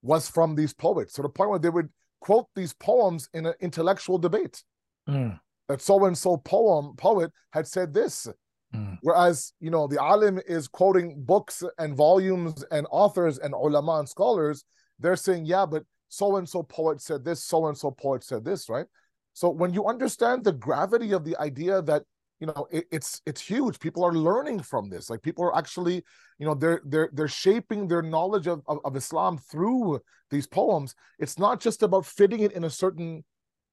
was 0.00 0.30
from 0.30 0.54
these 0.54 0.72
poets. 0.72 1.12
To 1.14 1.22
the 1.22 1.28
point 1.28 1.50
where 1.50 1.58
they 1.58 1.68
would 1.68 1.90
quote 2.20 2.46
these 2.54 2.72
poems 2.72 3.28
in 3.34 3.46
an 3.46 3.54
intellectual 3.60 4.16
debate 4.16 4.62
Hmm. 5.08 5.30
that 5.68 5.82
so 5.82 6.04
and 6.04 6.16
so 6.16 6.36
poem 6.36 6.94
poet 6.96 7.32
had 7.50 7.66
said 7.66 7.92
this. 7.92 8.28
Hmm. 8.72 8.94
Whereas, 9.02 9.52
you 9.60 9.70
know, 9.70 9.86
the 9.86 10.02
alim 10.02 10.40
is 10.46 10.68
quoting 10.68 11.22
books 11.24 11.62
and 11.78 11.94
volumes 11.94 12.64
and 12.70 12.86
authors 12.90 13.38
and 13.38 13.54
ulama 13.54 13.98
and 13.98 14.08
scholars. 14.08 14.64
They're 14.98 15.16
saying, 15.16 15.46
yeah, 15.46 15.66
but 15.66 15.84
so 16.08 16.36
and 16.36 16.48
so 16.48 16.62
poet 16.62 17.00
said 17.00 17.24
this, 17.24 17.44
so 17.44 17.66
and 17.66 17.76
so 17.76 17.90
poet 17.90 18.24
said 18.24 18.44
this, 18.44 18.68
right? 18.68 18.86
So 19.34 19.48
when 19.48 19.72
you 19.72 19.86
understand 19.86 20.44
the 20.44 20.52
gravity 20.52 21.12
of 21.12 21.24
the 21.24 21.36
idea 21.38 21.82
that 21.82 22.04
you 22.38 22.46
know 22.46 22.66
it, 22.70 22.86
it's 22.90 23.22
it's 23.24 23.40
huge, 23.40 23.78
people 23.78 24.04
are 24.04 24.12
learning 24.12 24.60
from 24.60 24.90
this. 24.90 25.08
Like 25.08 25.22
people 25.22 25.44
are 25.44 25.56
actually, 25.56 26.02
you 26.38 26.46
know, 26.46 26.54
they're 26.54 26.82
they're 26.84 27.10
they're 27.12 27.28
shaping 27.28 27.88
their 27.88 28.02
knowledge 28.02 28.46
of, 28.46 28.62
of, 28.66 28.78
of 28.84 28.96
Islam 28.96 29.38
through 29.38 30.00
these 30.30 30.46
poems. 30.46 30.94
It's 31.18 31.38
not 31.38 31.60
just 31.60 31.82
about 31.82 32.04
fitting 32.04 32.40
it 32.40 32.52
in 32.52 32.64
a 32.64 32.70
certain 32.70 33.24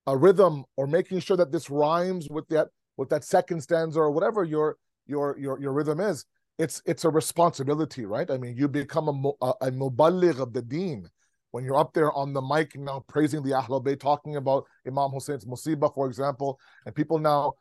a 0.08 0.16
rhythm 0.16 0.66
or 0.76 0.88
making 0.88 1.20
sure 1.20 1.38
that 1.38 1.52
this 1.52 1.70
rhymes 1.70 2.30
with 2.30 2.48
that 2.50 2.68
with 2.98 3.10
that 3.10 3.24
second 3.24 3.62
stanza 3.62 4.00
or 4.00 4.12
whatever 4.12 4.44
your 4.44 4.78
your 5.10 5.38
your 5.38 5.60
your 5.60 5.74
rhythm 5.74 6.00
is 6.00 6.26
it's 6.58 6.82
it's 6.86 7.06
a 7.06 7.10
responsibility 7.10 8.06
right? 8.06 8.30
I 8.30 8.38
mean 8.38 8.56
you 8.56 8.68
become 8.68 9.08
a 9.10 9.46
a, 9.46 9.54
a 9.62 9.72
muballigh 9.72 10.40
of 10.40 10.54
the 10.54 10.62
deen. 10.62 11.10
When 11.52 11.64
you're 11.64 11.78
up 11.78 11.94
there 11.94 12.12
on 12.14 12.32
the 12.34 12.42
mic 12.42 12.78
now 12.78 13.04
praising 13.08 13.42
the 13.42 13.52
Ahlul 13.52 13.84
Bayt 13.84 14.00
talking 14.00 14.36
about 14.36 14.66
Imam 14.86 15.10
Hussein's 15.12 15.46
Musiba, 15.46 15.92
for 15.94 16.06
example 16.08 16.60
and 16.86 16.94
people 16.94 17.18
now 17.18 17.54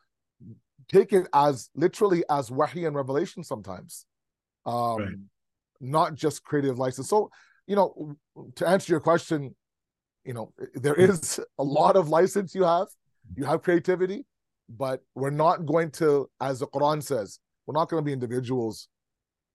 take 0.87 1.11
it 1.11 1.27
as 1.33 1.69
literally 1.75 2.23
as 2.29 2.51
wahi 2.51 2.85
and 2.85 2.95
revelation 2.95 3.43
sometimes. 3.43 4.05
Um 4.65 4.97
Right. 4.97 5.15
not 5.81 6.13
just 6.13 6.43
creative 6.43 6.77
license. 6.77 7.09
So 7.09 7.31
you 7.65 7.75
know 7.75 8.15
to 8.55 8.67
answer 8.67 8.93
your 8.93 8.99
question 8.99 9.55
you 10.23 10.33
know 10.33 10.53
there 10.75 10.95
is 10.95 11.39
a 11.57 11.63
lot 11.63 11.95
of 11.95 12.09
license 12.09 12.53
you 12.53 12.63
have. 12.63 12.87
You 13.35 13.45
have 13.45 13.61
creativity 13.63 14.25
but 14.77 15.01
we're 15.15 15.29
not 15.29 15.65
going 15.65 15.89
to 15.89 16.29
as 16.41 16.59
the 16.59 16.67
quran 16.67 17.01
says 17.01 17.39
we're 17.65 17.73
not 17.73 17.89
going 17.89 18.01
to 18.01 18.05
be 18.05 18.13
individuals 18.13 18.87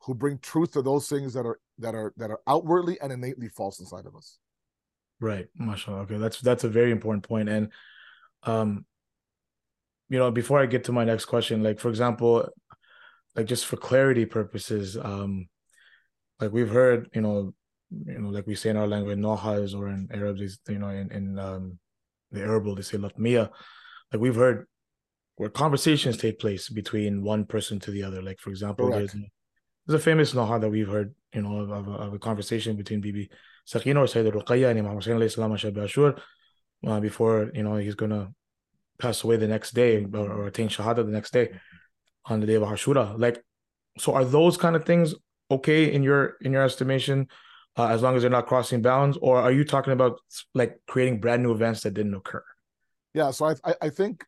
who 0.03 0.14
bring 0.14 0.38
truth 0.38 0.72
to 0.72 0.83
those 0.83 1.09
things 1.09 1.33
that 1.33 1.46
are 1.46 1.59
that 1.79 1.94
are 1.94 2.12
that 2.16 2.31
are 2.31 2.40
outwardly 2.46 3.00
and 3.00 3.12
innately 3.12 3.48
false 3.48 3.81
inside 3.81 4.07
of 4.07 4.14
us 4.16 4.38
Right, 5.20 5.46
mashallah. 5.57 6.00
Okay, 6.00 6.18
that's 6.18 6.40
that's 6.40 6.64
a 6.64 6.68
very 6.68 6.90
important 6.90 7.27
point. 7.27 7.48
And 7.48 7.70
um, 8.42 8.85
you 10.09 10.18
know, 10.18 10.31
before 10.31 10.61
I 10.61 10.66
get 10.66 10.85
to 10.85 10.92
my 10.92 11.05
next 11.05 11.27
question, 11.27 11.62
like 11.62 11.79
for 11.79 11.88
example, 11.88 12.48
like 13.35 13.46
just 13.46 13.66
for 13.66 13.77
clarity 13.77 14.27
purposes, 14.27 14.96
um, 14.96 15.48
like 16.40 16.53
we've 16.53 16.70
heard, 16.70 17.09
you 17.14 17.20
know, 17.20 17.55
you 17.90 18.18
know, 18.18 18.29
like 18.29 18.46
we 18.46 18.55
say 18.55 18.70
in 18.70 18.77
our 18.77 18.87
language, 18.87 19.18
nohas, 19.18 19.74
or 19.74 19.88
in 19.88 20.09
Arab, 20.12 20.38
you 20.38 20.79
know, 20.79 20.88
in 20.88 21.11
in 21.12 21.38
um, 21.38 21.79
the 22.31 22.42
Arab 22.42 22.64
world, 22.64 22.79
they 22.79 22.83
say 22.83 22.98
latmiya. 22.98 23.50
Like 24.12 24.20
we've 24.20 24.35
heard 24.35 24.66
where 25.37 25.49
conversations 25.49 26.16
take 26.16 26.38
place 26.38 26.68
between 26.68 27.23
one 27.23 27.44
person 27.44 27.81
to 27.81 27.90
the 27.90 28.03
other. 28.03 28.23
Like 28.23 28.40
for 28.40 28.51
example, 28.51 28.87
Correct. 28.87 29.12
there's 29.12 29.14
a, 29.14 29.27
there's 29.87 30.01
a 30.01 30.05
famous 30.05 30.33
noha 30.33 30.61
that 30.61 30.70
we've 30.70 30.88
heard, 30.88 31.14
you 31.35 31.42
know, 31.42 31.61
of, 31.61 31.70
of, 31.70 31.88
a, 31.88 31.92
of 31.92 32.14
a 32.14 32.18
conversation 32.18 32.77
between 32.77 33.01
Bibi 33.01 33.31
Sakina 33.64 34.01
or 34.03 34.07
Sayyid 34.07 34.33
Ruqayya 34.33 34.70
and 34.70 34.79
Imam 34.79 34.94
Hussein 34.94 35.42
on 35.42 35.53
Ashur, 35.53 36.16
uh, 36.87 37.01
before 37.01 37.51
you 37.55 37.62
know 37.62 37.77
he's 37.77 37.94
gonna 37.94 38.33
pass 38.99 39.25
away 39.25 39.37
the 39.37 39.49
next 39.49 39.73
day 39.73 40.05
or, 40.05 40.31
or 40.31 40.47
attain 40.47 40.68
shahada 40.68 41.05
the 41.05 41.11
next 41.11 41.33
day 41.33 41.51
on 42.27 42.40
the 42.40 42.47
day 42.47 42.55
of 42.55 42.62
Ashura. 42.62 43.18
Like, 43.18 43.42
so 43.99 44.14
are 44.14 44.25
those 44.25 44.57
kind 44.57 44.77
of 44.77 44.85
things 44.85 45.14
okay 45.51 45.92
in 45.92 46.03
your 46.03 46.37
in 46.42 46.53
your 46.53 46.62
estimation, 46.62 47.29
uh, 47.77 47.88
as 47.88 48.03
long 48.03 48.14
as 48.14 48.23
they're 48.23 48.31
not 48.31 48.47
crossing 48.47 48.83
bounds, 48.83 49.18
or 49.20 49.38
are 49.38 49.53
you 49.53 49.64
talking 49.64 49.92
about 49.92 50.20
like 50.55 50.79
creating 50.87 51.20
brand 51.20 51.42
new 51.42 51.53
events 51.53 51.83
that 51.83 51.94
didn't 51.94 52.14
occur? 52.14 52.44
yeah 53.14 53.31
so 53.31 53.47
i 53.47 53.55
i, 53.64 53.75
I 53.83 53.90
think 53.90 54.25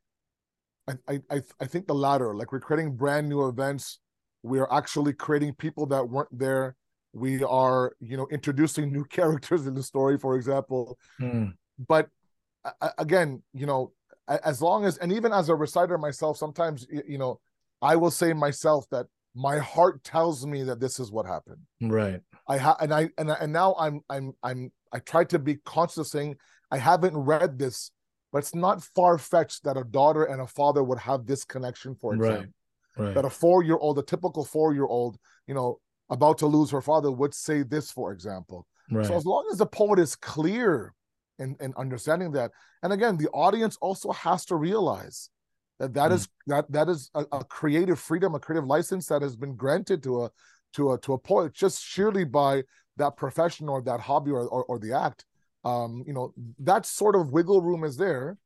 I, 0.89 0.95
I 1.09 1.21
I 1.31 1.43
I 1.61 1.67
think 1.67 1.87
the 1.87 1.95
latter 1.95 2.35
like 2.35 2.53
we're 2.53 2.61
creating 2.61 2.97
brand 2.97 3.29
new 3.29 3.47
events. 3.49 3.99
We're 4.43 4.69
actually 4.71 5.13
creating 5.13 5.55
people 5.55 5.87
that 5.87 6.09
weren't 6.09 6.37
there. 6.37 6.77
We 7.13 7.43
are 7.43 7.93
you 8.01 8.17
know 8.17 8.29
introducing 8.31 8.93
new 8.93 9.05
characters 9.19 9.67
in 9.67 9.75
the 9.75 9.83
story 9.83 10.19
for 10.19 10.37
example. 10.37 10.99
Hmm. 11.19 11.49
but 11.89 12.09
again, 12.99 13.43
you 13.53 13.65
know, 13.65 13.93
as 14.29 14.61
long 14.61 14.85
as 14.85 14.99
and 14.99 15.13
even 15.13 15.33
as 15.33 15.49
a 15.49 15.55
reciter 15.55 15.99
myself 15.99 16.37
sometimes 16.37 16.87
you 16.91 17.19
know 17.19 17.39
i 17.83 17.95
will 17.95 18.11
say 18.11 18.33
myself 18.33 18.87
that 18.91 19.07
my 19.35 19.59
heart 19.59 20.03
tells 20.03 20.47
me 20.47 20.63
that 20.63 20.81
this 20.81 20.99
is 20.99 21.13
what 21.13 21.27
happened. 21.27 21.61
Right. 21.83 22.23
I 22.49 22.57
have 22.57 22.77
and 22.81 22.93
i 22.93 23.11
and, 23.19 23.31
and 23.31 23.53
now 23.53 23.77
i'm 23.79 24.01
i'm 24.09 24.33
i'm 24.43 24.73
i 24.93 24.99
try 24.99 25.25
to 25.25 25.39
be 25.39 25.57
conscious 25.57 26.11
saying 26.11 26.37
i 26.71 26.79
haven't 26.79 27.17
read 27.17 27.59
this 27.59 27.91
but 28.33 28.39
it's 28.39 28.55
not 28.55 28.83
far-fetched 28.83 29.65
that 29.65 29.77
a 29.77 29.85
daughter 29.85 30.25
and 30.25 30.41
a 30.41 30.47
father 30.47 30.83
would 30.83 30.99
have 30.99 31.27
this 31.27 31.45
connection 31.45 31.95
for 31.95 32.15
example 32.15 32.53
right, 32.97 33.05
right. 33.07 33.15
that 33.15 33.25
a 33.25 33.31
four-year-old 33.31 33.99
a 33.99 34.03
typical 34.03 34.45
four-year-old 34.45 35.17
you 35.47 35.55
know 35.55 35.79
about 36.11 36.39
to 36.39 36.47
lose 36.47 36.71
her 36.71 36.83
father 36.83 37.11
would 37.11 37.35
say 37.35 37.63
this 37.63 37.91
for 37.91 38.13
example 38.13 38.67
right. 38.91 39.07
so 39.07 39.15
as 39.15 39.25
long 39.25 39.47
as 39.51 39.59
the 39.59 39.67
poet 39.67 39.99
is 39.99 40.15
clear 40.17 40.93
in, 41.39 41.57
in 41.61 41.73
understanding 41.77 42.33
that 42.33 42.51
and 42.83 42.93
again 42.93 43.17
the 43.17 43.29
audience 43.29 43.77
also 43.81 44.13
has 44.13 44.45
to 44.45 44.57
realize 44.57 45.31
that 45.79 45.95
that 45.95 46.11
mm. 46.11 46.15
is 46.15 46.29
that 46.47 46.71
that 46.71 46.89
is 46.89 47.11
a, 47.15 47.25
a, 47.33 47.45
creative 47.45 47.99
freedom 47.99 48.35
a 48.35 48.41
creative 48.41 48.67
license 48.67 49.07
that 49.07 49.23
has 49.23 49.37
been 49.37 49.55
granted 49.55 50.03
to 50.03 50.25
a 50.25 50.31
to 50.73 50.93
a 50.93 50.99
to 51.01 51.13
a 51.13 51.19
poet 51.19 51.53
just 51.53 51.83
sheerly 51.83 52.25
by 52.25 52.63
that 52.97 53.17
profession 53.17 53.69
or 53.69 53.83
that 53.83 54.01
hobby 54.01 54.31
or 54.31 54.47
or, 54.49 54.65
or 54.65 54.79
the 54.79 54.93
act 54.93 55.25
um 55.71 55.91
you 56.07 56.15
know 56.17 56.27
that 56.71 56.87
sort 56.87 57.15
of 57.17 57.33
wiggle 57.37 57.61
room 57.69 57.83
is 57.85 57.97
there. 57.97 58.39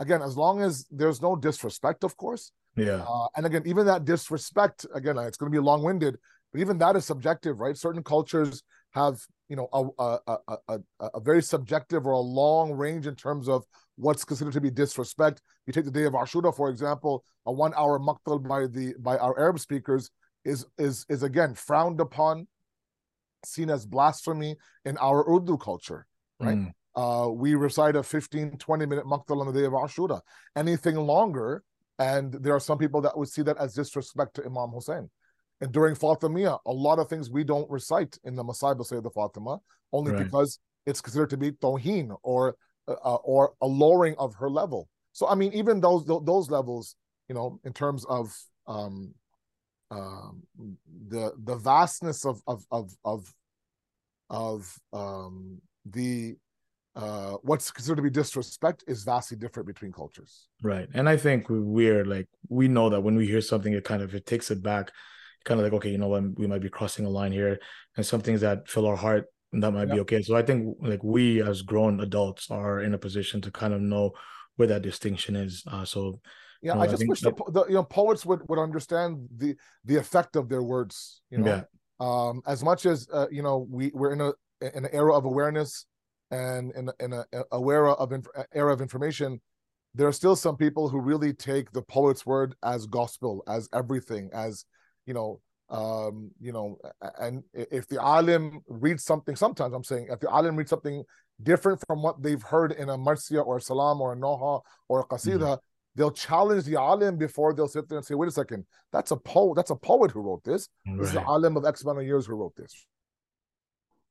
Again 0.00 0.22
as 0.22 0.36
long 0.36 0.62
as 0.62 0.72
there's 1.00 1.20
no 1.28 1.32
disrespect 1.36 2.04
of 2.04 2.16
course. 2.16 2.44
Yeah. 2.76 3.04
Uh, 3.12 3.28
and 3.36 3.44
again 3.46 3.64
even 3.66 3.84
that 3.86 4.04
disrespect 4.12 4.86
again 4.94 5.16
it's 5.18 5.38
going 5.40 5.50
to 5.52 5.56
be 5.58 5.64
long-winded 5.70 6.14
but 6.52 6.60
even 6.60 6.78
that 6.78 6.94
is 6.96 7.04
subjective 7.04 7.60
right? 7.64 7.76
Certain 7.76 8.04
cultures 8.14 8.62
have 8.92 9.16
you 9.48 9.56
know 9.56 9.68
a, 9.72 9.80
a, 10.02 10.38
a, 10.48 10.58
a, 10.68 10.78
a 11.18 11.20
very 11.20 11.42
subjective 11.42 12.06
or 12.06 12.12
a 12.12 12.26
long 12.42 12.72
range 12.72 13.06
in 13.06 13.16
terms 13.16 13.48
of 13.48 13.64
what's 13.96 14.24
considered 14.24 14.54
to 14.54 14.60
be 14.60 14.70
disrespect. 14.70 15.42
You 15.66 15.72
take 15.72 15.84
the 15.84 15.90
day 15.90 16.04
of 16.04 16.12
Ashura, 16.12 16.54
for 16.54 16.70
example, 16.70 17.24
a 17.46 17.52
one 17.52 17.74
hour 17.76 17.98
maqtal 17.98 18.46
by 18.46 18.66
the 18.66 18.94
by 18.98 19.18
our 19.18 19.38
Arab 19.38 19.58
speakers 19.58 20.10
is 20.44 20.66
is 20.78 21.04
is 21.08 21.22
again 21.22 21.54
frowned 21.54 22.00
upon, 22.00 22.46
seen 23.44 23.70
as 23.70 23.84
blasphemy 23.86 24.56
in 24.84 24.96
our 24.98 25.20
Urdu 25.28 25.58
culture, 25.58 26.06
right? 26.40 26.58
Mm. 26.58 26.72
Uh, 26.94 27.30
we 27.30 27.54
recite 27.54 27.96
a 27.96 28.02
15, 28.02 28.58
20 28.58 28.86
minute 28.86 29.04
maqtal 29.04 29.40
on 29.40 29.52
the 29.52 29.58
day 29.58 29.66
of 29.66 29.72
Ashura. 29.72 30.20
Anything 30.56 30.96
longer, 30.96 31.62
and 31.98 32.32
there 32.32 32.54
are 32.54 32.60
some 32.60 32.78
people 32.78 33.00
that 33.02 33.16
would 33.16 33.28
see 33.28 33.42
that 33.42 33.56
as 33.58 33.74
disrespect 33.74 34.34
to 34.34 34.44
Imam 34.44 34.70
Hussein. 34.70 35.08
And 35.60 35.72
during 35.72 35.94
Fatimiyya, 35.94 36.58
a 36.66 36.72
lot 36.72 36.98
of 36.98 37.08
things 37.08 37.30
we 37.30 37.44
don't 37.44 37.68
recite 37.70 38.18
in 38.24 38.36
the 38.36 38.44
Masayib 38.44 38.84
say 38.84 39.00
the 39.00 39.10
Fatima, 39.10 39.58
only 39.92 40.12
right. 40.12 40.24
because 40.24 40.60
it's 40.86 41.00
considered 41.00 41.30
to 41.30 41.36
be 41.36 41.52
toheen 41.52 42.16
or 42.22 42.56
uh, 42.86 42.94
uh, 43.04 43.16
or 43.16 43.52
a 43.60 43.66
lowering 43.66 44.14
of 44.18 44.34
her 44.36 44.48
level. 44.48 44.88
So 45.12 45.28
I 45.28 45.34
mean, 45.34 45.52
even 45.52 45.80
those 45.80 46.04
those 46.06 46.50
levels, 46.50 46.96
you 47.28 47.34
know, 47.34 47.60
in 47.64 47.72
terms 47.72 48.04
of 48.06 48.36
um, 48.66 49.14
um, 49.90 50.42
the 51.08 51.32
the 51.44 51.56
vastness 51.56 52.24
of 52.24 52.40
of 52.46 52.64
of 52.70 52.96
of 53.04 53.34
of 54.30 54.78
um, 54.92 55.60
the 55.84 56.36
uh, 56.96 57.34
what's 57.42 57.70
considered 57.70 57.96
to 57.96 58.02
be 58.02 58.10
disrespect 58.10 58.82
is 58.88 59.04
vastly 59.04 59.36
different 59.36 59.66
between 59.66 59.92
cultures. 59.92 60.48
Right, 60.62 60.88
and 60.94 61.08
I 61.08 61.16
think 61.16 61.46
we're 61.48 62.04
like 62.04 62.28
we 62.48 62.68
know 62.68 62.88
that 62.90 63.00
when 63.00 63.16
we 63.16 63.26
hear 63.26 63.40
something, 63.40 63.72
it 63.72 63.84
kind 63.84 64.02
of 64.02 64.14
it 64.14 64.26
takes 64.26 64.50
it 64.50 64.62
back 64.62 64.90
kind 65.44 65.60
of 65.60 65.64
like, 65.64 65.72
okay, 65.72 65.90
you 65.90 65.98
know 65.98 66.08
what, 66.08 66.38
we 66.38 66.46
might 66.46 66.60
be 66.60 66.68
crossing 66.68 67.06
a 67.06 67.08
line 67.08 67.32
here, 67.32 67.58
and 67.96 68.04
some 68.04 68.20
things 68.20 68.40
that 68.42 68.68
fill 68.68 68.86
our 68.86 68.96
heart 68.96 69.26
that 69.52 69.72
might 69.72 69.90
be 69.90 70.00
okay. 70.00 70.20
So 70.22 70.36
I 70.36 70.42
think 70.42 70.76
like 70.80 71.02
we 71.02 71.42
as 71.42 71.62
grown 71.62 72.00
adults 72.00 72.50
are 72.50 72.82
in 72.82 72.92
a 72.92 72.98
position 72.98 73.40
to 73.42 73.50
kind 73.50 73.72
of 73.72 73.80
know 73.80 74.12
where 74.56 74.68
that 74.68 74.82
distinction 74.82 75.36
is. 75.36 75.64
Uh, 75.66 75.84
so 75.84 76.20
yeah, 76.60 76.72
you 76.72 76.78
know, 76.78 76.84
I 76.84 76.86
just 76.86 77.02
I 77.02 77.06
wish 77.08 77.20
that, 77.22 77.36
the, 77.36 77.52
the, 77.52 77.66
you 77.68 77.74
know 77.74 77.84
poets 77.84 78.26
would 78.26 78.46
would 78.48 78.58
understand 78.58 79.26
the 79.34 79.56
the 79.84 79.96
effect 79.96 80.36
of 80.36 80.48
their 80.48 80.62
words. 80.62 81.22
You 81.30 81.38
know, 81.38 81.46
yeah. 81.46 81.62
um, 81.98 82.42
as 82.46 82.62
much 82.62 82.84
as 82.84 83.08
uh, 83.12 83.26
you 83.30 83.42
know 83.42 83.66
we 83.70 83.90
we're 83.94 84.12
in 84.12 84.20
a 84.20 84.32
in 84.60 84.84
an 84.84 84.88
era 84.92 85.14
of 85.16 85.24
awareness 85.24 85.86
and 86.30 86.72
in 86.72 86.90
in 87.00 87.12
a, 87.12 87.24
a 87.52 87.60
era 87.60 87.92
of 87.92 88.12
inf- 88.12 88.26
era 88.54 88.72
of 88.72 88.80
information. 88.80 89.40
There 89.94 90.06
are 90.06 90.12
still 90.12 90.36
some 90.36 90.56
people 90.56 90.88
who 90.88 91.00
really 91.00 91.32
take 91.32 91.72
the 91.72 91.82
poet's 91.82 92.26
word 92.26 92.54
as 92.62 92.86
gospel, 92.86 93.42
as 93.48 93.68
everything, 93.72 94.30
as 94.32 94.64
you 95.06 95.14
know, 95.14 95.40
um, 95.70 96.30
you 96.40 96.52
know, 96.52 96.78
and 97.18 97.42
if 97.52 97.88
the 97.88 98.00
alim 98.00 98.60
reads 98.68 99.04
something, 99.04 99.34
sometimes 99.34 99.74
I'm 99.74 99.84
saying 99.84 100.08
if 100.10 100.20
the 100.20 100.30
alim 100.30 100.56
reads 100.56 100.70
something 100.70 101.02
different 101.42 101.82
from 101.86 102.02
what 102.02 102.22
they've 102.22 102.42
heard 102.42 102.72
in 102.72 102.88
a 102.90 102.98
marsiya 102.98 103.44
or 103.44 103.56
a 103.56 103.60
salam 103.60 104.00
or 104.00 104.12
a 104.12 104.16
noha 104.16 104.60
or 104.88 105.00
a 105.00 105.06
qasida, 105.06 105.38
mm-hmm. 105.38 105.54
they'll 105.94 106.10
challenge 106.10 106.64
the 106.64 106.76
alim 106.76 107.16
before 107.16 107.52
they'll 107.54 107.68
sit 107.68 107.88
there 107.88 107.98
and 107.98 108.06
say, 108.06 108.14
wait 108.14 108.28
a 108.28 108.32
second, 108.32 108.64
that's 108.92 109.10
a 109.10 109.16
poet, 109.16 109.56
that's 109.56 109.70
a 109.70 109.76
poet 109.76 110.10
who 110.10 110.20
wrote 110.20 110.44
this. 110.44 110.68
Right. 110.86 110.98
This 110.98 111.08
is 111.08 111.14
the 111.14 111.24
alim 111.24 111.56
of 111.56 111.64
X 111.64 111.82
amount 111.82 111.98
of 111.98 112.06
years 112.06 112.26
who 112.26 112.34
wrote 112.34 112.54
this. 112.56 112.86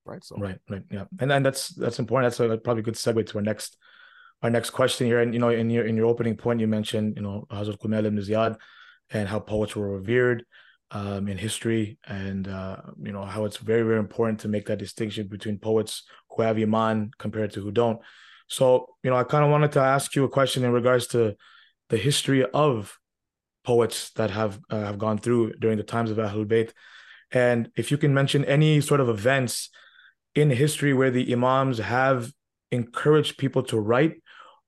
Right. 0.08 0.24
So 0.24 0.38
right, 0.38 0.58
right, 0.70 0.84
yeah, 0.89 1.04
and 1.20 1.30
then 1.30 1.43
that's 1.43 1.70
that's 1.70 2.00
important. 2.00 2.32
That's 2.32 2.39
a 2.39 2.58
probably 2.58 2.82
good 2.82 2.96
segue 2.96 3.28
to 3.28 3.38
our 3.38 3.43
next 3.43 3.78
our 4.41 4.50
next 4.50 4.70
question 4.70 5.06
here. 5.06 5.20
And 5.20 5.34
you 5.34 5.39
know, 5.39 5.50
in 5.50 5.70
your 5.70 5.86
in 5.86 5.98
your 5.98 6.06
opening 6.06 6.38
point, 6.38 6.62
you 6.62 6.67
mentioned 6.67 7.17
you 7.17 7.24
know 7.24 7.46
Hazrat 7.52 7.80
Kumail 7.80 8.06
ibn 8.06 8.17
Ziyad 8.17 8.58
and 9.10 9.28
how 9.28 9.39
poets 9.39 9.76
were 9.76 9.89
revered 9.89 10.46
um, 10.91 11.28
in 11.28 11.38
history, 11.38 11.98
and 12.08 12.48
uh, 12.48 12.78
you 13.02 13.12
know 13.12 13.26
how 13.26 13.43
it's 13.43 13.58
very 13.58 13.84
very 13.84 14.00
important 14.00 14.39
to 14.41 14.48
make 14.48 14.65
that 14.67 14.80
distinction 14.80 15.28
between 15.28 15.58
poets 15.58 16.04
who 16.30 16.41
have 16.41 16.58
iman 16.58 17.12
compared 17.17 17.52
to 17.54 17.62
who 17.62 17.72
don't. 17.72 18.00
So 18.48 18.96
you 19.04 19.10
know, 19.10 19.17
I 19.17 19.24
kind 19.24 19.43
of 19.43 19.52
wanted 19.52 19.74
to 19.74 19.82
ask 19.82 20.15
you 20.15 20.24
a 20.24 20.30
question 20.30 20.63
in 20.63 20.72
regards 20.72 21.08
to 21.08 21.36
the 21.89 21.98
history 21.98 22.46
of 22.54 22.98
poets 23.65 24.12
that 24.12 24.30
have 24.32 24.60
uh, 24.70 24.86
have 24.86 25.00
gone 25.00 25.17
through 25.17 25.54
during 25.60 25.78
the 25.78 25.84
times 25.84 26.12
of 26.12 26.17
Ahlul 26.17 26.46
Bayt, 26.46 26.72
and 27.32 27.70
if 27.76 27.91
you 27.91 27.98
can 27.98 28.13
mention 28.13 28.46
any 28.46 28.80
sort 28.80 29.02
of 29.02 29.10
events 29.10 29.70
in 30.38 30.52
history 30.52 30.93
where 30.93 31.10
the 31.10 31.34
imams 31.34 31.80
have 31.80 32.32
encouraged 32.71 33.39
people 33.39 33.63
to 33.63 33.80
write 33.80 34.21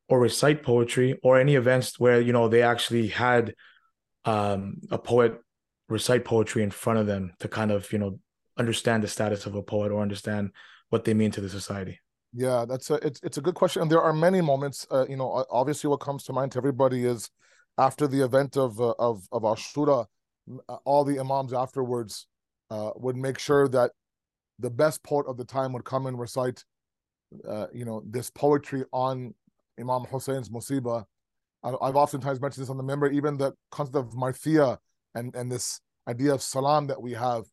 or 0.08 0.19
recite 0.19 0.63
poetry, 0.63 1.19
or 1.21 1.39
any 1.39 1.53
events 1.53 1.99
where 1.99 2.19
you 2.19 2.34
know 2.34 2.47
they 2.47 2.63
actually 2.63 3.08
had 3.10 3.53
um, 4.25 4.77
a 4.89 4.97
poet 4.97 5.39
recite 5.88 6.25
poetry 6.25 6.63
in 6.63 6.71
front 6.71 6.97
of 6.97 7.05
them 7.05 7.32
to 7.39 7.47
kind 7.47 7.71
of 7.71 7.93
you 7.93 7.99
know 7.99 8.19
understand 8.58 9.03
the 9.03 9.08
status 9.08 9.45
of 9.45 9.53
a 9.53 9.62
poet 9.62 9.91
or 9.91 10.01
understand 10.01 10.49
what 10.89 11.05
they 11.05 11.13
mean 11.13 11.29
to 11.29 11.41
the 11.41 11.49
society. 11.49 11.99
Yeah 12.34 12.65
that's 12.67 12.89
a 12.89 12.95
it's, 13.05 13.19
it's 13.21 13.38
a 13.38 13.41
good 13.41 13.53
question. 13.53 13.84
And 13.84 13.91
there 13.91 14.01
are 14.01 14.13
many 14.13 14.41
moments 14.41 14.88
uh, 14.89 15.05
you 15.08 15.15
know 15.15 15.45
obviously 15.51 15.88
what 15.88 15.99
comes 15.99 16.23
to 16.23 16.34
mind 16.34 16.51
to 16.53 16.58
everybody 16.58 17.05
is 17.05 17.29
after 17.77 18.08
the 18.08 18.23
event 18.23 18.58
of 18.58 18.82
uh, 18.82 18.95
of 18.97 19.27
of 19.32 19.43
ashura 19.43 20.08
uh, 20.67 20.77
all 20.86 21.03
the 21.03 21.19
imams 21.19 21.53
afterwards 21.53 22.25
uh, 22.71 22.89
would 22.95 23.15
make 23.15 23.38
sure 23.38 23.67
that 23.67 23.91
the 24.59 24.69
best 24.69 25.01
poet 25.03 25.25
of 25.27 25.37
the 25.37 25.45
time 25.45 25.73
would 25.73 25.85
come 25.85 26.05
and 26.05 26.19
recite 26.19 26.63
uh, 27.47 27.67
you 27.73 27.85
know 27.85 28.01
this 28.05 28.29
poetry 28.29 28.83
on 28.91 29.33
imam 29.79 30.03
hussein's 30.05 30.49
musiba. 30.49 31.05
I've 31.63 31.95
oftentimes 31.95 32.39
mentioned 32.39 32.63
this 32.63 32.69
on 32.69 32.77
the 32.77 32.83
minbar 32.83 33.13
even 33.13 33.37
the 33.37 33.53
concept 33.71 33.97
of 33.97 34.13
marthia 34.13 34.77
and 35.15 35.35
and 35.35 35.51
this 35.51 35.81
idea 36.07 36.33
of 36.33 36.41
salam 36.41 36.87
that 36.87 37.01
we 37.01 37.13
have 37.13 37.43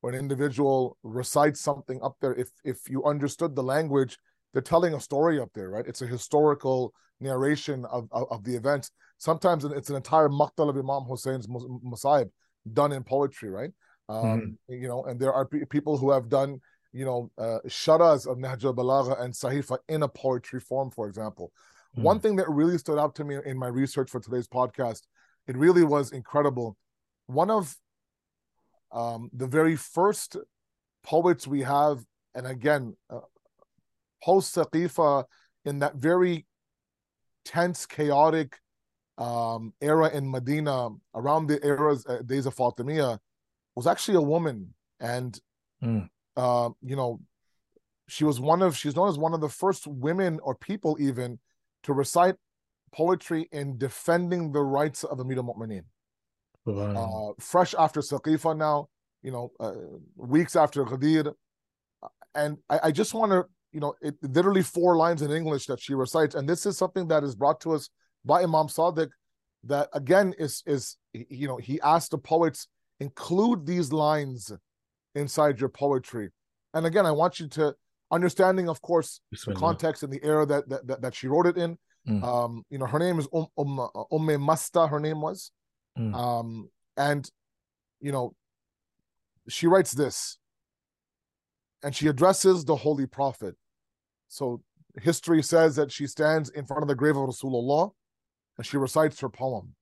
when 0.00 0.14
an 0.14 0.20
individual 0.20 0.98
recites 1.02 1.60
something 1.60 2.00
up 2.02 2.16
there. 2.20 2.34
If 2.34 2.50
if 2.64 2.88
you 2.88 3.04
understood 3.04 3.56
the 3.56 3.62
language 3.62 4.18
they're 4.52 4.62
telling 4.62 4.94
a 4.94 5.00
story 5.00 5.40
up 5.40 5.50
there 5.54 5.70
right? 5.70 5.86
It's 5.86 6.02
a 6.02 6.06
historical 6.06 6.92
narration 7.20 7.84
of 7.86 8.08
of, 8.12 8.30
of 8.30 8.44
the 8.44 8.54
events. 8.54 8.90
Sometimes 9.18 9.64
it's 9.64 9.90
an 9.90 9.96
entire 9.96 10.28
maqtal 10.28 10.68
of 10.68 10.76
imam 10.76 11.04
hussein's 11.08 11.46
masayib 11.46 12.30
done 12.72 12.92
in 12.92 13.02
poetry 13.02 13.50
right 13.50 13.70
um 14.08 14.56
mm-hmm. 14.68 14.72
you 14.82 14.88
know 14.88 15.04
and 15.04 15.18
there 15.18 15.32
are 15.32 15.46
p- 15.46 15.64
people 15.64 15.96
who 15.96 16.10
have 16.10 16.28
done 16.28 16.60
you 16.92 17.04
know 17.04 17.30
uh, 17.38 17.58
sharas 17.66 18.26
of 18.26 18.38
Nahj 18.38 18.64
al-Balagha 18.64 19.20
and 19.22 19.32
Sahifa 19.34 19.78
in 19.88 20.02
a 20.02 20.08
poetry 20.08 20.60
form 20.60 20.90
for 20.90 21.08
example 21.08 21.52
mm-hmm. 21.94 22.02
one 22.02 22.20
thing 22.20 22.36
that 22.36 22.48
really 22.48 22.78
stood 22.78 22.98
out 22.98 23.14
to 23.16 23.24
me 23.24 23.36
in 23.44 23.58
my 23.58 23.68
research 23.68 24.10
for 24.10 24.20
today's 24.20 24.48
podcast 24.48 25.02
it 25.46 25.56
really 25.56 25.84
was 25.84 26.12
incredible 26.12 26.76
one 27.26 27.50
of 27.50 27.76
um, 28.92 29.28
the 29.32 29.46
very 29.46 29.76
first 29.76 30.36
poets 31.02 31.46
we 31.46 31.62
have, 31.62 32.04
and 32.34 32.46
again, 32.46 32.96
uh, 33.10 33.20
post 34.22 34.54
Saqifa, 34.54 35.24
in 35.64 35.80
that 35.80 35.96
very 35.96 36.46
tense, 37.44 37.86
chaotic 37.86 38.58
um, 39.18 39.72
era 39.80 40.10
in 40.10 40.30
Medina, 40.30 40.88
around 41.14 41.46
the 41.46 41.64
eras 41.66 42.06
uh, 42.06 42.22
days 42.22 42.46
of 42.46 42.54
Fatimiyya, 42.54 43.18
was 43.74 43.86
actually 43.86 44.16
a 44.16 44.22
woman, 44.22 44.74
and 45.00 45.38
mm. 45.82 46.08
uh, 46.36 46.70
you 46.82 46.96
know, 46.96 47.20
she 48.08 48.24
was 48.24 48.40
one 48.40 48.62
of 48.62 48.76
she's 48.76 48.96
known 48.96 49.08
as 49.08 49.18
one 49.18 49.34
of 49.34 49.40
the 49.40 49.48
first 49.48 49.86
women 49.86 50.40
or 50.42 50.54
people 50.54 50.96
even 51.00 51.38
to 51.84 51.92
recite 51.92 52.36
poetry 52.92 53.48
in 53.52 53.76
defending 53.76 54.52
the 54.52 54.62
rights 54.62 55.04
of 55.04 55.18
Amir 55.20 55.38
al-Mu'mineen 55.38 55.82
uh, 56.66 57.32
fresh 57.38 57.74
after 57.78 58.00
Saqifa 58.00 58.56
now, 58.56 58.88
you 59.22 59.30
know, 59.30 59.52
uh, 59.60 59.72
weeks 60.16 60.56
after 60.56 60.84
Ghadir. 60.84 61.34
And 62.34 62.58
I, 62.68 62.80
I 62.84 62.90
just 62.90 63.14
want 63.14 63.32
to, 63.32 63.44
you 63.72 63.80
know, 63.80 63.94
it 64.00 64.14
literally 64.22 64.62
four 64.62 64.96
lines 64.96 65.22
in 65.22 65.30
English 65.30 65.66
that 65.66 65.80
she 65.80 65.94
recites. 65.94 66.34
And 66.34 66.48
this 66.48 66.66
is 66.66 66.78
something 66.78 67.08
that 67.08 67.22
is 67.24 67.34
brought 67.34 67.60
to 67.62 67.72
us 67.72 67.90
by 68.24 68.42
Imam 68.42 68.68
Sadiq 68.68 69.10
that 69.64 69.88
again 69.92 70.34
is 70.38 70.62
is 70.66 70.96
you 71.12 71.48
know 71.48 71.56
he 71.56 71.80
asked 71.80 72.10
the 72.10 72.18
poets 72.18 72.68
include 73.04 73.66
these 73.66 73.88
lines 73.92 74.40
inside 75.14 75.60
your 75.60 75.72
poetry. 75.82 76.26
And 76.74 76.86
again, 76.86 77.06
I 77.06 77.12
want 77.12 77.38
you 77.40 77.48
to 77.58 77.74
understanding, 78.10 78.68
of 78.68 78.78
course, 78.80 79.20
the 79.46 79.54
context 79.54 80.02
and 80.02 80.12
the 80.12 80.22
era 80.30 80.44
that 80.46 80.62
that, 80.88 81.00
that 81.02 81.14
she 81.14 81.28
wrote 81.28 81.46
it 81.52 81.56
in. 81.64 81.78
Mm. 82.08 82.22
Um, 82.22 82.52
you 82.70 82.78
know, 82.78 82.88
her 82.94 82.98
name 82.98 83.18
is 83.18 83.26
Um 83.32 83.48
Um 83.56 83.88
Umm 84.12 84.40
Masta. 84.40 84.86
Her 84.94 85.00
name 85.00 85.20
was, 85.20 85.52
mm. 85.98 86.14
um, 86.14 86.68
and 86.96 87.22
you 88.00 88.12
know, 88.12 88.34
she 89.48 89.66
writes 89.66 89.92
this, 89.92 90.38
and 91.82 91.94
she 91.96 92.08
addresses 92.08 92.64
the 92.64 92.76
Holy 92.76 93.06
Prophet. 93.06 93.54
So 94.28 94.60
history 95.00 95.42
says 95.42 95.76
that 95.76 95.90
she 95.90 96.06
stands 96.06 96.50
in 96.50 96.66
front 96.66 96.82
of 96.82 96.88
the 96.88 96.94
grave 96.94 97.16
of 97.16 97.28
Rasulullah, 97.28 97.90
and 98.58 98.66
she 98.66 98.76
recites 98.76 99.20
her 99.20 99.30
poem. 99.30 99.74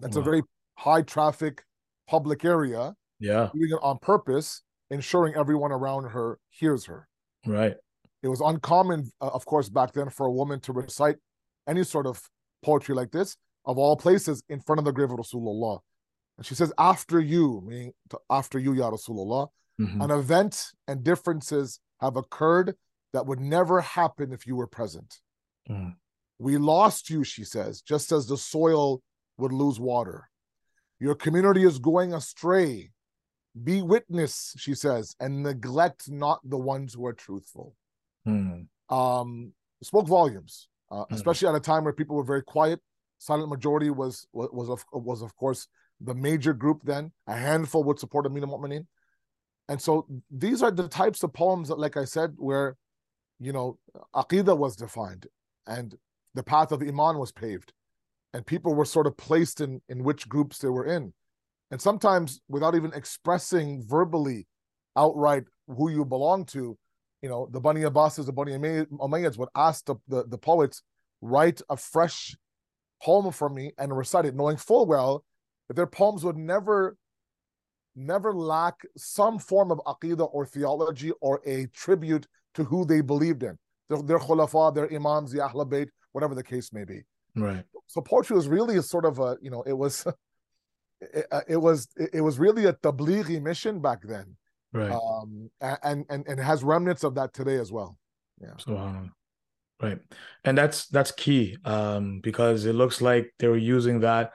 That's 0.00 0.16
wow. 0.16 0.22
a 0.22 0.24
very 0.24 0.42
high 0.76 1.02
traffic 1.02 1.62
public 2.08 2.44
area. 2.44 2.94
Yeah, 3.20 3.50
doing 3.54 3.70
it 3.70 3.78
on 3.82 3.98
purpose, 3.98 4.62
ensuring 4.90 5.34
everyone 5.36 5.72
around 5.72 6.10
her 6.10 6.38
hears 6.50 6.86
her. 6.86 7.08
Right. 7.46 7.76
It 8.22 8.28
was 8.28 8.40
uncommon, 8.40 9.12
uh, 9.20 9.30
of 9.32 9.44
course, 9.44 9.68
back 9.68 9.92
then 9.92 10.08
for 10.08 10.26
a 10.26 10.32
woman 10.32 10.58
to 10.60 10.72
recite 10.72 11.16
any 11.68 11.84
sort 11.84 12.06
of 12.06 12.20
poetry 12.62 12.94
like 12.94 13.10
this, 13.10 13.36
of 13.66 13.76
all 13.78 13.96
places, 13.96 14.42
in 14.48 14.60
front 14.60 14.78
of 14.78 14.84
the 14.84 14.92
grave 14.92 15.10
of 15.10 15.18
Rasulullah. 15.18 15.80
And 16.38 16.46
she 16.46 16.54
says, 16.54 16.72
after 16.78 17.20
you, 17.20 17.62
meaning 17.64 17.92
after 18.30 18.58
you, 18.58 18.72
Ya 18.72 18.90
Rasulullah, 18.90 19.48
mm-hmm. 19.80 20.00
an 20.00 20.10
event 20.10 20.72
and 20.88 21.04
differences 21.04 21.80
have 22.00 22.16
occurred 22.16 22.74
that 23.12 23.26
would 23.26 23.40
never 23.40 23.80
happen 23.80 24.32
if 24.32 24.46
you 24.46 24.56
were 24.56 24.66
present. 24.66 25.20
Mm. 25.70 25.94
We 26.38 26.56
lost 26.56 27.10
you, 27.10 27.24
she 27.24 27.44
says, 27.44 27.80
just 27.80 28.10
as 28.10 28.26
the 28.26 28.36
soil 28.36 29.02
would 29.38 29.52
lose 29.52 29.78
water. 29.78 30.28
Your 31.04 31.14
community 31.14 31.64
is 31.64 31.78
going 31.78 32.14
astray. 32.14 32.90
Be 33.62 33.82
witness, 33.82 34.54
she 34.56 34.74
says, 34.74 35.14
and 35.20 35.42
neglect 35.42 36.10
not 36.10 36.40
the 36.42 36.56
ones 36.56 36.94
who 36.94 37.04
are 37.04 37.12
truthful. 37.12 37.74
Mm. 38.26 38.68
Um, 38.88 39.52
spoke 39.82 40.08
volumes, 40.08 40.68
uh, 40.90 41.04
mm. 41.04 41.12
especially 41.12 41.48
at 41.48 41.54
a 41.54 41.60
time 41.60 41.84
where 41.84 41.92
people 41.92 42.16
were 42.16 42.24
very 42.24 42.42
quiet. 42.42 42.80
Silent 43.18 43.50
majority 43.50 43.90
was 43.90 44.26
was 44.32 44.48
was 44.50 44.70
of, 44.70 44.84
was 44.92 45.20
of 45.20 45.36
course 45.36 45.68
the 46.00 46.14
major 46.14 46.54
group 46.54 46.80
then. 46.84 47.12
A 47.26 47.36
handful 47.36 47.84
would 47.84 47.98
support 47.98 48.24
Amir 48.24 48.46
Mu'minin. 48.46 48.86
And 49.68 49.78
so 49.80 50.06
these 50.30 50.62
are 50.62 50.70
the 50.70 50.88
types 50.88 51.22
of 51.22 51.34
poems 51.34 51.68
that, 51.68 51.78
like 51.78 51.98
I 51.98 52.06
said, 52.06 52.32
where 52.36 52.76
you 53.40 53.52
know, 53.52 53.78
Aqidah 54.14 54.56
was 54.56 54.74
defined 54.74 55.26
and 55.66 55.94
the 56.34 56.42
path 56.42 56.72
of 56.72 56.80
Iman 56.80 57.18
was 57.18 57.30
paved. 57.30 57.74
And 58.34 58.44
people 58.44 58.74
were 58.74 58.84
sort 58.84 59.06
of 59.06 59.16
placed 59.16 59.62
in, 59.62 59.80
in 59.88 60.04
which 60.04 60.28
groups 60.28 60.58
they 60.58 60.68
were 60.68 60.84
in. 60.84 61.14
And 61.70 61.80
sometimes 61.80 62.40
without 62.48 62.74
even 62.74 62.92
expressing 62.92 63.82
verbally 63.86 64.46
outright 64.96 65.44
who 65.68 65.90
you 65.90 66.04
belong 66.04 66.44
to, 66.46 66.76
you 67.22 67.28
know, 67.28 67.48
the 67.50 67.60
Bani 67.60 67.80
Abbasis, 67.82 68.26
the 68.26 68.32
Bani 68.32 68.52
Umayyads 68.52 69.38
would 69.38 69.48
ask 69.54 69.86
the, 69.86 69.94
the, 70.08 70.24
the 70.24 70.36
poets, 70.36 70.82
write 71.22 71.62
a 71.70 71.76
fresh 71.76 72.36
poem 73.02 73.32
for 73.32 73.48
me 73.48 73.72
and 73.78 73.96
recite 73.96 74.26
it, 74.26 74.34
knowing 74.34 74.58
full 74.58 74.84
well 74.84 75.24
that 75.68 75.74
their 75.74 75.86
poems 75.86 76.22
would 76.24 76.36
never 76.36 76.96
never 77.96 78.34
lack 78.34 78.74
some 78.96 79.38
form 79.38 79.70
of 79.70 79.80
aqidah 79.86 80.28
or 80.32 80.44
theology 80.44 81.12
or 81.20 81.40
a 81.46 81.66
tribute 81.68 82.26
to 82.54 82.64
who 82.64 82.84
they 82.84 83.00
believed 83.00 83.42
in. 83.42 83.56
Their, 83.88 84.02
their 84.02 84.18
khulafa, 84.18 84.74
their 84.74 84.92
imams, 84.92 85.30
the 85.30 85.40
Ahl 85.40 85.64
Bayt, 85.64 85.88
whatever 86.12 86.34
the 86.34 86.42
case 86.42 86.72
may 86.72 86.84
be. 86.84 87.02
Right. 87.36 87.64
So 87.86 88.00
poetry 88.00 88.36
was 88.36 88.48
really 88.48 88.76
a 88.76 88.82
sort 88.82 89.04
of 89.04 89.18
a, 89.18 89.36
you 89.40 89.50
know, 89.50 89.62
it 89.62 89.72
was, 89.72 90.06
it, 91.00 91.26
uh, 91.30 91.40
it 91.48 91.56
was, 91.56 91.88
it 91.96 92.20
was 92.20 92.38
really 92.38 92.66
a 92.66 92.72
tablighi 92.72 93.40
mission 93.42 93.80
back 93.80 94.02
then. 94.02 94.36
Right. 94.72 94.90
Um, 94.90 95.50
and, 95.60 96.04
and, 96.10 96.26
and 96.26 96.40
has 96.40 96.64
remnants 96.64 97.04
of 97.04 97.14
that 97.14 97.32
today 97.32 97.56
as 97.56 97.70
well. 97.70 97.96
Yeah. 98.40 98.54
So, 98.58 98.76
um, 98.76 99.12
right. 99.80 99.98
And 100.44 100.58
that's, 100.58 100.88
that's 100.88 101.12
key 101.12 101.56
um, 101.64 102.20
because 102.20 102.64
it 102.66 102.74
looks 102.74 103.00
like 103.00 103.32
they 103.38 103.48
were 103.48 103.56
using 103.56 104.00
that 104.00 104.32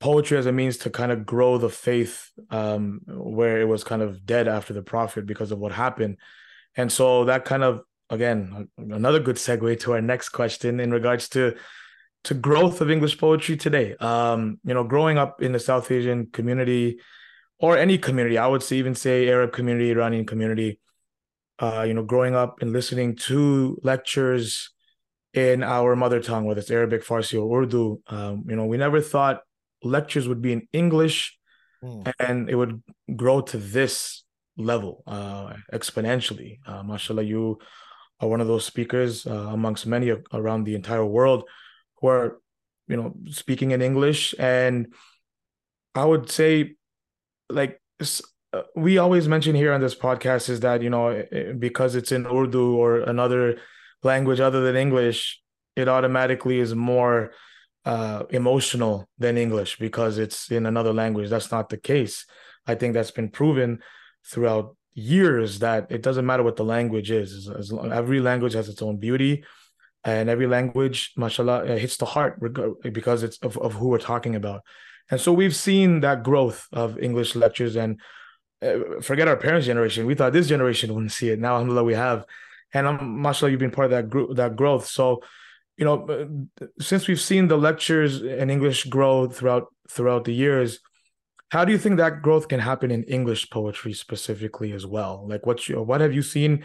poetry 0.00 0.38
as 0.38 0.46
a 0.46 0.52
means 0.52 0.78
to 0.78 0.90
kind 0.90 1.12
of 1.12 1.26
grow 1.26 1.58
the 1.58 1.70
faith 1.70 2.30
um, 2.50 3.00
where 3.06 3.60
it 3.60 3.66
was 3.66 3.84
kind 3.84 4.02
of 4.02 4.24
dead 4.26 4.48
after 4.48 4.72
the 4.72 4.82
prophet 4.82 5.26
because 5.26 5.50
of 5.50 5.58
what 5.58 5.72
happened 5.72 6.16
and 6.76 6.90
so 6.90 7.24
that 7.24 7.44
kind 7.44 7.62
of 7.62 7.80
again 8.10 8.68
another 8.78 9.20
good 9.20 9.36
segue 9.36 9.80
to 9.80 9.92
our 9.92 10.00
next 10.00 10.30
question 10.30 10.80
in 10.80 10.90
regards 10.90 11.28
to 11.30 11.54
to 12.24 12.34
growth 12.34 12.80
of 12.80 12.90
English 12.90 13.18
poetry 13.18 13.56
today. 13.56 13.94
Um, 14.00 14.58
you 14.64 14.74
know, 14.74 14.84
growing 14.84 15.18
up 15.18 15.42
in 15.42 15.52
the 15.52 15.58
South 15.58 15.90
Asian 15.90 16.26
community 16.32 16.98
or 17.58 17.76
any 17.76 17.98
community, 17.98 18.38
I 18.38 18.46
would 18.46 18.62
say 18.62 18.76
even 18.76 18.94
say 18.94 19.28
Arab 19.28 19.52
community, 19.52 19.90
Iranian 19.90 20.26
community, 20.26 20.80
uh, 21.58 21.84
you 21.86 21.94
know, 21.94 22.02
growing 22.02 22.34
up 22.34 22.62
and 22.62 22.72
listening 22.72 23.16
to 23.28 23.78
lectures 23.82 24.70
in 25.34 25.62
our 25.62 25.94
mother 25.96 26.20
tongue, 26.20 26.44
whether 26.44 26.60
it's 26.60 26.70
Arabic, 26.70 27.04
Farsi, 27.04 27.40
or 27.40 27.62
Urdu, 27.62 28.00
um, 28.06 28.44
you 28.48 28.56
know, 28.56 28.66
we 28.66 28.78
never 28.78 29.00
thought 29.00 29.42
lectures 29.82 30.26
would 30.26 30.40
be 30.40 30.52
in 30.52 30.66
English 30.72 31.36
mm. 31.82 32.10
and 32.18 32.48
it 32.48 32.54
would 32.54 32.82
grow 33.14 33.40
to 33.42 33.58
this 33.58 34.24
level 34.56 35.02
uh, 35.06 35.52
exponentially. 35.72 36.58
Uh, 36.66 36.82
mashallah, 36.82 37.22
you 37.22 37.58
are 38.24 38.28
one 38.28 38.40
of 38.40 38.46
those 38.46 38.64
speakers 38.64 39.26
uh, 39.26 39.48
amongst 39.52 39.86
many 39.86 40.12
around 40.32 40.64
the 40.64 40.74
entire 40.74 41.04
world 41.04 41.44
who 42.00 42.08
are, 42.08 42.40
you 42.88 42.96
know, 42.96 43.14
speaking 43.30 43.70
in 43.70 43.82
English. 43.82 44.34
And 44.38 44.94
I 45.94 46.04
would 46.04 46.30
say, 46.30 46.76
like, 47.48 47.80
uh, 48.00 48.62
we 48.74 48.98
always 48.98 49.28
mention 49.28 49.54
here 49.54 49.72
on 49.72 49.80
this 49.80 49.94
podcast 49.94 50.48
is 50.48 50.60
that, 50.60 50.82
you 50.82 50.90
know, 50.90 51.24
because 51.58 51.94
it's 51.94 52.12
in 52.12 52.26
Urdu 52.26 52.76
or 52.76 53.00
another 53.00 53.58
language 54.02 54.40
other 54.40 54.62
than 54.62 54.76
English, 54.76 55.40
it 55.76 55.88
automatically 55.88 56.58
is 56.60 56.74
more 56.74 57.32
uh, 57.84 58.24
emotional 58.30 59.08
than 59.18 59.36
English 59.36 59.78
because 59.78 60.18
it's 60.18 60.50
in 60.50 60.66
another 60.66 60.92
language. 60.92 61.30
That's 61.30 61.50
not 61.50 61.68
the 61.68 61.76
case. 61.76 62.26
I 62.66 62.74
think 62.74 62.94
that's 62.94 63.10
been 63.10 63.28
proven 63.28 63.80
throughout 64.24 64.76
years 64.94 65.58
that 65.58 65.90
it 65.90 66.02
doesn't 66.02 66.26
matter 66.26 66.42
what 66.42 66.56
the 66.56 66.64
language 66.64 67.10
is. 67.10 67.48
As, 67.48 67.72
long, 67.72 67.92
every 67.92 68.20
language 68.20 68.54
has 68.54 68.68
its 68.68 68.80
own 68.80 68.96
beauty, 68.96 69.44
and 70.04 70.28
every 70.28 70.46
language, 70.46 71.12
mashallah, 71.16 71.66
hits 71.78 71.96
the 71.96 72.04
heart 72.04 72.40
because 72.92 73.22
it's 73.22 73.38
of, 73.38 73.56
of 73.58 73.74
who 73.74 73.88
we're 73.88 73.98
talking 73.98 74.34
about. 74.36 74.62
And 75.10 75.20
so 75.20 75.32
we've 75.32 75.56
seen 75.56 76.00
that 76.00 76.22
growth 76.22 76.66
of 76.72 76.98
English 76.98 77.34
lectures, 77.34 77.76
and 77.76 78.00
uh, 78.62 79.00
forget 79.02 79.28
our 79.28 79.36
parents' 79.36 79.66
generation. 79.66 80.06
We 80.06 80.14
thought 80.14 80.32
this 80.32 80.48
generation 80.48 80.94
wouldn't 80.94 81.12
see 81.12 81.30
it. 81.30 81.38
Now, 81.38 81.54
alhamdulillah, 81.54 81.84
we 81.84 81.94
have. 81.94 82.24
And 82.72 82.86
um, 82.86 83.22
mashallah, 83.22 83.50
you've 83.50 83.60
been 83.60 83.70
part 83.70 83.86
of 83.86 83.90
that 83.92 84.08
group, 84.10 84.36
that 84.36 84.56
growth. 84.56 84.86
So, 84.86 85.22
you 85.76 85.84
know, 85.84 86.06
uh, 86.08 86.66
since 86.80 87.08
we've 87.08 87.20
seen 87.20 87.48
the 87.48 87.58
lectures 87.58 88.22
in 88.22 88.50
English 88.50 88.84
grow 88.84 89.28
throughout 89.28 89.66
throughout 89.90 90.24
the 90.24 90.34
years, 90.34 90.80
how 91.54 91.64
do 91.64 91.70
you 91.70 91.78
think 91.78 91.98
that 91.98 92.20
growth 92.20 92.48
can 92.48 92.58
happen 92.58 92.90
in 92.90 93.04
English 93.04 93.48
poetry 93.48 93.92
specifically 93.92 94.72
as 94.72 94.84
well? 94.84 95.24
Like 95.28 95.46
what 95.46 95.68
you, 95.68 95.80
what 95.80 96.00
have 96.00 96.12
you 96.12 96.20
seen 96.20 96.64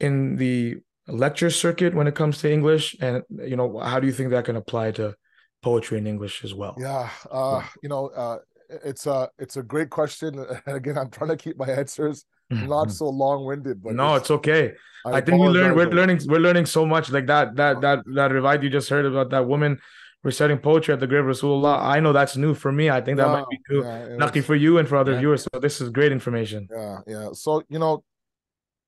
in 0.00 0.36
the 0.36 0.76
lecture 1.06 1.50
circuit 1.50 1.92
when 1.94 2.06
it 2.06 2.14
comes 2.14 2.38
to 2.38 2.50
English, 2.50 2.96
and 3.02 3.22
you 3.52 3.54
know 3.54 3.78
how 3.80 4.00
do 4.00 4.06
you 4.06 4.14
think 4.14 4.30
that 4.30 4.46
can 4.46 4.56
apply 4.56 4.92
to 4.92 5.14
poetry 5.62 5.98
in 5.98 6.06
English 6.06 6.42
as 6.42 6.54
well? 6.54 6.74
Yeah, 6.78 7.10
uh, 7.30 7.60
yeah. 7.60 7.68
you 7.82 7.90
know, 7.90 8.08
uh, 8.22 8.38
it's 8.82 9.06
a 9.06 9.28
it's 9.38 9.58
a 9.58 9.62
great 9.62 9.90
question, 9.90 10.30
and 10.66 10.74
again, 10.80 10.96
I'm 10.96 11.10
trying 11.10 11.28
to 11.28 11.36
keep 11.36 11.58
my 11.58 11.68
answers 11.68 12.24
not 12.50 12.92
so 12.92 13.10
long 13.10 13.44
winded. 13.44 13.82
But 13.82 13.94
no, 13.94 14.14
it's, 14.14 14.22
it's 14.22 14.30
okay. 14.38 14.72
I, 15.04 15.18
I 15.18 15.20
think 15.20 15.38
we 15.38 15.48
learn. 15.48 15.76
We're 15.76 15.90
learning. 16.00 16.20
We're 16.24 16.46
learning 16.48 16.64
so 16.64 16.86
much. 16.86 17.10
Like 17.10 17.26
that. 17.26 17.56
That 17.56 17.82
that 17.82 17.98
that 18.14 18.30
revite 18.32 18.62
you 18.62 18.70
just 18.70 18.88
heard 18.88 19.04
about 19.04 19.28
that 19.36 19.46
woman 19.46 19.80
reciting 20.24 20.58
poetry 20.58 20.92
at 20.92 21.00
the 21.00 21.06
grave 21.06 21.24
of 21.26 21.36
Rasulullah. 21.36 21.80
I 21.80 22.00
know 22.00 22.12
that's 22.12 22.36
new 22.36 22.54
for 22.54 22.72
me. 22.72 22.90
I 22.90 23.00
think 23.00 23.18
that 23.18 23.28
might 23.28 23.48
be 23.48 23.60
new. 23.70 23.84
Yeah, 23.84 24.16
Lucky 24.18 24.40
for 24.40 24.56
you 24.56 24.78
and 24.78 24.88
for 24.88 24.96
other 24.96 25.12
yeah. 25.12 25.20
viewers. 25.20 25.44
So 25.44 25.60
this 25.60 25.80
is 25.80 25.90
great 25.90 26.10
information. 26.10 26.66
Yeah, 26.74 26.98
yeah. 27.06 27.28
So 27.32 27.62
you 27.68 27.78
know, 27.78 28.02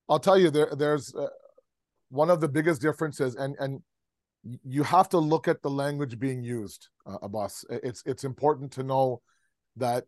I'll 0.08 0.18
tell 0.18 0.38
you 0.38 0.50
there. 0.50 0.74
There's 0.76 1.14
uh, 1.14 1.28
one 2.08 2.30
of 2.30 2.40
the 2.40 2.48
biggest 2.48 2.82
differences, 2.82 3.36
and 3.36 3.54
and 3.60 3.82
you 4.64 4.82
have 4.82 5.08
to 5.10 5.18
look 5.18 5.46
at 5.46 5.62
the 5.62 5.70
language 5.70 6.18
being 6.18 6.42
used, 6.42 6.88
uh, 7.06 7.18
Abbas. 7.22 7.64
It's 7.70 8.02
it's 8.06 8.24
important 8.24 8.72
to 8.72 8.82
know 8.82 9.20
that 9.76 10.04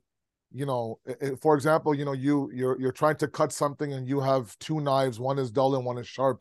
you 0.51 0.65
know 0.65 0.99
for 1.43 1.55
example 1.55 1.95
you 1.95 2.07
know 2.07 2.13
you 2.13 2.51
you're 2.55 2.81
you're 2.81 2.93
trying 2.93 3.17
to 3.17 3.29
cut 3.29 3.53
something 3.53 3.93
and 3.93 4.09
you 4.09 4.19
have 4.19 4.59
two 4.59 4.81
knives 4.81 5.21
one 5.21 5.39
is 5.39 5.51
dull 5.51 5.75
and 5.75 5.85
one 5.85 5.99
is 5.99 6.09
sharp 6.09 6.41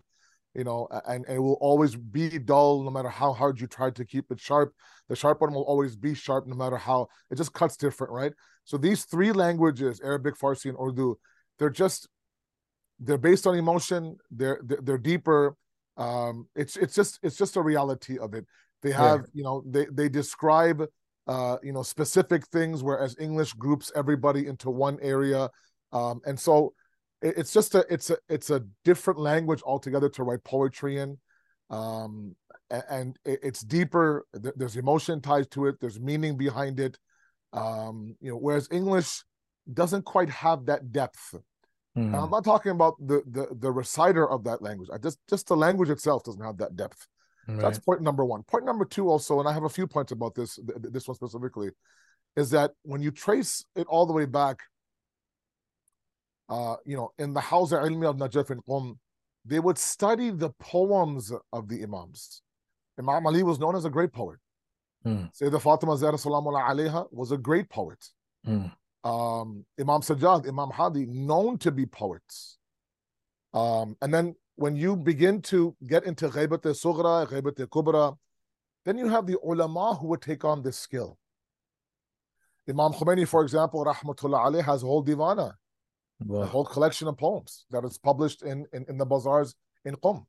you 0.57 0.63
know, 0.63 0.87
and, 1.05 1.23
and 1.27 1.37
it 1.37 1.39
will 1.39 1.59
always 1.61 1.95
be 1.95 2.39
dull 2.39 2.83
no 2.83 2.89
matter 2.89 3.09
how 3.09 3.31
hard 3.31 3.61
you 3.61 3.67
try 3.67 3.91
to 3.91 4.03
keep 4.03 4.31
it 4.31 4.39
sharp. 4.39 4.73
The 5.07 5.15
sharp 5.15 5.39
one 5.39 5.53
will 5.53 5.61
always 5.61 5.95
be 5.95 6.15
sharp 6.15 6.47
no 6.47 6.55
matter 6.55 6.77
how 6.77 7.07
it 7.29 7.35
just 7.35 7.53
cuts 7.53 7.77
different, 7.77 8.11
right? 8.11 8.33
So 8.65 8.75
these 8.77 9.05
three 9.05 9.31
languages, 9.31 10.01
Arabic, 10.03 10.35
Farsi, 10.35 10.65
and 10.65 10.77
Urdu, 10.77 11.15
they're 11.59 11.69
just 11.69 12.09
they're 12.99 13.19
based 13.19 13.45
on 13.45 13.55
emotion. 13.55 14.17
They're 14.31 14.59
they're, 14.63 14.81
they're 14.81 14.97
deeper. 14.97 15.55
Um, 15.95 16.47
it's 16.55 16.75
it's 16.75 16.95
just 16.95 17.19
it's 17.21 17.37
just 17.37 17.55
a 17.55 17.61
reality 17.61 18.17
of 18.17 18.33
it. 18.33 18.45
They 18.81 18.91
have, 18.91 19.21
yeah. 19.21 19.27
you 19.33 19.43
know, 19.43 19.63
they 19.65 19.85
they 19.91 20.09
describe 20.09 20.83
uh, 21.27 21.57
you 21.61 21.73
know, 21.73 21.83
specific 21.83 22.47
things, 22.47 22.83
whereas 22.83 23.15
English 23.19 23.53
groups 23.53 23.91
everybody 23.95 24.47
into 24.47 24.69
one 24.69 24.97
area. 25.01 25.49
Um, 25.91 26.21
and 26.25 26.39
so 26.39 26.73
it's 27.21 27.53
just 27.53 27.75
a 27.75 27.85
it's 27.89 28.09
a 28.09 28.17
it's 28.29 28.49
a 28.49 28.63
different 28.83 29.19
language 29.19 29.61
altogether 29.65 30.09
to 30.09 30.23
write 30.23 30.43
poetry 30.43 30.97
in. 30.97 31.17
Um, 31.69 32.35
and 32.69 33.17
it's 33.25 33.61
deeper. 33.61 34.25
There's 34.33 34.75
emotion 34.75 35.21
tied 35.21 35.49
to 35.51 35.67
it. 35.67 35.79
There's 35.79 35.99
meaning 35.99 36.37
behind 36.37 36.79
it. 36.79 36.97
Um, 37.53 38.15
you 38.19 38.31
know, 38.31 38.37
whereas 38.37 38.67
English 38.71 39.23
doesn't 39.73 40.03
quite 40.03 40.29
have 40.29 40.65
that 40.65 40.91
depth. 40.91 41.35
Mm. 41.97 42.23
I'm 42.23 42.29
not 42.29 42.43
talking 42.43 42.71
about 42.71 42.95
the, 42.99 43.21
the 43.25 43.47
the 43.59 43.71
reciter 43.71 44.29
of 44.29 44.43
that 44.43 44.61
language. 44.61 44.89
I 44.93 44.97
just 44.97 45.19
just 45.29 45.47
the 45.47 45.57
language 45.57 45.89
itself 45.89 46.23
doesn't 46.23 46.43
have 46.43 46.57
that 46.57 46.75
depth. 46.75 47.07
Right. 47.47 47.61
That's 47.61 47.79
point 47.79 48.01
number 48.01 48.25
one. 48.25 48.43
Point 48.43 48.65
number 48.65 48.83
two, 48.83 49.09
also, 49.09 49.39
and 49.39 49.47
I 49.47 49.53
have 49.53 49.63
a 49.63 49.69
few 49.69 49.87
points 49.87 50.11
about 50.11 50.35
this, 50.35 50.59
this 50.79 51.07
one 51.07 51.15
specifically, 51.15 51.69
is 52.35 52.49
that 52.49 52.71
when 52.83 53.01
you 53.01 53.09
trace 53.09 53.63
it 53.75 53.87
all 53.87 54.05
the 54.05 54.11
way 54.11 54.25
back, 54.25 54.59
uh, 56.49 56.75
you 56.85 56.95
know, 56.95 57.11
in 57.17 57.33
the 57.33 57.41
Hawza 57.41 57.83
Ilmi 57.83 58.09
of 58.09 58.15
Najaf 58.17 58.49
and 58.49 58.63
Qum, 58.65 58.97
they 59.45 59.59
would 59.59 59.77
study 59.77 60.29
the 60.29 60.49
poems 60.59 61.31
of 61.53 61.67
the 61.67 61.83
Imams. 61.83 62.41
Imam 62.99 63.25
Ali 63.27 63.43
was 63.43 63.59
known 63.59 63.75
as 63.75 63.85
a 63.85 63.89
great 63.89 64.11
poet. 64.11 64.39
Mm. 65.05 65.31
Sayyidah 65.33 65.61
Fatima 65.61 65.95
Zahra 65.97 66.17
Salamullah 66.17 66.67
alayha 66.69 67.07
was 67.11 67.31
a 67.31 67.37
great 67.37 67.69
poet. 67.69 68.03
Mm. 68.45 68.71
Um, 69.03 69.65
Imam 69.79 70.01
Sajjad, 70.01 70.47
Imam 70.47 70.69
Hadi, 70.69 71.05
known 71.05 71.57
to 71.59 71.71
be 71.71 71.85
poets. 71.85 72.57
Um, 73.53 73.95
and 74.01 74.13
then 74.13 74.35
when 74.55 74.75
you 74.75 74.95
begin 74.95 75.41
to 75.43 75.75
get 75.87 76.03
into 76.03 76.27
Ghaibat 76.27 76.65
al-Sughra, 76.65 77.27
Ghaibat 77.27 77.59
al-Kubra, 77.59 78.17
then 78.85 78.97
you 78.97 79.07
have 79.07 79.27
the 79.27 79.37
ulama 79.43 79.95
who 79.95 80.07
would 80.07 80.21
take 80.21 80.43
on 80.43 80.63
this 80.63 80.77
skill. 80.77 81.17
Imam 82.67 82.91
Khomeini, 82.91 83.27
for 83.27 83.43
example, 83.43 83.85
rahmatullah 83.85 84.47
alayh, 84.47 84.63
has 84.63 84.83
a 84.83 84.85
whole 84.85 85.05
divana, 85.05 85.53
wow. 86.25 86.41
a 86.41 86.45
whole 86.45 86.65
collection 86.65 87.07
of 87.07 87.17
poems 87.17 87.65
that 87.71 87.83
is 87.83 87.97
published 87.97 88.41
in, 88.43 88.65
in, 88.73 88.85
in 88.89 88.97
the 88.97 89.05
bazaars 89.05 89.55
in 89.85 89.95
Qum. 89.95 90.25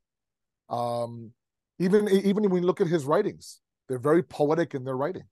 Um, 0.69 1.33
even, 1.79 2.09
even 2.09 2.49
when 2.51 2.63
you 2.63 2.67
look 2.67 2.81
at 2.81 2.87
his 2.87 3.05
writings, 3.05 3.61
they're 3.89 3.99
very 3.99 4.23
poetic 4.23 4.75
in 4.75 4.85
their 4.85 4.97
writing. 4.97 5.25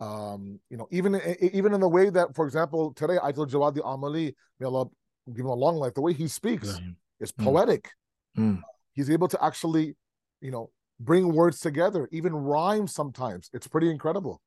Um, 0.00 0.60
you 0.70 0.76
know, 0.76 0.86
even 0.92 1.20
even 1.40 1.74
in 1.74 1.80
the 1.80 1.88
way 1.88 2.08
that, 2.08 2.36
for 2.36 2.46
example, 2.46 2.92
today 2.92 3.16
Ayatollah 3.16 3.50
Javadi 3.50 3.78
Amoli, 3.78 4.32
may 4.60 4.66
Allah 4.66 4.86
give 5.26 5.44
him 5.44 5.50
a 5.50 5.54
long 5.54 5.76
life, 5.76 5.94
the 5.94 6.00
way 6.00 6.12
he 6.12 6.28
speaks 6.28 6.68
yeah. 6.68 6.90
is 7.18 7.32
mm. 7.32 7.44
poetic. 7.44 7.90
Mm. 8.36 8.60
He's 8.92 9.10
able 9.10 9.26
to 9.28 9.44
actually, 9.44 9.96
you 10.40 10.52
know, 10.52 10.70
bring 11.00 11.32
words 11.32 11.58
together, 11.60 12.08
even 12.12 12.32
rhyme 12.32 12.86
sometimes. 12.86 13.50
It's 13.52 13.66
pretty 13.66 13.90
incredible. 13.90 14.40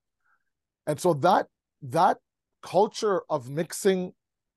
And 0.88 1.00
so 1.00 1.14
that 1.16 1.48
that 1.82 2.18
culture 2.62 3.24
of 3.30 3.50
mixing 3.50 4.14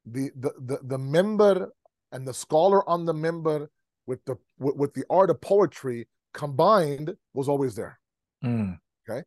the 0.07 0.31
the 0.37 0.53
the, 0.59 0.79
the 0.83 0.99
minbar 0.99 1.69
and 2.13 2.27
the 2.27 2.35
scholar 2.35 2.89
on 2.89 3.05
the 3.05 3.15
minbar 3.15 3.69
with 4.07 4.25
the 4.25 4.37
with, 4.59 4.95
the 4.95 5.05
art 5.11 5.31
of 5.31 5.41
poetry 5.41 6.07
combined 6.33 7.15
was 7.33 7.49
always 7.49 7.75
there. 7.75 7.99
Mm. 8.45 8.79
Okay. 9.09 9.23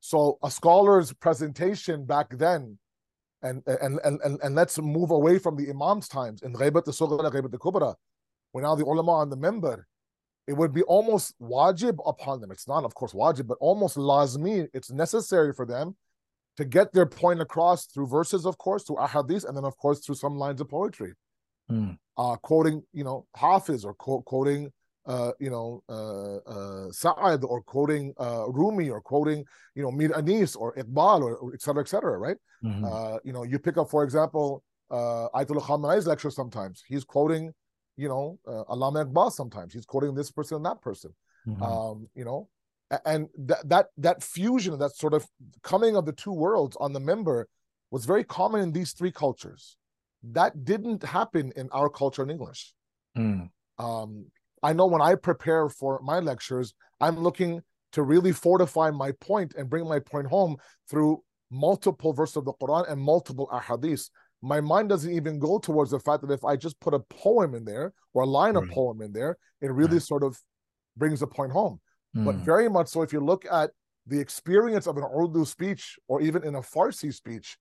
So 0.00 0.38
a 0.42 0.50
scholar's 0.50 1.12
presentation 1.12 2.04
back 2.04 2.26
then, 2.30 2.78
and 3.42 3.62
and 3.66 4.00
and 4.04 4.20
and, 4.24 4.40
and 4.42 4.54
let's 4.54 4.78
move 4.78 5.10
away 5.10 5.38
from 5.38 5.56
the 5.56 5.68
Imam's 5.68 6.08
times 6.08 6.42
in 6.42 6.52
Ghaibat 6.52 6.86
al-Sughra, 6.86 7.30
Ghaibat 7.32 7.52
al-Kubra, 7.52 7.94
when 8.52 8.64
now 8.64 8.74
the 8.74 8.84
ulama 8.84 9.12
on 9.12 9.30
the 9.30 9.36
minbar, 9.36 9.84
it 10.46 10.54
would 10.54 10.72
be 10.72 10.82
almost 10.82 11.34
wajib 11.40 11.98
upon 12.06 12.40
them. 12.40 12.50
It's 12.50 12.68
not, 12.68 12.84
of 12.84 12.94
course, 12.94 13.12
wajib, 13.12 13.46
but 13.46 13.58
almost 13.60 13.96
lazmi. 13.96 14.68
It's 14.74 14.90
necessary 14.90 15.52
for 15.52 15.66
them 15.66 15.96
to 16.56 16.64
get 16.64 16.92
their 16.92 17.06
point 17.06 17.40
across 17.40 17.86
through 17.86 18.06
verses, 18.06 18.46
of 18.46 18.56
course, 18.58 18.84
through 18.84 18.96
ahadith, 18.96 19.46
and 19.46 19.56
then, 19.56 19.64
of 19.64 19.76
course, 19.76 20.00
through 20.00 20.14
some 20.14 20.36
lines 20.36 20.60
of 20.60 20.68
poetry. 20.68 21.12
Mm. 21.70 21.98
Uh, 22.16 22.36
quoting, 22.36 22.82
you 22.92 23.04
know, 23.04 23.26
Hafiz 23.36 23.84
or 23.84 23.94
quote, 23.94 24.24
quoting, 24.24 24.72
uh, 25.06 25.32
you 25.38 25.50
know, 25.50 25.82
uh, 25.88 26.36
uh, 26.48 26.90
Saadi 26.90 27.44
or 27.44 27.62
quoting 27.62 28.14
uh, 28.18 28.46
Rumi 28.48 28.88
or 28.88 29.00
quoting, 29.00 29.44
you 29.74 29.82
know, 29.82 29.90
Mir 29.90 30.16
Anis 30.16 30.56
or 30.56 30.74
Iqbal 30.76 31.22
or, 31.22 31.36
or 31.36 31.54
et 31.54 31.60
cetera, 31.60 31.82
et 31.82 31.88
cetera, 31.88 32.18
right? 32.18 32.36
Mm-hmm. 32.64 32.84
Uh, 32.84 33.18
you 33.22 33.32
know, 33.32 33.42
you 33.42 33.58
pick 33.58 33.76
up, 33.76 33.90
for 33.90 34.02
example, 34.02 34.62
uh, 34.90 35.28
Ayatollah 35.34 35.62
Khamenei's 35.62 36.06
lecture 36.06 36.30
sometimes. 36.30 36.82
He's 36.86 37.04
quoting 37.04 37.52
you 37.96 38.08
know, 38.08 38.38
uh, 38.46 38.64
Allama 38.64 39.06
Iqbal 39.06 39.32
sometimes. 39.32 39.72
He's 39.72 39.86
quoting 39.86 40.14
this 40.14 40.30
person 40.30 40.56
and 40.56 40.66
that 40.66 40.80
person. 40.80 41.12
Mm-hmm. 41.46 41.62
Um, 41.62 42.08
you 42.14 42.24
know, 42.24 42.48
and 43.04 43.28
that 43.38 43.68
that 43.68 43.86
that 43.98 44.22
fusion, 44.22 44.78
that 44.78 44.96
sort 44.96 45.14
of 45.14 45.26
coming 45.62 45.96
of 45.96 46.06
the 46.06 46.12
two 46.12 46.32
worlds 46.32 46.76
on 46.80 46.92
the 46.92 47.00
minbar 47.00 47.44
was 47.90 48.04
very 48.04 48.24
common 48.24 48.60
in 48.60 48.72
these 48.72 48.92
three 48.92 49.12
cultures. 49.12 49.76
That 50.22 50.64
didn't 50.64 51.02
happen 51.02 51.52
in 51.56 51.68
our 51.70 51.88
culture 51.88 52.22
in 52.22 52.30
English. 52.30 52.74
Mm. 53.16 53.50
Um, 53.78 54.26
I 54.62 54.72
know 54.72 54.86
when 54.86 55.02
I 55.02 55.14
prepare 55.14 55.68
for 55.68 56.00
my 56.02 56.18
lectures, 56.20 56.74
I'm 57.00 57.18
looking 57.18 57.62
to 57.92 58.02
really 58.02 58.32
fortify 58.32 58.90
my 58.90 59.12
point 59.20 59.54
and 59.56 59.70
bring 59.70 59.88
my 59.88 60.00
point 60.00 60.26
home 60.26 60.56
through 60.88 61.22
multiple 61.50 62.12
verses 62.12 62.36
of 62.36 62.44
the 62.44 62.52
Quran 62.54 62.90
and 62.90 63.00
multiple 63.00 63.48
ahadith 63.52 64.08
my 64.42 64.60
mind 64.60 64.88
doesn't 64.88 65.12
even 65.12 65.38
go 65.38 65.58
towards 65.58 65.90
the 65.90 66.00
fact 66.00 66.22
that 66.22 66.32
if 66.32 66.44
I 66.44 66.56
just 66.56 66.78
put 66.80 66.94
a 66.94 67.00
poem 67.00 67.54
in 67.54 67.64
there 67.64 67.92
or 68.14 68.22
a 68.22 68.26
line 68.26 68.54
right. 68.54 68.62
of 68.62 68.70
poem 68.70 69.02
in 69.02 69.12
there, 69.12 69.38
it 69.60 69.72
really 69.72 69.94
right. 69.94 70.02
sort 70.02 70.22
of 70.22 70.38
brings 70.96 71.20
the 71.20 71.26
point 71.26 71.52
home. 71.52 71.80
Mm. 72.16 72.24
But 72.24 72.34
hmm. 72.36 72.44
very 72.44 72.68
much 72.68 72.88
so, 72.88 73.02
if 73.02 73.12
you 73.12 73.20
look 73.20 73.44
at 73.50 73.70
the 74.06 74.18
experience 74.18 74.86
of 74.86 74.96
an 74.96 75.04
Urdu 75.04 75.44
speech 75.44 75.98
or 76.08 76.22
even 76.22 76.44
in 76.44 76.54
a 76.54 76.60
Farsi 76.60 77.12
speech, 77.12 77.58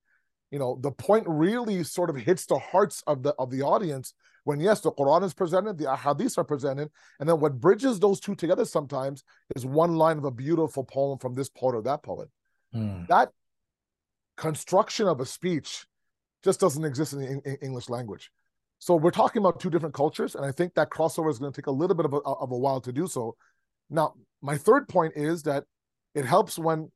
you 0.52 0.60
know, 0.60 0.80
the 0.82 0.92
point 0.92 1.26
really 1.28 1.84
sort 1.84 2.10
of 2.10 2.16
hits 2.16 2.46
the 2.46 2.60
hearts 2.60 3.04
of 3.08 3.24
the 3.24 3.34
of 3.38 3.52
the 3.52 3.62
audience 3.62 4.14
when 4.46 4.60
yes, 4.60 4.80
the 4.80 4.92
Quran 4.92 5.24
is 5.24 5.34
presented, 5.34 5.78
the 5.78 5.86
ahadith 5.86 6.38
are 6.38 6.44
presented, 6.44 6.90
and 7.20 7.28
then 7.28 7.40
what 7.40 7.60
bridges 7.60 8.00
those 8.00 8.20
two 8.20 8.36
together 8.36 8.64
sometimes 8.64 9.24
is 9.56 9.66
one 9.66 9.96
line 9.96 10.20
of 10.20 10.24
a 10.24 10.32
beautiful 10.32 10.84
poem 10.84 11.18
from 11.18 11.34
this 11.34 11.50
poet 11.50 11.76
or 11.76 11.82
that 11.82 12.04
poet. 12.04 12.30
Mm. 12.74 13.08
That 13.08 13.32
construction 14.38 15.08
of 15.08 15.20
a 15.20 15.26
speech 15.26 15.86
just 16.44 16.60
doesn't 16.60 16.86
exist 16.86 17.14
in 17.14 17.20
the 17.20 17.28
in 17.28 17.58
English 17.62 17.90
language. 17.90 18.32
So 18.78 18.96
we're 18.96 19.10
talking 19.10 19.40
about 19.42 19.60
two 19.60 19.72
different 19.72 19.96
cultures, 19.96 20.36
and 20.36 20.46
I 20.46 20.52
think 20.52 20.76
that 20.76 20.92
crossover 20.92 21.32
is 21.32 21.40
going 21.40 21.52
to 21.52 21.62
take 21.62 21.68
a 21.68 21.72
little 21.72 21.96
bit 21.96 22.06
of 22.06 22.14
a, 22.14 22.18
of 22.18 22.52
a 22.52 22.58
while 22.58 22.80
to 22.82 22.94
do 22.94 23.08
so. 23.08 23.36
Now, 23.90 24.14
my 24.42 24.58
third 24.58 24.88
point 24.88 25.14
is 25.16 25.44
that 25.44 25.64
it 26.14 26.26
helps 26.26 26.58
when 26.58 26.92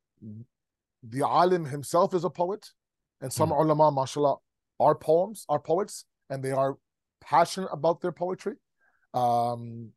the 1.03 1.25
alim 1.25 1.65
himself 1.65 2.13
is 2.13 2.23
a 2.23 2.29
poet, 2.29 2.69
and 3.21 3.31
some 3.31 3.49
mm. 3.49 3.59
ulama, 3.59 3.91
mashallah, 3.91 4.37
are 4.79 4.95
poems, 4.95 5.45
are 5.49 5.59
poets, 5.59 6.05
and 6.29 6.43
they 6.43 6.51
are 6.51 6.77
passionate 7.21 7.69
about 7.71 8.01
their 8.01 8.11
poetry. 8.11 8.55
Um, 9.13 9.91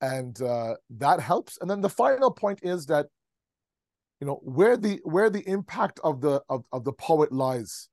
and 0.00 0.40
uh, 0.42 0.74
that 0.98 1.20
helps. 1.20 1.58
And 1.60 1.70
then 1.70 1.80
the 1.80 1.88
final 1.88 2.30
point 2.30 2.60
is 2.62 2.86
that, 2.86 3.06
you 4.20 4.26
know, 4.26 4.40
where 4.42 4.76
the 4.76 5.00
where 5.04 5.30
the 5.30 5.48
impact 5.48 6.00
of 6.02 6.20
the 6.20 6.42
of, 6.48 6.64
of 6.72 6.84
the 6.84 6.92
poet 6.92 7.32
lies 7.32 7.88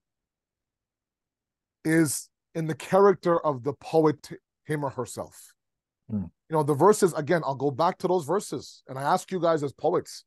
is 1.83 2.29
in 2.53 2.67
the 2.67 2.75
character 2.75 3.39
of 3.45 3.63
the 3.63 3.73
poet, 3.73 4.29
him 4.65 4.83
or 4.83 4.89
herself. 4.89 5.53
Mm. 6.11 6.29
You 6.49 6.55
know, 6.55 6.63
the 6.63 6.73
verses, 6.73 7.13
again, 7.13 7.41
I'll 7.45 7.55
go 7.55 7.71
back 7.71 7.97
to 7.99 8.07
those 8.07 8.25
verses 8.25 8.83
and 8.87 8.99
I 8.99 9.03
ask 9.03 9.31
you 9.31 9.39
guys 9.39 9.63
as 9.63 9.71
poets, 9.73 10.25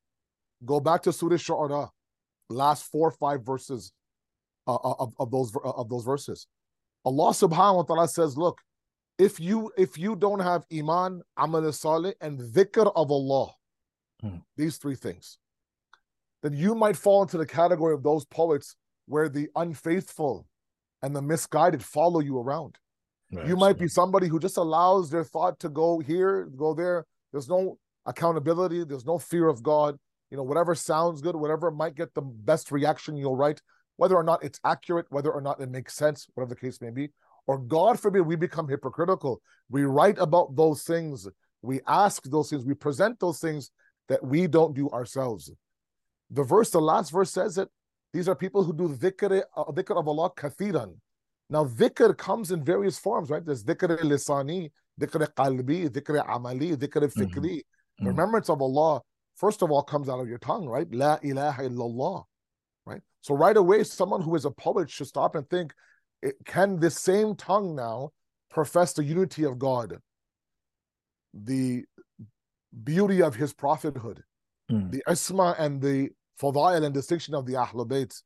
go 0.64 0.80
back 0.80 1.02
to 1.02 1.12
Surah 1.12 1.36
Shu'ara, 1.36 1.90
last 2.48 2.84
four 2.84 3.08
or 3.08 3.12
five 3.12 3.44
verses 3.44 3.92
uh, 4.66 4.74
uh 4.74 4.94
of, 4.98 5.14
of 5.18 5.30
those 5.30 5.54
of 5.64 5.88
those 5.88 6.04
verses. 6.04 6.46
Allah 7.04 7.30
subhanahu 7.30 7.76
wa 7.76 7.82
ta'ala 7.82 8.08
says, 8.08 8.36
look, 8.36 8.58
if 9.18 9.38
you 9.38 9.70
if 9.76 9.98
you 9.98 10.16
don't 10.16 10.40
have 10.40 10.64
iman, 10.72 11.22
amal 11.36 11.70
salih, 11.72 12.14
and 12.20 12.38
dhikr 12.40 12.90
of 12.96 13.10
Allah, 13.10 13.54
mm. 14.24 14.40
these 14.56 14.78
three 14.78 14.96
things, 14.96 15.38
then 16.42 16.54
you 16.54 16.74
might 16.74 16.96
fall 16.96 17.22
into 17.22 17.38
the 17.38 17.46
category 17.46 17.94
of 17.94 18.02
those 18.02 18.24
poets 18.24 18.76
where 19.06 19.28
the 19.28 19.48
unfaithful 19.56 20.46
and 21.02 21.14
the 21.14 21.22
misguided 21.22 21.85
follow 21.85 22.20
you 22.20 22.38
around. 22.38 22.78
Right, 23.37 23.46
you 23.46 23.56
might 23.56 23.78
be 23.78 23.88
somebody 23.88 24.28
who 24.28 24.38
just 24.38 24.56
allows 24.56 25.10
their 25.10 25.24
thought 25.24 25.58
to 25.60 25.68
go 25.68 25.98
here, 25.98 26.46
go 26.56 26.74
there. 26.74 27.06
There's 27.32 27.48
no 27.48 27.78
accountability, 28.06 28.85
there's 28.85 29.06
no 29.06 29.18
fear 29.18 29.48
of 29.48 29.62
God. 29.62 29.98
You 30.30 30.37
know, 30.37 30.42
whatever 30.42 30.74
sounds 30.74 31.20
good, 31.20 31.37
whatever 31.37 31.70
might 31.70 31.94
get 31.94 32.14
the 32.14 32.22
best 32.22 32.72
reaction, 32.72 33.16
you'll 33.16 33.37
write, 33.37 33.60
whether 33.96 34.16
or 34.16 34.24
not 34.24 34.42
it's 34.42 34.60
accurate, 34.64 35.06
whether 35.10 35.30
or 35.30 35.40
not 35.40 35.60
it 35.60 35.70
makes 35.70 35.94
sense, 35.94 36.26
whatever 36.35 36.54
the 36.54 36.60
case 36.60 36.80
may 36.80 36.90
be. 36.90 37.10
Or 37.46 37.58
God 37.58 38.00
forbid, 38.00 38.22
we 38.22 38.37
become 38.37 38.68
hypocritical. 38.68 39.42
We 39.68 39.85
write 39.85 40.18
about 40.18 40.56
those 40.56 40.82
things, 40.82 41.28
we 41.62 41.80
ask 41.87 42.24
those 42.24 42.50
things, 42.50 42.64
we 42.64 42.74
present 42.74 43.20
those 43.20 43.38
things 43.38 43.70
that 44.08 44.24
we 44.24 44.46
don't 44.46 44.74
do 44.74 44.90
ourselves. 44.90 45.50
The 46.30 46.42
verse, 46.42 46.70
the 46.70 46.80
last 46.80 47.10
verse 47.10 47.30
says 47.30 47.58
it 47.58 47.68
these 48.14 48.28
are 48.28 48.37
people 48.37 48.62
who 48.62 48.72
do 48.72 48.88
dhikr, 48.88 49.42
uh, 49.56 49.64
dhikr 49.64 49.98
of 49.98 50.06
Allah 50.06 50.30
kathiran. 50.30 50.94
Now, 51.55 51.65
dhikr 51.81 52.17
comes 52.27 52.50
in 52.50 52.65
various 52.65 52.98
forms, 52.98 53.31
right? 53.31 53.44
There's 53.48 53.65
dhikr 53.71 53.90
lisani, 54.11 54.61
dhikr 55.00 55.23
qalbi, 55.40 55.88
dhikr 55.96 56.17
amali, 56.37 56.71
dhikr 56.83 57.02
fikri. 57.19 57.57
Mm-hmm. 57.57 58.07
Remembrance 58.13 58.48
of 58.50 58.61
Allah 58.61 59.02
first 59.37 59.63
of 59.63 59.71
all 59.71 59.83
comes 59.83 60.09
out 60.09 60.21
of 60.21 60.29
your 60.29 60.38
tongue, 60.38 60.67
right? 60.67 60.92
La 60.92 61.19
ilaha 61.23 61.63
illallah, 61.63 62.25
right? 62.87 63.00
So 63.21 63.35
right 63.35 63.57
away, 63.57 63.85
someone 63.85 64.23
who 64.23 64.35
is 64.35 64.44
a 64.44 64.50
poet 64.50 64.90
should 64.90 65.07
stop 65.07 65.35
and 65.35 65.48
think, 65.48 65.73
can 66.44 66.79
this 66.79 66.98
same 66.98 67.35
tongue 67.35 67.75
now 67.75 68.11
profess 68.50 68.92
the 68.92 69.05
unity 69.05 69.44
of 69.44 69.59
God, 69.59 69.98
the 71.35 71.85
beauty 72.83 73.23
of 73.23 73.35
his 73.35 73.52
prophethood, 73.52 74.23
mm. 74.71 74.90
the 74.90 75.02
isma 75.09 75.55
and 75.59 75.81
the 75.83 76.11
fadail 76.40 76.85
and 76.85 76.94
distinction 76.94 77.35
of 77.35 77.46
the 77.46 77.55
Ahlul 77.55 77.88
Bayt. 77.88 78.23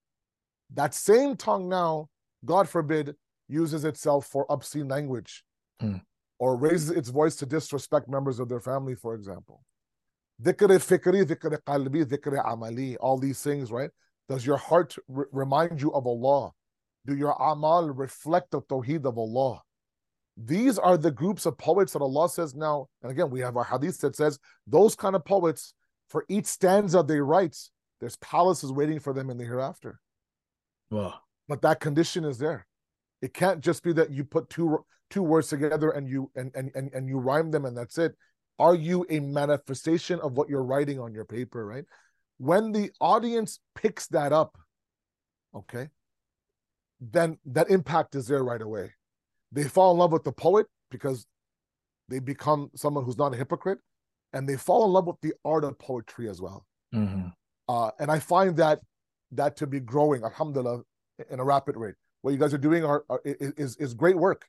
That 0.75 0.95
same 0.95 1.37
tongue 1.37 1.69
now, 1.69 2.09
God 2.45 2.69
forbid, 2.69 3.15
uses 3.49 3.85
itself 3.85 4.27
for 4.27 4.47
obscene 4.51 4.89
language 4.89 5.45
mm. 5.83 6.01
or 6.39 6.57
raises 6.57 6.91
its 6.91 7.09
voice 7.09 7.37
to 7.37 7.47
disrespect 7.47 8.09
members 8.09 8.39
of 8.39 8.49
their 8.49 8.61
family, 8.61 8.95
for 8.95 9.15
example. 9.15 9.63
Dhikr 10.43 10.69
fikri, 10.79 11.25
dhikr 11.25 11.59
qalbi, 11.67 12.05
dhikr 12.05 12.45
amali, 12.45 12.97
all 13.01 13.19
these 13.19 13.43
things, 13.43 13.73
right? 13.73 13.91
Does 14.29 14.47
your 14.47 14.59
heart 14.59 14.97
re- 15.09 15.25
remind 15.33 15.81
you 15.81 15.93
of 15.93 16.07
Allah? 16.07 16.53
Do 17.07 17.17
your 17.17 17.33
amal 17.33 17.91
reflect 17.91 18.51
the 18.51 18.61
tawheed 18.61 19.05
of 19.07 19.19
Allah? 19.19 19.63
These 20.37 20.79
are 20.79 20.97
the 20.97 21.11
groups 21.11 21.47
of 21.47 21.59
poets 21.59 21.95
that 21.95 22.03
Allah 22.03 22.29
says 22.29 22.55
now, 22.55 22.87
and 23.03 23.11
again, 23.11 23.31
we 23.31 23.41
have 23.41 23.57
our 23.57 23.65
hadith 23.65 23.99
that 24.03 24.15
says 24.15 24.39
those 24.67 24.95
kind 24.95 25.17
of 25.17 25.25
poets, 25.25 25.75
for 26.09 26.25
each 26.29 26.47
stanza 26.47 27.03
they 27.03 27.21
write, 27.21 27.57
there's 28.01 28.17
palaces 28.17 28.71
waiting 28.71 29.01
for 29.01 29.13
them 29.13 29.31
in 29.31 29.39
the 29.39 29.45
hereafter. 29.45 29.99
Wow. 30.91 31.15
But 31.49 31.63
that 31.63 31.81
condition 31.81 32.25
is 32.25 32.39
there. 32.39 32.67
It 33.23 33.35
can't 33.35 33.61
just 33.61 33.83
be 33.83 33.93
that 33.95 34.11
you 34.11 34.25
put 34.25 34.51
two 34.51 34.85
two 35.11 35.23
words 35.23 35.49
together 35.49 35.91
and 35.91 36.09
you 36.09 36.31
and 36.37 36.53
and 36.55 36.71
and, 36.75 36.93
and 36.93 37.09
you 37.09 37.19
rhyme 37.19 37.51
them 37.51 37.65
and 37.65 37.77
that's 37.77 37.99
it. 37.99 38.15
Are 38.59 38.75
you 38.75 39.07
a 39.09 39.21
manifestation 39.21 40.21
of 40.21 40.33
what 40.33 40.49
you're 40.49 40.65
writing 40.65 41.01
on 41.01 41.15
your 41.15 41.25
paper, 41.25 41.65
right? 41.65 41.85
When 42.39 42.73
the 42.73 42.91
audience 43.01 43.61
picks 43.75 44.07
that 44.09 44.33
up, 44.33 44.59
okay, 45.55 45.89
then 47.01 47.39
that 47.47 47.71
impact 47.71 48.15
is 48.15 48.27
there 48.27 48.45
right 48.45 48.61
away. 48.61 48.93
They 49.53 49.65
fall 49.65 49.93
in 49.93 49.99
love 49.99 50.13
with 50.13 50.25
the 50.25 50.33
poet 50.33 50.67
because 50.91 51.27
they 52.09 52.19
become 52.19 52.71
someone 52.75 53.05
who's 53.05 53.19
not 53.19 53.35
a 53.35 53.37
hypocrite, 53.37 53.79
and 54.33 54.49
they 54.49 54.57
fall 54.57 54.85
in 54.85 54.93
love 54.93 55.07
with 55.07 55.21
the 55.23 55.35
art 55.45 55.65
of 55.65 55.79
poetry 55.79 56.29
as 56.29 56.41
well. 56.41 56.67
Mm-hmm. 56.95 57.29
Uh, 57.69 57.91
and 57.99 58.11
I 58.11 58.19
find 58.19 58.57
that 58.57 58.81
that 59.33 59.57
to 59.57 59.67
be 59.67 59.81
growing, 59.81 60.25
alhamdulillah, 60.25 60.83
in 61.31 61.41
a 61.41 61.45
rapid 61.45 61.77
rate. 61.77 61.95
What 62.23 62.33
you 62.33 62.39
guys 62.39 62.53
are 62.55 62.59
doing 62.59 62.85
are, 62.85 63.05
are 63.09 63.21
is 63.25 63.77
is 63.77 63.95
great 63.95 64.17
work, 64.17 64.47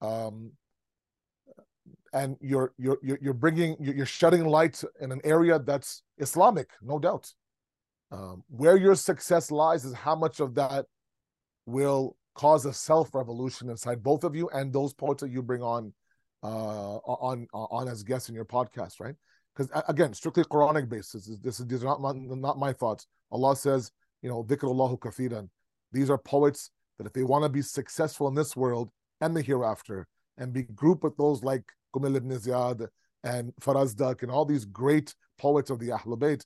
um, 0.00 0.52
and 2.12 2.36
you're 2.40 2.72
you're 2.78 2.98
you're 3.02 3.34
bringing 3.34 3.76
you're 3.80 4.06
shedding 4.06 4.44
light 4.44 4.82
in 5.00 5.12
an 5.12 5.20
area 5.24 5.58
that's 5.58 6.02
Islamic, 6.18 6.70
no 6.82 6.98
doubt. 6.98 7.32
Um, 8.12 8.44
where 8.48 8.76
your 8.76 8.94
success 8.94 9.50
lies 9.50 9.84
is 9.84 9.92
how 9.92 10.14
much 10.14 10.40
of 10.40 10.54
that 10.54 10.86
will 11.64 12.16
cause 12.34 12.66
a 12.66 12.72
self 12.72 13.14
revolution 13.14 13.70
inside 13.70 14.02
both 14.02 14.22
of 14.22 14.36
you 14.36 14.48
and 14.50 14.72
those 14.72 14.92
poets 14.92 15.22
that 15.22 15.30
you 15.30 15.42
bring 15.42 15.62
on 15.62 15.92
uh, 16.42 16.96
on 16.96 17.46
on 17.52 17.88
as 17.88 18.02
guests 18.02 18.28
in 18.28 18.34
your 18.34 18.44
podcast, 18.44 19.00
right? 19.00 19.14
Because 19.54 19.70
again, 19.88 20.12
strictly 20.12 20.44
Quranic 20.44 20.88
basis. 20.88 21.30
This 21.42 21.60
is 21.60 21.66
these 21.66 21.82
are 21.82 21.86
not 21.86 22.00
my, 22.00 22.12
not 22.12 22.58
my 22.58 22.72
thoughts. 22.72 23.06
Allah 23.32 23.56
says, 23.56 23.90
you 24.22 24.28
know, 24.28 24.44
dhikrullahu 24.44 24.98
kathiran. 24.98 25.48
These 25.92 26.10
are 26.10 26.18
poets 26.18 26.70
that 26.98 27.06
if 27.06 27.12
they 27.12 27.22
want 27.22 27.44
to 27.44 27.48
be 27.48 27.62
successful 27.62 28.28
in 28.28 28.34
this 28.34 28.56
world 28.56 28.90
and 29.20 29.36
the 29.36 29.42
hereafter, 29.42 30.06
and 30.38 30.52
be 30.52 30.64
grouped 30.64 31.02
with 31.02 31.16
those 31.16 31.42
like 31.42 31.64
Kumayl 31.94 32.16
ibn 32.16 32.30
Ziyad 32.30 32.86
and 33.24 33.52
Farazdak 33.60 34.22
and 34.22 34.30
all 34.30 34.44
these 34.44 34.66
great 34.66 35.14
poets 35.38 35.70
of 35.70 35.78
the 35.78 35.88
Ahlul 35.88 36.18
Bayt, 36.18 36.44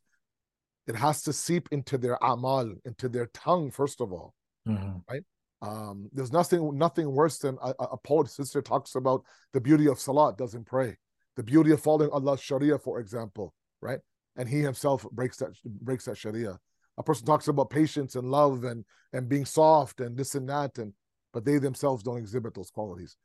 it 0.86 0.94
has 0.94 1.22
to 1.22 1.32
seep 1.32 1.68
into 1.72 1.98
their 1.98 2.16
amal, 2.22 2.72
into 2.84 3.08
their 3.08 3.26
tongue, 3.34 3.72
first 3.72 4.00
of 4.00 4.12
all 4.12 4.34
mm-hmm. 4.66 4.98
right? 5.08 5.22
Um, 5.62 6.08
there's 6.12 6.32
nothing 6.32 6.78
nothing 6.78 7.10
worse 7.12 7.38
than 7.38 7.58
a, 7.62 7.74
a 7.78 7.96
poet 7.98 8.28
sister 8.28 8.62
talks 8.62 8.94
about 8.94 9.22
the 9.52 9.60
beauty 9.60 9.88
of 9.88 10.00
salat, 10.00 10.38
doesn't 10.38 10.66
pray, 10.66 10.96
the 11.36 11.42
beauty 11.42 11.70
of 11.72 11.80
following 11.80 12.10
Allah's 12.10 12.40
Sharia, 12.40 12.78
for 12.78 12.98
example, 12.98 13.52
right? 13.82 13.98
And 14.36 14.48
he 14.48 14.60
himself 14.60 15.06
breaks 15.12 15.36
that 15.38 15.50
breaks 15.64 16.06
that 16.06 16.16
Sharia. 16.16 16.58
A 17.00 17.02
person 17.02 17.26
talks 17.26 17.48
about 17.48 17.70
patience 17.70 18.14
and 18.14 18.30
love 18.30 18.64
and 18.64 18.84
and 19.12 19.28
being 19.28 19.46
soft 19.46 20.00
and 20.00 20.16
this 20.16 20.34
and 20.34 20.48
that, 20.48 20.76
and 20.78 20.92
but 21.32 21.44
they 21.44 21.58
themselves 21.58 22.02
don't 22.02 22.18
exhibit 22.18 22.54
those 22.54 22.70
qualities. 22.70 23.16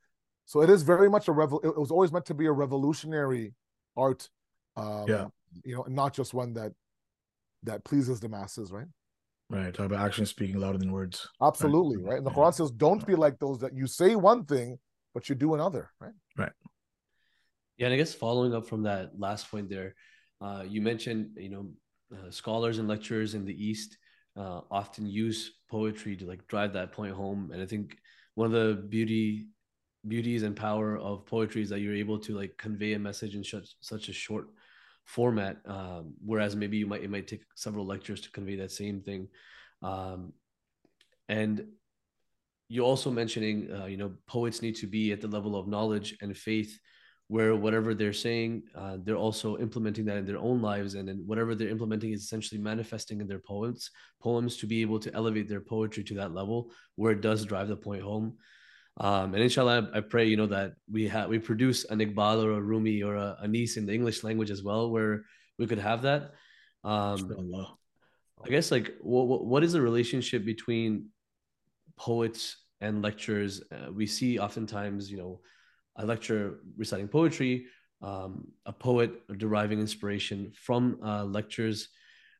So 0.46 0.62
it 0.62 0.70
is 0.70 0.82
very 0.82 1.10
much 1.10 1.28
a 1.28 1.32
revel. 1.32 1.60
It 1.62 1.78
was 1.78 1.90
always 1.90 2.10
meant 2.10 2.24
to 2.26 2.34
be 2.34 2.46
a 2.46 2.52
revolutionary 2.52 3.54
art, 3.96 4.28
um, 4.76 5.04
yeah. 5.06 5.26
You 5.64 5.76
know, 5.76 5.84
not 5.88 6.14
just 6.14 6.32
one 6.32 6.54
that 6.54 6.72
that 7.64 7.84
pleases 7.84 8.18
the 8.20 8.28
masses, 8.28 8.72
right? 8.72 8.86
Right. 9.50 9.72
Talk 9.72 9.86
about 9.86 10.04
action 10.04 10.26
speaking 10.26 10.58
louder 10.58 10.78
than 10.78 10.90
words. 10.90 11.28
Absolutely. 11.40 11.98
Right. 11.98 12.06
right? 12.06 12.18
And 12.18 12.26
the 12.26 12.30
Quran 12.30 12.54
says, 12.54 12.70
don't 12.70 13.06
be 13.06 13.14
like 13.14 13.38
those 13.38 13.60
that 13.60 13.74
you 13.74 13.86
say 13.86 14.16
one 14.16 14.44
thing, 14.44 14.78
but 15.14 15.28
you 15.28 15.34
do 15.34 15.54
another. 15.54 15.90
Right. 16.00 16.12
Right. 16.36 16.52
Yeah. 17.76 17.86
And 17.86 17.94
I 17.94 17.96
guess 17.96 18.14
following 18.14 18.54
up 18.54 18.66
from 18.66 18.82
that 18.84 19.12
last 19.18 19.50
point 19.50 19.68
there, 19.68 19.94
uh, 20.40 20.64
you 20.66 20.80
mentioned, 20.80 21.30
you 21.36 21.48
know, 21.48 21.68
uh, 22.12 22.30
scholars 22.30 22.78
and 22.78 22.88
lecturers 22.88 23.34
in 23.34 23.44
the 23.44 23.64
East 23.64 23.98
uh, 24.36 24.60
often 24.70 25.06
use 25.06 25.52
poetry 25.70 26.16
to 26.16 26.26
like 26.26 26.46
drive 26.46 26.72
that 26.74 26.92
point 26.92 27.14
home. 27.14 27.50
And 27.52 27.62
I 27.62 27.66
think 27.66 27.96
one 28.34 28.46
of 28.46 28.52
the 28.52 28.82
beauty 28.82 29.48
beauties 30.06 30.42
and 30.42 30.54
power 30.54 30.98
of 30.98 31.26
poetry 31.26 31.62
is 31.62 31.68
that 31.70 31.80
you're 31.80 31.94
able 31.94 32.18
to 32.18 32.36
like 32.36 32.56
convey 32.56 32.92
a 32.92 32.98
message 32.98 33.34
in 33.34 33.42
such 33.42 33.74
such 33.80 34.08
a 34.08 34.12
short 34.12 34.48
format 35.04 35.56
um, 35.66 36.14
whereas 36.24 36.56
maybe 36.56 36.76
you 36.76 36.86
might 36.86 37.02
it 37.02 37.10
might 37.10 37.26
take 37.26 37.42
several 37.54 37.86
lectures 37.86 38.20
to 38.20 38.30
convey 38.30 38.56
that 38.56 38.70
same 38.70 39.00
thing 39.00 39.28
um, 39.82 40.32
and 41.28 41.64
you're 42.68 42.84
also 42.84 43.10
mentioning 43.10 43.68
uh, 43.72 43.86
you 43.86 43.96
know 43.96 44.12
poets 44.26 44.62
need 44.62 44.76
to 44.76 44.86
be 44.86 45.12
at 45.12 45.20
the 45.20 45.28
level 45.28 45.56
of 45.56 45.68
knowledge 45.68 46.16
and 46.20 46.36
faith 46.36 46.78
where 47.28 47.56
whatever 47.56 47.94
they're 47.94 48.12
saying 48.12 48.62
uh, 48.76 48.96
they're 49.02 49.16
also 49.16 49.58
implementing 49.58 50.04
that 50.04 50.16
in 50.16 50.24
their 50.24 50.38
own 50.38 50.62
lives 50.62 50.94
and 50.94 51.08
then 51.08 51.22
whatever 51.26 51.54
they're 51.54 51.68
implementing 51.68 52.12
is 52.12 52.22
essentially 52.22 52.60
manifesting 52.60 53.20
in 53.20 53.26
their 53.26 53.40
poems 53.40 53.90
poems 54.22 54.56
to 54.56 54.66
be 54.66 54.80
able 54.80 54.98
to 54.98 55.12
elevate 55.14 55.48
their 55.48 55.60
poetry 55.60 56.04
to 56.04 56.14
that 56.14 56.32
level 56.32 56.70
where 56.94 57.12
it 57.12 57.20
does 57.20 57.44
drive 57.44 57.68
the 57.68 57.76
point 57.76 58.02
home 58.02 58.36
um, 58.98 59.34
and 59.34 59.42
inshallah, 59.42 59.90
I, 59.92 60.00
pray, 60.00 60.26
you 60.26 60.38
know, 60.38 60.46
that 60.46 60.72
we 60.90 61.06
have 61.08 61.28
we 61.28 61.38
produce 61.38 61.84
an 61.84 61.98
Iqbal 61.98 62.42
or 62.42 62.52
a 62.52 62.60
Rumi 62.60 63.02
or 63.02 63.16
a 63.16 63.36
Anis 63.42 63.76
in 63.76 63.84
the 63.84 63.92
English 63.92 64.24
language 64.24 64.50
as 64.50 64.62
well, 64.62 64.90
where 64.90 65.24
we 65.58 65.66
could 65.66 65.78
have 65.78 66.02
that. 66.02 66.32
Um, 66.82 67.66
I 68.44 68.48
guess 68.48 68.70
like 68.70 68.94
what 69.00 69.44
what 69.44 69.64
is 69.64 69.72
the 69.72 69.82
relationship 69.82 70.44
between 70.44 71.08
poets 71.98 72.56
and 72.80 73.02
lecturers? 73.02 73.62
Uh, 73.70 73.92
we 73.92 74.06
see 74.06 74.38
oftentimes, 74.38 75.10
you 75.10 75.18
know, 75.18 75.40
a 75.96 76.06
lecturer 76.06 76.60
reciting 76.76 77.08
poetry, 77.08 77.66
um, 78.02 78.46
a 78.66 78.72
poet 78.72 79.10
deriving 79.38 79.80
inspiration 79.80 80.52
from 80.54 80.98
uh, 81.04 81.24
lectures. 81.24 81.88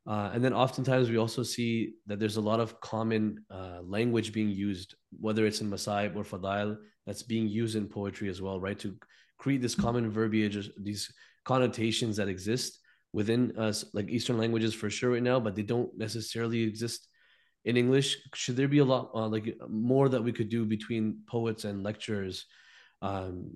Uh, 0.06 0.30
and 0.32 0.44
then 0.44 0.52
oftentimes 0.52 1.10
we 1.10 1.16
also 1.16 1.42
see 1.42 1.94
that 2.06 2.20
there's 2.20 2.36
a 2.36 2.40
lot 2.40 2.60
of 2.60 2.80
common 2.80 3.44
uh, 3.50 3.80
language 3.82 4.32
being 4.32 4.50
used, 4.50 4.94
whether 5.18 5.46
it's 5.46 5.60
in 5.60 5.70
Masaib 5.70 6.14
or 6.14 6.22
Fadail, 6.22 6.76
that's 7.06 7.22
being 7.22 7.48
used 7.48 7.76
in 7.76 7.86
poetry 7.86 8.28
as 8.28 8.40
well, 8.40 8.60
right? 8.60 8.78
To 8.80 8.96
create 9.38 9.62
this 9.62 9.74
common 9.74 10.10
verbiage, 10.10 10.70
these 10.78 11.12
connotations 11.44 12.16
that 12.16 12.28
exist 12.28 12.78
within 13.12 13.56
us, 13.58 13.84
like 13.94 14.08
Eastern 14.08 14.38
languages 14.38 14.74
for 14.74 14.90
sure 14.90 15.12
right 15.12 15.22
now, 15.22 15.40
but 15.40 15.54
they 15.54 15.62
don't 15.62 15.96
necessarily 15.96 16.62
exist 16.62 17.08
in 17.64 17.76
English. 17.76 18.18
Should 18.34 18.56
there 18.56 18.68
be 18.68 18.78
a 18.78 18.84
lot, 18.84 19.10
uh, 19.14 19.28
like 19.28 19.56
more 19.68 20.08
that 20.08 20.22
we 20.22 20.32
could 20.32 20.48
do 20.48 20.64
between 20.64 21.20
poets 21.26 21.64
and 21.64 21.82
lecturers, 21.82 22.46
um, 23.06 23.50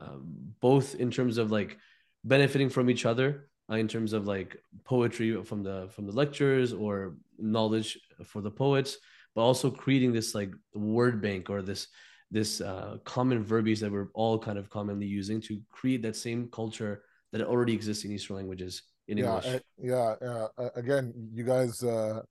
uh, 0.00 0.18
both 0.60 0.94
in 0.94 1.10
terms 1.10 1.38
of 1.38 1.50
like 1.50 1.78
benefiting 2.24 2.70
from 2.70 2.90
each 2.90 3.06
other 3.06 3.48
uh, 3.70 3.76
in 3.76 3.88
terms 3.88 4.12
of 4.12 4.26
like 4.26 4.56
poetry 4.84 5.42
from 5.44 5.62
the 5.62 5.88
from 5.94 6.06
the 6.06 6.12
lectures 6.12 6.72
or 6.72 7.14
knowledge 7.38 7.98
for 8.24 8.40
the 8.42 8.50
poets 8.50 8.98
but 9.34 9.42
also 9.42 9.70
creating 9.70 10.12
this 10.12 10.34
like 10.34 10.52
word 10.74 11.22
bank 11.22 11.50
or 11.50 11.62
this 11.62 11.88
this 12.30 12.60
uh, 12.60 12.96
common 13.04 13.42
verbiage 13.42 13.80
that 13.80 13.90
we're 13.90 14.08
all 14.14 14.38
kind 14.38 14.58
of 14.58 14.70
commonly 14.70 15.06
using 15.06 15.40
to 15.40 15.60
create 15.70 16.02
that 16.02 16.16
same 16.16 16.48
culture 16.52 17.02
that 17.32 17.42
already 17.42 17.72
exists 17.72 18.04
in 18.04 18.12
Eastern 18.12 18.36
languages 18.36 18.82
in 19.08 19.18
yeah, 19.18 19.24
English. 19.26 19.46
Uh, 19.46 19.58
yeah, 19.78 20.46
uh, 20.58 20.68
again, 20.76 21.12
you 21.32 21.44
guys, 21.44 21.82
uh, 21.82 22.22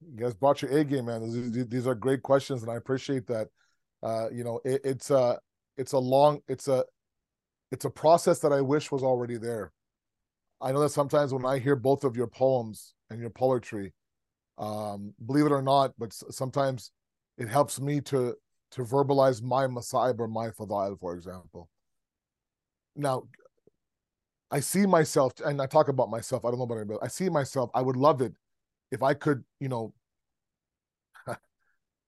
you 0.00 0.22
guys 0.22 0.34
brought 0.34 0.60
your 0.60 0.70
A 0.72 0.84
game, 0.84 1.06
man. 1.06 1.22
These, 1.22 1.66
these 1.68 1.86
are 1.86 1.94
great 1.94 2.22
questions, 2.22 2.62
and 2.62 2.70
I 2.70 2.76
appreciate 2.76 3.26
that. 3.28 3.48
Uh, 4.02 4.28
you 4.30 4.44
know, 4.44 4.60
it, 4.64 4.80
it's 4.84 5.10
a, 5.10 5.38
it's 5.76 5.92
a 5.92 5.98
long, 5.98 6.40
it's 6.48 6.68
a, 6.68 6.84
it's 7.70 7.84
a 7.84 7.90
process 7.90 8.38
that 8.40 8.52
I 8.52 8.60
wish 8.60 8.90
was 8.90 9.02
already 9.02 9.36
there. 9.38 9.72
I 10.60 10.72
know 10.72 10.80
that 10.80 10.90
sometimes 10.90 11.32
when 11.32 11.44
I 11.44 11.58
hear 11.58 11.74
both 11.74 12.04
of 12.04 12.16
your 12.16 12.28
poems 12.28 12.94
and 13.10 13.20
your 13.20 13.30
poetry, 13.30 13.92
um, 14.58 15.14
believe 15.26 15.46
it 15.46 15.52
or 15.52 15.62
not, 15.62 15.92
but 15.98 16.12
sometimes 16.12 16.92
it 17.38 17.48
helps 17.48 17.80
me 17.80 18.00
to 18.02 18.36
to 18.72 18.82
verbalize 18.82 19.42
my 19.42 19.66
masaib 19.66 20.18
or 20.18 20.28
my 20.28 20.48
fadail, 20.48 20.98
for 20.98 21.14
example. 21.14 21.68
Now, 22.96 23.24
I 24.50 24.60
see 24.60 24.86
myself, 24.86 25.34
and 25.44 25.60
I 25.60 25.66
talk 25.66 25.88
about 25.88 26.10
myself. 26.10 26.44
I 26.44 26.50
don't 26.50 26.58
know 26.58 26.64
about 26.64 26.78
anybody. 26.78 26.98
I 27.02 27.08
see 27.08 27.28
myself. 27.28 27.70
I 27.74 27.82
would 27.82 27.96
love 27.96 28.22
it 28.22 28.32
if 28.90 29.02
I 29.02 29.14
could, 29.14 29.44
you 29.60 29.68
know, 29.68 29.92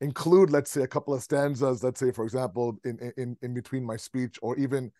include, 0.00 0.50
let's 0.50 0.70
say, 0.70 0.82
a 0.82 0.88
couple 0.88 1.14
of 1.14 1.22
stanzas. 1.22 1.82
Let's 1.82 2.00
say, 2.00 2.10
for 2.10 2.24
example, 2.24 2.76
in 2.84 3.12
in 3.16 3.36
in 3.42 3.54
between 3.54 3.84
my 3.84 3.96
speech, 3.96 4.38
or 4.42 4.56
even 4.56 4.92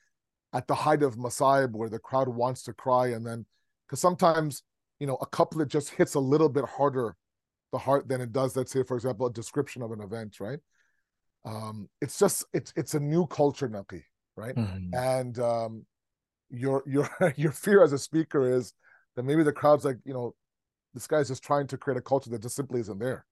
at 0.53 0.67
the 0.67 0.75
height 0.75 1.03
of 1.03 1.17
Masaib, 1.17 1.73
where 1.73 1.89
the 1.89 1.99
crowd 1.99 2.29
wants 2.29 2.63
to 2.65 2.73
cry, 2.73 3.09
and 3.09 3.27
then 3.27 3.45
because 3.87 4.01
sometimes, 4.01 4.63
you 5.01 5.07
know, 5.07 5.17
a 5.21 5.27
couplet 5.27 5.69
just 5.69 5.91
hits 5.91 6.15
a 6.15 6.21
little 6.21 6.49
bit 6.49 6.65
harder 6.65 7.17
the 7.75 7.79
heart 7.79 8.07
than 8.07 8.21
it 8.21 8.33
does, 8.33 8.57
let's 8.57 8.71
say, 8.73 8.85
for 8.85 8.95
example, 8.95 9.27
a 9.27 9.33
description 9.33 9.83
of 9.83 9.91
an 9.91 10.01
event, 10.01 10.39
right? 10.39 10.61
Um, 11.45 11.89
it's 12.01 12.19
just 12.19 12.45
it's 12.53 12.73
it's 12.77 12.95
a 12.95 13.01
new 13.01 13.27
culture, 13.27 13.69
Naqi, 13.69 14.05
right? 14.37 14.55
Mm-hmm. 14.55 14.95
And 14.95 15.39
um, 15.41 15.87
your 16.51 16.85
your 16.87 17.11
your 17.37 17.53
fear 17.53 17.83
as 17.83 17.93
a 17.93 17.99
speaker 17.99 18.49
is 18.57 18.73
that 19.17 19.25
maybe 19.25 19.43
the 19.43 19.53
crowd's 19.53 19.85
like, 19.85 19.99
you 20.05 20.15
know, 20.15 20.35
this 20.95 21.09
guy's 21.09 21.29
just 21.29 21.43
trying 21.43 21.67
to 21.67 21.77
create 21.77 21.99
a 21.99 22.01
culture 22.01 22.31
that 22.31 22.43
just 22.43 22.55
simply 22.57 22.81
isn't 22.81 23.01
there? 23.01 23.27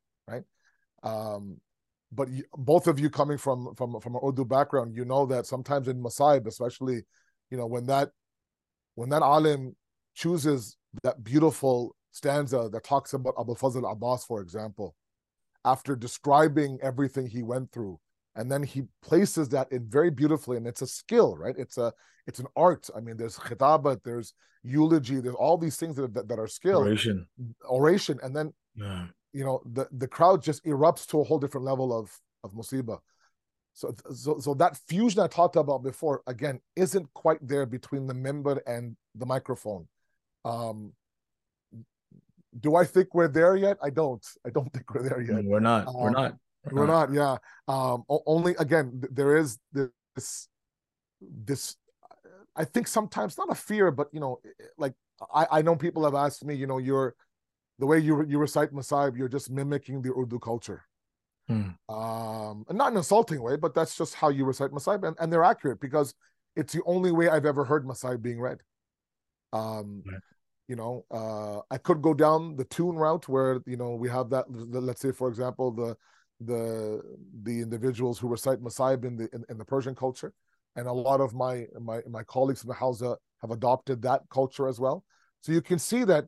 Um, 1.02 1.58
but 2.12 2.28
you, 2.28 2.44
both 2.54 2.86
of 2.86 3.00
you 3.00 3.10
coming 3.10 3.38
from 3.38 3.74
from 3.74 3.98
from 4.00 4.16
an 4.16 4.20
Urdu 4.24 4.44
background, 4.44 4.94
you 4.94 5.04
know 5.04 5.26
that 5.26 5.46
sometimes 5.46 5.88
in 5.88 6.02
Masaib, 6.02 6.46
especially, 6.46 7.02
you 7.50 7.56
know, 7.56 7.66
when 7.66 7.86
that 7.86 8.10
when 8.94 9.08
that 9.08 9.22
alim 9.22 9.74
chooses 10.14 10.76
that 11.02 11.24
beautiful 11.24 11.96
stanza 12.10 12.68
that 12.70 12.84
talks 12.84 13.14
about 13.14 13.34
Abu 13.40 13.54
Fazl 13.54 13.90
Abbas, 13.90 14.24
for 14.24 14.42
example, 14.42 14.94
after 15.64 15.96
describing 15.96 16.78
everything 16.82 17.26
he 17.26 17.42
went 17.42 17.72
through, 17.72 17.98
and 18.36 18.52
then 18.52 18.62
he 18.62 18.82
places 19.02 19.48
that 19.50 19.72
in 19.72 19.88
very 19.88 20.10
beautifully, 20.10 20.58
and 20.58 20.66
it's 20.66 20.82
a 20.82 20.86
skill, 20.86 21.36
right? 21.36 21.54
It's 21.56 21.78
a 21.78 21.92
it's 22.26 22.38
an 22.38 22.46
art. 22.56 22.90
I 22.94 23.00
mean, 23.00 23.16
there's 23.16 23.38
khitabat, 23.38 24.02
there's 24.04 24.34
eulogy, 24.62 25.20
there's 25.20 25.34
all 25.34 25.56
these 25.56 25.76
things 25.76 25.96
that 25.96 26.12
that, 26.12 26.28
that 26.28 26.38
are 26.38 26.46
skill, 26.46 26.80
oration, 26.80 27.26
oration, 27.64 28.18
and 28.22 28.36
then 28.36 28.52
yeah. 28.74 29.06
You 29.32 29.44
know 29.44 29.62
the 29.64 29.88
the 29.92 30.08
crowd 30.08 30.42
just 30.42 30.64
erupts 30.64 31.06
to 31.08 31.20
a 31.20 31.24
whole 31.24 31.38
different 31.38 31.66
level 31.66 31.96
of 31.96 32.16
of 32.44 32.52
musiba. 32.52 32.98
So, 33.74 33.94
so, 34.14 34.38
so 34.38 34.54
that 34.54 34.76
fusion 34.88 35.20
I 35.20 35.26
talked 35.28 35.56
about 35.56 35.82
before 35.82 36.22
again 36.26 36.60
isn't 36.76 37.08
quite 37.14 37.38
there 37.46 37.64
between 37.64 38.06
the 38.06 38.14
minbar 38.14 38.60
and 38.66 38.96
the 39.14 39.24
microphone. 39.24 39.88
Um, 40.44 40.92
do 42.60 42.76
I 42.76 42.84
think 42.84 43.14
we're 43.14 43.28
there 43.28 43.56
yet? 43.56 43.78
I 43.82 43.90
don't. 43.90 44.24
I 44.46 44.50
don't 44.50 44.70
think 44.74 44.92
we're 44.92 45.08
there 45.08 45.20
yet. 45.20 45.44
We're 45.44 45.60
not. 45.60 45.88
Um, 45.88 45.94
we're 45.94 46.10
not. 46.10 46.36
We're, 46.70 46.80
we're 46.80 46.86
not. 46.86 47.12
not. 47.12 47.40
Yeah. 47.68 47.74
Um. 47.74 48.04
Only 48.08 48.54
again, 48.58 49.02
there 49.10 49.36
is 49.36 49.58
this 49.72 50.48
this. 51.20 51.76
I 52.54 52.64
think 52.66 52.86
sometimes 52.86 53.38
not 53.38 53.50
a 53.50 53.54
fear, 53.54 53.90
but 53.90 54.08
you 54.12 54.20
know, 54.20 54.40
like 54.76 54.92
I 55.34 55.46
I 55.50 55.62
know 55.62 55.76
people 55.76 56.04
have 56.04 56.14
asked 56.14 56.44
me, 56.44 56.54
you 56.54 56.66
know, 56.66 56.76
you're 56.76 57.14
the 57.82 57.86
way 57.86 57.98
you 57.98 58.24
you 58.26 58.38
recite 58.38 58.72
Masaib, 58.72 59.18
you're 59.18 59.34
just 59.36 59.50
mimicking 59.50 60.02
the 60.02 60.12
Urdu 60.16 60.38
culture. 60.38 60.84
Hmm. 61.48 61.70
Um, 61.88 62.64
and 62.68 62.78
not 62.78 62.92
an 62.92 62.96
insulting 62.96 63.42
way, 63.42 63.56
but 63.56 63.74
that's 63.74 63.96
just 63.96 64.14
how 64.14 64.28
you 64.28 64.44
recite 64.44 64.70
Masaib, 64.70 65.02
and, 65.04 65.16
and 65.18 65.32
they're 65.32 65.42
accurate 65.42 65.80
because 65.80 66.14
it's 66.54 66.72
the 66.72 66.82
only 66.86 67.10
way 67.10 67.28
I've 67.28 67.44
ever 67.44 67.64
heard 67.64 67.84
Masaib 67.84 68.22
being 68.22 68.40
read. 68.40 68.58
Um, 69.52 70.04
right 70.06 70.20
you 70.68 70.76
know 70.76 71.04
uh, 71.10 71.58
i 71.74 71.76
could 71.76 72.00
go 72.00 72.14
down 72.14 72.56
the 72.56 72.64
tune 72.76 72.96
route 72.96 73.28
where 73.28 73.60
you 73.66 73.76
know 73.76 73.90
we 73.96 74.08
have 74.08 74.30
that 74.30 74.44
let's 74.88 75.02
say 75.02 75.10
for 75.10 75.28
example 75.28 75.72
the 75.72 75.96
the 76.40 77.02
the 77.42 77.60
individuals 77.60 78.16
who 78.18 78.28
recite 78.28 78.60
Masaib 78.60 79.04
in 79.04 79.16
the 79.16 79.28
in, 79.34 79.44
in, 79.50 79.58
the 79.58 79.64
persian 79.64 79.94
culture 79.94 80.32
and 80.76 80.86
a 80.86 80.92
lot 80.92 81.20
of 81.20 81.34
my 81.34 81.66
my 81.80 82.00
my 82.08 82.22
colleagues 82.22 82.62
in 82.62 82.68
the 82.68 82.74
Hawza 82.74 83.16
have 83.42 83.50
adopted 83.50 84.00
that 84.02 84.22
culture 84.30 84.66
as 84.68 84.78
well 84.78 85.04
so 85.42 85.50
you 85.50 85.60
can 85.60 85.80
see 85.80 86.04
that 86.04 86.24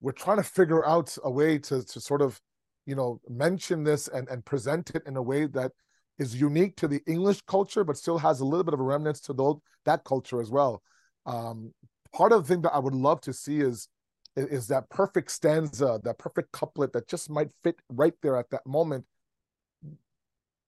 we're 0.00 0.12
trying 0.12 0.36
to 0.36 0.42
figure 0.42 0.86
out 0.86 1.16
a 1.24 1.30
way 1.30 1.58
to 1.58 1.84
to 1.84 2.00
sort 2.00 2.22
of 2.22 2.40
you 2.84 2.94
know 2.94 3.20
mention 3.28 3.84
this 3.84 4.08
and 4.08 4.28
and 4.28 4.44
present 4.44 4.90
it 4.94 5.02
in 5.06 5.16
a 5.16 5.22
way 5.22 5.46
that 5.46 5.72
is 6.18 6.40
unique 6.40 6.76
to 6.76 6.88
the 6.88 7.00
english 7.06 7.40
culture 7.42 7.84
but 7.84 7.96
still 7.96 8.18
has 8.18 8.40
a 8.40 8.44
little 8.44 8.64
bit 8.64 8.74
of 8.74 8.80
a 8.80 8.82
remnants 8.82 9.20
to 9.20 9.60
that 9.84 10.04
culture 10.04 10.40
as 10.40 10.50
well 10.50 10.82
um, 11.26 11.72
part 12.16 12.32
of 12.32 12.42
the 12.42 12.54
thing 12.54 12.62
that 12.62 12.72
I 12.72 12.78
would 12.78 12.94
love 12.94 13.20
to 13.22 13.32
see 13.32 13.60
is 13.60 13.88
is 14.36 14.68
that 14.68 14.88
perfect 14.90 15.30
stanza, 15.30 15.98
that 16.04 16.18
perfect 16.18 16.52
couplet 16.52 16.92
that 16.92 17.08
just 17.08 17.30
might 17.30 17.48
fit 17.64 17.76
right 17.88 18.12
there 18.22 18.36
at 18.36 18.50
that 18.50 18.66
moment. 18.66 19.04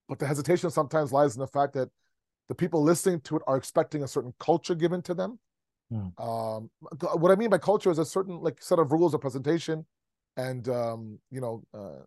But 0.08 0.18
the 0.18 0.26
hesitation 0.26 0.70
sometimes 0.70 1.12
lies 1.12 1.36
in 1.36 1.40
the 1.40 1.46
fact 1.46 1.74
that 1.74 1.90
the 2.48 2.54
people 2.54 2.82
listening 2.82 3.20
to 3.22 3.36
it 3.36 3.42
are 3.46 3.58
expecting 3.58 4.02
a 4.02 4.08
certain 4.08 4.32
culture 4.40 4.74
given 4.74 5.02
to 5.02 5.12
them. 5.12 5.38
Hmm. 5.90 6.22
Um, 6.22 6.70
what 7.14 7.30
I 7.30 7.36
mean 7.36 7.50
by 7.50 7.58
culture 7.58 7.90
is 7.90 7.98
a 7.98 8.04
certain 8.04 8.40
like 8.40 8.60
set 8.60 8.78
of 8.78 8.92
rules 8.92 9.14
of 9.14 9.20
presentation, 9.20 9.86
and 10.36 10.68
um, 10.68 11.18
you 11.30 11.40
know 11.40 11.62
uh, 11.72 12.02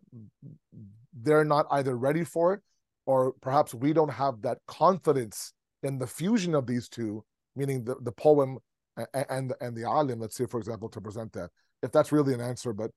they're 1.12 1.44
not 1.44 1.66
either 1.70 1.96
ready 1.96 2.24
for 2.24 2.54
it, 2.54 2.60
or 3.06 3.32
perhaps 3.40 3.74
we 3.74 3.92
don't 3.92 4.12
have 4.12 4.42
that 4.42 4.58
confidence 4.66 5.52
in 5.82 5.98
the 5.98 6.06
fusion 6.06 6.54
of 6.54 6.66
these 6.66 6.88
two, 6.88 7.24
meaning 7.56 7.84
the 7.84 7.96
the 8.02 8.12
poem 8.12 8.58
and 9.14 9.52
and 9.60 9.76
the 9.76 9.84
alim, 9.84 10.20
let's 10.20 10.36
say, 10.36 10.46
for 10.46 10.58
example, 10.58 10.88
to 10.90 11.00
present 11.00 11.32
that. 11.32 11.50
If 11.82 11.90
that's 11.90 12.12
really 12.12 12.34
an 12.34 12.40
answer, 12.40 12.72
but 12.72 12.90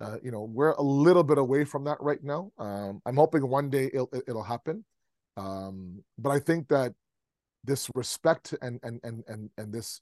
uh, 0.00 0.16
you 0.22 0.30
know, 0.30 0.42
we're 0.42 0.72
a 0.72 0.82
little 0.82 1.22
bit 1.22 1.38
away 1.38 1.64
from 1.64 1.84
that 1.84 1.98
right 2.00 2.22
now. 2.22 2.50
Um, 2.58 3.00
I'm 3.06 3.16
hoping 3.16 3.48
one 3.48 3.70
day 3.70 3.90
it'll, 3.92 4.10
it'll 4.26 4.42
happen. 4.42 4.84
Um, 5.36 6.02
but 6.18 6.30
I 6.30 6.40
think 6.40 6.68
that 6.68 6.92
this 7.64 7.88
respect 7.94 8.54
and 8.60 8.80
and 8.82 9.00
and 9.02 9.24
and 9.26 9.50
and 9.56 9.72
this 9.72 10.00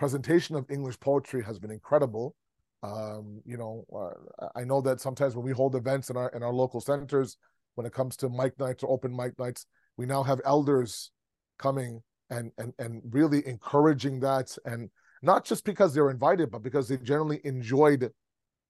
presentation 0.00 0.56
of 0.56 0.64
English 0.70 0.98
poetry 0.98 1.44
has 1.44 1.58
been 1.58 1.70
incredible. 1.70 2.34
Um, 2.82 3.42
you 3.44 3.58
know, 3.58 3.84
uh, 3.94 4.48
I 4.56 4.64
know 4.64 4.80
that 4.80 4.98
sometimes 4.98 5.36
when 5.36 5.44
we 5.44 5.52
hold 5.52 5.76
events 5.76 6.08
in 6.08 6.16
our 6.16 6.30
in 6.30 6.42
our 6.42 6.54
local 6.54 6.80
centers, 6.80 7.36
when 7.74 7.86
it 7.86 7.92
comes 7.92 8.16
to 8.16 8.30
mic 8.30 8.58
nights 8.58 8.82
or 8.82 8.90
open 8.90 9.14
mic 9.14 9.38
nights, 9.38 9.66
we 9.98 10.06
now 10.06 10.22
have 10.22 10.40
elders 10.46 11.10
coming 11.58 12.02
and 12.30 12.50
and 12.56 12.72
and 12.78 13.02
really 13.10 13.46
encouraging 13.46 14.20
that 14.20 14.56
and 14.64 14.88
not 15.20 15.44
just 15.44 15.64
because 15.66 15.92
they're 15.92 16.08
invited 16.10 16.50
but 16.50 16.62
because 16.62 16.88
they 16.88 16.96
generally 16.96 17.40
enjoyed 17.44 18.10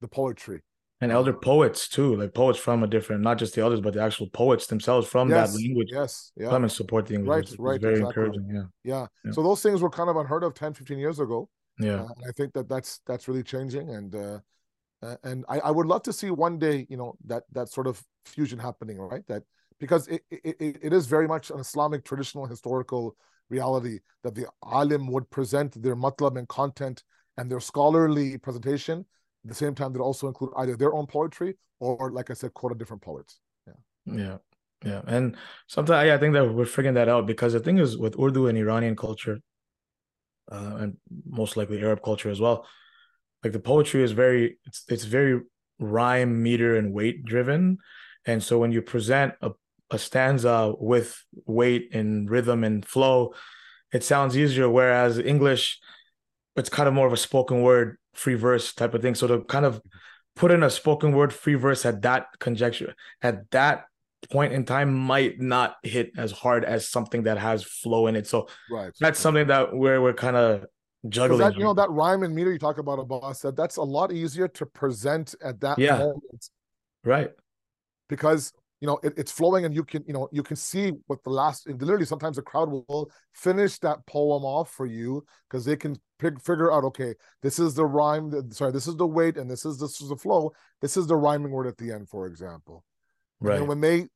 the 0.00 0.08
poetry 0.08 0.60
and 1.00 1.10
elder 1.10 1.32
poets 1.32 1.88
too 1.88 2.16
like 2.16 2.34
poets 2.34 2.58
from 2.58 2.82
a 2.82 2.86
different 2.86 3.22
not 3.22 3.38
just 3.38 3.54
the 3.54 3.64
others 3.64 3.80
but 3.80 3.94
the 3.94 4.02
actual 4.02 4.28
poets 4.28 4.66
themselves 4.66 5.06
from 5.06 5.30
yes, 5.30 5.52
that 5.52 5.58
language 5.58 5.88
yes 5.90 6.32
yeah 6.36 6.48
come 6.48 6.62
and 6.62 6.72
support 6.72 7.06
the 7.06 7.14
english 7.14 7.34
right 7.34 7.44
it's, 7.44 7.58
right 7.58 7.74
it's 7.76 7.82
very 7.82 7.94
exactly. 7.94 8.22
encouraging 8.22 8.50
yeah. 8.52 8.62
yeah. 8.84 9.06
yeah 9.24 9.32
so 9.32 9.42
those 9.42 9.62
things 9.62 9.80
were 9.80 9.90
kind 9.90 10.10
of 10.10 10.16
unheard 10.16 10.44
of 10.44 10.54
10 10.54 10.74
15 10.74 10.98
years 10.98 11.18
ago 11.20 11.48
yeah 11.78 12.02
uh, 12.02 12.08
and 12.16 12.24
i 12.28 12.32
think 12.32 12.52
that 12.52 12.68
that's 12.68 13.00
that's 13.06 13.28
really 13.28 13.42
changing 13.42 13.90
and 13.90 14.14
uh 14.14 14.38
and 15.24 15.46
I, 15.48 15.60
I 15.60 15.70
would 15.70 15.86
love 15.86 16.02
to 16.02 16.12
see 16.12 16.30
one 16.30 16.58
day 16.58 16.86
you 16.90 16.98
know 16.98 17.16
that 17.24 17.44
that 17.52 17.70
sort 17.70 17.86
of 17.86 18.02
fusion 18.26 18.58
happening 18.58 18.98
right 18.98 19.26
that 19.28 19.44
because 19.78 20.06
it, 20.08 20.22
it, 20.30 20.56
it 20.60 20.92
is 20.92 21.06
very 21.06 21.26
much 21.26 21.48
an 21.50 21.58
islamic 21.58 22.04
traditional 22.04 22.44
historical 22.44 23.16
reality 23.48 24.00
that 24.22 24.34
the 24.34 24.46
alim 24.62 25.10
would 25.10 25.30
present 25.30 25.82
their 25.82 25.96
matlab 25.96 26.36
and 26.36 26.48
content 26.48 27.02
and 27.38 27.50
their 27.50 27.60
scholarly 27.60 28.36
presentation 28.36 29.06
at 29.44 29.48
the 29.48 29.54
same 29.54 29.74
time 29.74 29.92
they 29.92 29.98
also 29.98 30.28
include 30.28 30.52
either 30.58 30.76
their 30.76 30.94
own 30.94 31.06
poetry 31.06 31.56
or 31.78 32.10
like 32.12 32.30
i 32.30 32.34
said 32.34 32.52
quote 32.54 32.72
a 32.72 32.74
different 32.74 33.02
poets. 33.02 33.40
Yeah. 33.66 34.14
Yeah. 34.16 34.36
Yeah. 34.84 35.02
And 35.06 35.36
sometimes 35.66 36.06
yeah, 36.06 36.14
i 36.14 36.18
think 36.18 36.34
that 36.34 36.52
we're 36.52 36.64
figuring 36.64 36.94
that 36.94 37.08
out 37.08 37.26
because 37.26 37.52
the 37.52 37.60
thing 37.60 37.78
is 37.78 37.96
with 37.96 38.18
urdu 38.18 38.48
and 38.48 38.58
iranian 38.58 38.96
culture 38.96 39.38
uh, 40.50 40.76
and 40.80 40.96
most 41.26 41.56
likely 41.56 41.80
arab 41.80 42.02
culture 42.02 42.30
as 42.30 42.40
well 42.40 42.66
like 43.42 43.52
the 43.52 43.60
poetry 43.60 44.02
is 44.02 44.12
very 44.12 44.58
it's 44.66 44.84
it's 44.88 45.04
very 45.04 45.40
rhyme 45.80 46.42
meter 46.42 46.76
and 46.76 46.92
weight 46.92 47.24
driven. 47.24 47.78
And 48.26 48.42
so 48.42 48.58
when 48.58 48.70
you 48.70 48.82
present 48.82 49.34
a 49.40 49.52
a 49.92 49.98
stanza 49.98 50.72
with 50.78 51.24
weight 51.46 51.92
and 51.92 52.30
rhythm 52.30 52.62
and 52.62 52.86
flow, 52.86 53.34
it 53.92 54.04
sounds 54.04 54.38
easier. 54.38 54.70
Whereas 54.70 55.18
English, 55.18 55.80
it's 56.60 56.68
kind 56.68 56.86
of 56.86 56.94
more 56.94 57.06
of 57.06 57.12
a 57.12 57.16
spoken 57.16 57.62
word 57.62 57.96
free 58.14 58.34
verse 58.34 58.72
type 58.72 58.94
of 58.94 59.02
thing. 59.02 59.16
So 59.16 59.26
to 59.26 59.40
kind 59.40 59.64
of 59.64 59.80
put 60.36 60.52
in 60.52 60.62
a 60.62 60.70
spoken 60.70 61.12
word 61.12 61.32
free 61.32 61.54
verse 61.54 61.84
at 61.84 62.02
that 62.02 62.26
conjecture 62.38 62.94
at 63.20 63.50
that 63.50 63.86
point 64.30 64.52
in 64.52 64.64
time 64.64 64.94
might 64.94 65.40
not 65.40 65.76
hit 65.82 66.12
as 66.16 66.30
hard 66.30 66.64
as 66.64 66.88
something 66.88 67.24
that 67.24 67.38
has 67.38 67.64
flow 67.64 68.06
in 68.06 68.16
it. 68.16 68.26
So 68.26 68.48
right. 68.70 68.92
that's 69.00 69.18
something 69.18 69.46
that 69.48 69.74
where 69.74 70.00
we're 70.00 70.12
kind 70.12 70.36
of 70.36 70.66
juggling. 71.08 71.40
That, 71.40 71.56
you 71.56 71.64
know, 71.64 71.74
that 71.74 71.90
rhyme 71.90 72.22
and 72.22 72.34
meter 72.34 72.52
you 72.52 72.58
talk 72.58 72.78
about, 72.78 73.06
boss, 73.08 73.40
that 73.40 73.56
that's 73.56 73.76
a 73.76 73.82
lot 73.82 74.12
easier 74.12 74.46
to 74.48 74.66
present 74.66 75.34
at 75.42 75.60
that 75.60 75.78
yeah. 75.78 75.98
moment. 75.98 76.50
Right. 77.02 77.30
Because 78.08 78.52
you 78.80 78.86
know 78.86 78.98
it, 79.02 79.12
it's 79.16 79.30
flowing 79.30 79.64
and 79.64 79.74
you 79.74 79.84
can 79.84 80.02
you 80.06 80.12
know 80.12 80.28
you 80.32 80.42
can 80.42 80.56
see 80.56 80.92
what 81.06 81.22
the 81.24 81.30
last 81.30 81.68
literally 81.68 82.04
sometimes 82.04 82.36
the 82.36 82.42
crowd 82.42 82.70
will 82.70 83.10
finish 83.34 83.78
that 83.78 84.04
poem 84.06 84.44
off 84.44 84.70
for 84.70 84.86
you 84.86 85.24
because 85.48 85.64
they 85.64 85.76
can 85.76 85.96
pick, 86.18 86.40
figure 86.40 86.72
out 86.72 86.84
okay 86.84 87.14
this 87.42 87.58
is 87.58 87.74
the 87.74 87.84
rhyme 87.84 88.50
sorry 88.50 88.72
this 88.72 88.86
is 88.86 88.96
the 88.96 89.06
weight 89.06 89.36
and 89.36 89.50
this 89.50 89.64
is 89.64 89.78
this 89.78 90.00
is 90.00 90.08
the 90.08 90.16
flow 90.16 90.50
this 90.80 90.96
is 90.96 91.06
the 91.06 91.16
rhyming 91.16 91.52
word 91.52 91.66
at 91.66 91.76
the 91.76 91.92
end 91.92 92.08
for 92.08 92.26
example 92.26 92.84
right 93.40 93.58
and 93.58 93.68
when 93.68 93.80
they 93.80 94.06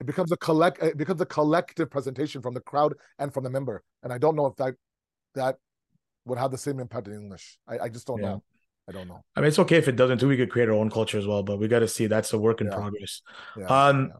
it 0.00 0.06
becomes 0.06 0.32
a 0.32 0.36
collect 0.38 0.82
it 0.82 0.96
becomes 0.96 1.20
a 1.20 1.26
collective 1.26 1.90
presentation 1.90 2.40
from 2.40 2.54
the 2.54 2.60
crowd 2.60 2.94
and 3.18 3.32
from 3.32 3.44
the 3.44 3.50
minbar 3.50 3.80
and 4.02 4.12
i 4.12 4.18
don't 4.18 4.36
know 4.36 4.46
if 4.46 4.56
that 4.56 4.74
that 5.34 5.56
would 6.24 6.38
have 6.38 6.50
the 6.50 6.58
same 6.58 6.80
impact 6.80 7.06
in 7.08 7.14
English. 7.14 7.58
I, 7.68 7.80
I 7.80 7.88
just 7.88 8.06
don't 8.06 8.20
Yeah. 8.20 8.28
know. 8.28 8.42
I 8.88 8.92
don't 8.92 9.08
know. 9.08 9.24
I 9.34 9.40
mean, 9.40 9.48
it's 9.48 9.58
okay 9.58 9.76
if 9.76 9.88
it 9.88 9.96
doesn't 9.96 10.18
too. 10.18 10.28
We 10.28 10.36
could 10.36 10.50
create 10.50 10.68
our 10.68 10.74
own 10.74 10.90
culture 10.90 11.18
as 11.18 11.26
well, 11.26 11.42
but 11.42 11.58
we 11.58 11.68
got 11.68 11.78
to 11.80 11.88
see 11.88 12.06
that's 12.06 12.32
a 12.32 12.38
work 12.38 12.60
in 12.60 12.66
Yeah. 12.66 12.74
progress. 12.76 13.22
Yeah, 13.56 13.66
Um, 13.66 14.08
yeah. 14.08 14.16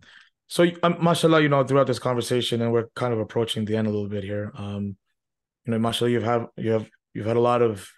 So, 0.47 0.67
um, 0.83 0.97
mashallah, 1.01 1.41
you 1.43 1.49
know, 1.49 1.65
throughout 1.65 1.87
this 1.87 1.99
conversation, 1.99 2.63
and 2.63 2.73
we're 2.73 2.89
kind 2.95 3.13
of 3.13 3.19
approaching 3.21 3.65
the 3.65 3.77
end 3.77 3.87
a 3.87 3.91
little 3.91 4.09
bit 4.09 4.25
here. 4.25 4.53
Um, 4.55 4.97
you 5.65 5.73
know, 5.73 5.79
mashallah, 5.79 6.11
you've 6.11 6.23
had 6.23 6.47
you 6.57 6.73
have 6.73 6.89
you've 7.15 7.27
had 7.27 7.37
a 7.37 7.41
lot 7.41 7.63
of 7.63 7.91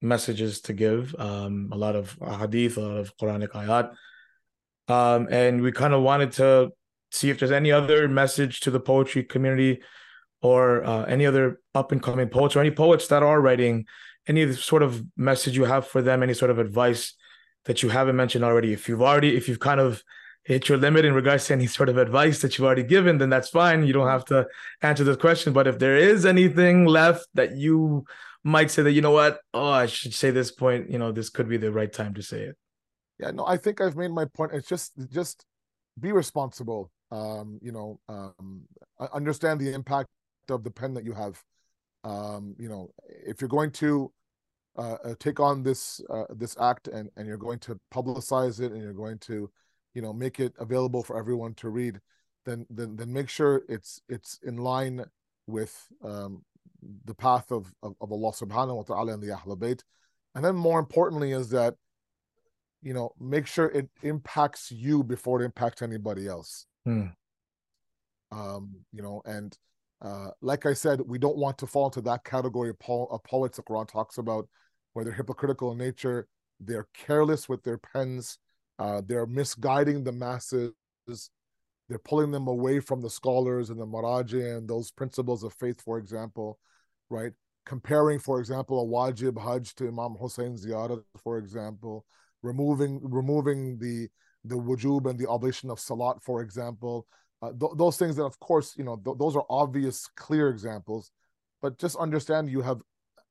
messages 0.00 0.60
to 0.62 0.72
give, 0.72 1.14
um, 1.18 1.70
a 1.72 1.76
lot 1.76 1.96
of 1.96 2.16
hadith, 2.22 2.76
a 2.76 2.80
lot 2.80 2.98
of 2.98 3.16
Quranic 3.16 3.48
ayat, 3.48 3.90
um, 4.86 5.26
and 5.30 5.60
we 5.60 5.72
kind 5.72 5.92
of 5.92 6.02
wanted 6.02 6.32
to 6.32 6.70
see 7.10 7.30
if 7.30 7.38
there's 7.38 7.50
any 7.50 7.72
other 7.72 8.06
message 8.06 8.60
to 8.60 8.70
the 8.70 8.78
poetry 8.80 9.24
community, 9.24 9.80
or 10.40 10.84
uh, 10.84 11.04
any 11.04 11.26
other 11.26 11.60
up 11.74 11.90
and 11.90 12.00
coming 12.02 12.28
poets, 12.28 12.54
or 12.54 12.60
any 12.60 12.70
poets 12.70 13.08
that 13.08 13.24
are 13.24 13.40
writing, 13.40 13.86
any 14.28 14.52
sort 14.52 14.82
of 14.82 15.02
message 15.16 15.56
you 15.56 15.64
have 15.64 15.86
for 15.86 16.02
them, 16.02 16.22
any 16.22 16.34
sort 16.34 16.50
of 16.50 16.58
advice 16.58 17.14
that 17.64 17.82
you 17.82 17.88
haven't 17.88 18.16
mentioned 18.16 18.44
already. 18.44 18.72
If 18.72 18.88
you've 18.88 19.02
already, 19.02 19.36
if 19.36 19.48
you've 19.48 19.60
kind 19.60 19.80
of 19.80 20.02
hit 20.44 20.68
your 20.68 20.78
limit 20.78 21.04
in 21.04 21.14
regards 21.14 21.46
to 21.46 21.54
any 21.54 21.66
sort 21.78 21.88
of 21.88 21.98
advice 21.98 22.40
that 22.42 22.56
you've 22.56 22.66
already 22.66 22.82
given, 22.82 23.18
then 23.18 23.30
that's 23.30 23.48
fine. 23.48 23.86
You 23.86 23.92
don't 23.92 24.08
have 24.08 24.24
to 24.26 24.46
answer 24.82 25.04
this 25.04 25.16
question. 25.16 25.52
But 25.52 25.66
if 25.66 25.78
there 25.78 25.96
is 25.96 26.24
anything 26.26 26.84
left 26.84 27.26
that 27.34 27.56
you 27.56 28.04
might 28.44 28.70
say 28.70 28.82
that, 28.82 28.92
you 28.92 29.02
know 29.02 29.10
what, 29.10 29.40
oh, 29.54 29.70
I 29.70 29.86
should 29.86 30.14
say 30.14 30.30
this 30.30 30.50
point, 30.50 30.90
you 30.90 30.98
know, 30.98 31.12
this 31.12 31.30
could 31.30 31.48
be 31.48 31.56
the 31.56 31.72
right 31.72 31.92
time 31.92 32.14
to 32.14 32.22
say 32.22 32.42
it. 32.42 32.56
Yeah, 33.18 33.32
no, 33.32 33.44
I 33.46 33.56
think 33.56 33.80
I've 33.80 33.96
made 33.96 34.12
my 34.12 34.26
point. 34.26 34.52
It's 34.52 34.68
just 34.68 34.92
just 35.10 35.44
be 35.98 36.12
responsible. 36.12 36.90
Um, 37.10 37.58
you 37.60 37.72
know, 37.72 37.98
um, 38.08 38.62
understand 39.12 39.60
the 39.60 39.72
impact 39.72 40.08
of 40.48 40.62
the 40.62 40.70
pen 40.70 40.94
that 40.94 41.04
you 41.04 41.14
have. 41.14 41.42
Um, 42.04 42.54
you 42.58 42.68
know, 42.68 42.90
if 43.26 43.40
you're 43.40 43.48
going 43.48 43.72
to 43.72 44.12
uh, 44.78 44.96
uh, 45.04 45.14
take 45.18 45.40
on 45.40 45.62
this 45.62 46.00
uh, 46.08 46.24
this 46.30 46.56
act 46.60 46.88
and 46.88 47.10
and 47.16 47.26
you're 47.26 47.36
going 47.36 47.58
to 47.58 47.78
publicize 47.92 48.60
it 48.60 48.72
and 48.72 48.80
you're 48.82 48.92
going 49.04 49.18
to, 49.18 49.50
you 49.94 50.02
know, 50.02 50.12
make 50.12 50.38
it 50.40 50.54
available 50.58 51.02
for 51.02 51.18
everyone 51.18 51.52
to 51.54 51.68
read, 51.68 52.00
then 52.46 52.64
then 52.70 52.96
then 52.96 53.12
make 53.12 53.28
sure 53.28 53.62
it's 53.68 54.00
it's 54.08 54.38
in 54.44 54.56
line 54.56 55.04
with 55.46 55.74
um, 56.04 56.44
the 57.04 57.14
path 57.14 57.50
of, 57.50 57.74
of 57.82 57.94
of 58.00 58.12
Allah 58.12 58.32
Subhanahu 58.32 58.76
wa 58.76 58.82
Taala 58.84 59.14
and 59.14 59.22
the 59.22 59.34
Ahlul 59.36 59.58
Bayt, 59.58 59.82
and 60.34 60.44
then 60.44 60.54
more 60.54 60.78
importantly 60.78 61.32
is 61.32 61.50
that 61.50 61.74
you 62.82 62.94
know 62.94 63.10
make 63.18 63.46
sure 63.46 63.66
it 63.70 63.88
impacts 64.02 64.70
you 64.70 65.02
before 65.02 65.42
it 65.42 65.44
impacts 65.44 65.82
anybody 65.82 66.28
else 66.28 66.66
Hmm. 66.84 67.06
um 68.30 68.70
you 68.92 69.02
know 69.02 69.20
and 69.24 69.56
uh 70.00 70.28
like 70.40 70.64
i 70.64 70.72
said 70.72 71.00
we 71.00 71.18
don't 71.18 71.36
want 71.36 71.58
to 71.58 71.66
fall 71.66 71.86
into 71.86 72.00
that 72.02 72.22
category 72.24 72.70
of, 72.70 72.78
po- 72.78 73.06
of 73.10 73.22
poets 73.24 73.56
that 73.56 73.66
quran 73.66 73.88
talks 73.88 74.18
about 74.18 74.48
where 74.92 75.04
they're 75.04 75.14
hypocritical 75.14 75.72
in 75.72 75.78
nature 75.78 76.26
they're 76.60 76.88
careless 76.94 77.48
with 77.48 77.62
their 77.62 77.78
pens 77.78 78.38
uh 78.78 79.00
they're 79.06 79.26
misguiding 79.26 80.04
the 80.04 80.12
masses 80.12 80.72
they're 81.88 81.98
pulling 81.98 82.30
them 82.30 82.48
away 82.48 82.80
from 82.80 83.00
the 83.00 83.10
scholars 83.10 83.70
and 83.70 83.80
the 83.80 83.86
maraji 83.86 84.56
and 84.56 84.68
those 84.68 84.90
principles 84.90 85.42
of 85.42 85.52
faith 85.54 85.80
for 85.80 85.98
example 85.98 86.58
right 87.10 87.32
comparing 87.64 88.18
for 88.18 88.40
example 88.40 88.82
a 88.82 88.86
wajib 88.86 89.40
hajj 89.42 89.74
to 89.74 89.88
imam 89.88 90.14
hussein 90.14 90.56
ziyarah 90.56 91.02
for 91.22 91.38
example 91.38 92.04
removing 92.42 93.00
removing 93.02 93.78
the 93.78 94.08
the 94.44 94.56
wujub 94.56 95.08
and 95.08 95.18
the 95.18 95.28
obligation 95.28 95.70
of 95.70 95.80
salat, 95.80 96.22
for 96.22 96.42
example. 96.42 97.06
Uh, 97.40 97.50
th- 97.58 97.72
those 97.76 97.96
things 97.96 98.16
that, 98.16 98.24
of 98.24 98.38
course, 98.40 98.74
you 98.76 98.84
know, 98.84 98.96
th- 99.04 99.16
those 99.18 99.36
are 99.36 99.44
obvious, 99.48 100.08
clear 100.16 100.48
examples. 100.48 101.10
But 101.60 101.78
just 101.78 101.96
understand 101.96 102.50
you 102.50 102.62
have 102.62 102.80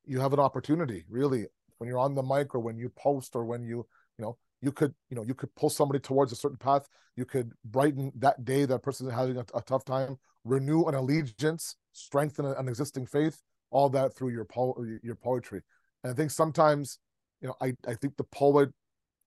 you 0.08 0.20
have 0.20 0.32
an 0.32 0.40
opportunity, 0.40 1.04
really, 1.08 1.46
when 1.78 1.88
you're 1.88 1.98
on 1.98 2.14
the 2.14 2.22
mic 2.22 2.54
or 2.54 2.60
when 2.60 2.76
you 2.76 2.88
post 2.90 3.36
or 3.36 3.44
when 3.44 3.62
you 3.62 3.86
you 4.18 4.24
know 4.24 4.36
you 4.60 4.72
could 4.72 4.94
you 5.10 5.16
know 5.16 5.22
you 5.22 5.34
could 5.34 5.54
pull 5.54 5.70
somebody 5.70 6.00
towards 6.00 6.32
a 6.32 6.36
certain 6.36 6.56
path. 6.58 6.88
You 7.16 7.24
could 7.24 7.52
brighten 7.64 8.12
that 8.16 8.44
day 8.44 8.64
that 8.64 8.82
person 8.82 9.06
is 9.08 9.14
having 9.14 9.36
a, 9.36 9.44
a 9.54 9.62
tough 9.62 9.84
time, 9.84 10.18
renew 10.44 10.84
an 10.84 10.94
allegiance, 10.94 11.76
strengthen 11.92 12.46
an 12.46 12.68
existing 12.68 13.06
faith. 13.06 13.42
All 13.70 13.88
that 13.90 14.14
through 14.16 14.30
your 14.30 14.46
po- 14.46 14.82
your 15.02 15.14
poetry. 15.14 15.60
And 16.02 16.12
I 16.12 16.16
think 16.16 16.30
sometimes, 16.30 16.98
you 17.42 17.48
know, 17.48 17.54
I 17.60 17.74
I 17.86 17.94
think 17.94 18.16
the 18.16 18.24
poet 18.24 18.70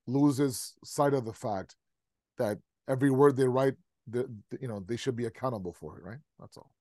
loses 0.07 0.73
sight 0.83 1.13
of 1.13 1.25
the 1.25 1.33
fact 1.33 1.75
that 2.37 2.57
every 2.87 3.11
word 3.11 3.37
they 3.37 3.47
write, 3.47 3.75
the, 4.07 4.27
the- 4.49 4.57
you 4.61 4.67
know, 4.67 4.83
they 4.87 4.97
should 4.97 5.15
be 5.15 5.25
accountable 5.25 5.73
for 5.73 5.97
it, 5.97 6.03
right? 6.03 6.17
That's 6.39 6.57
all. 6.57 6.71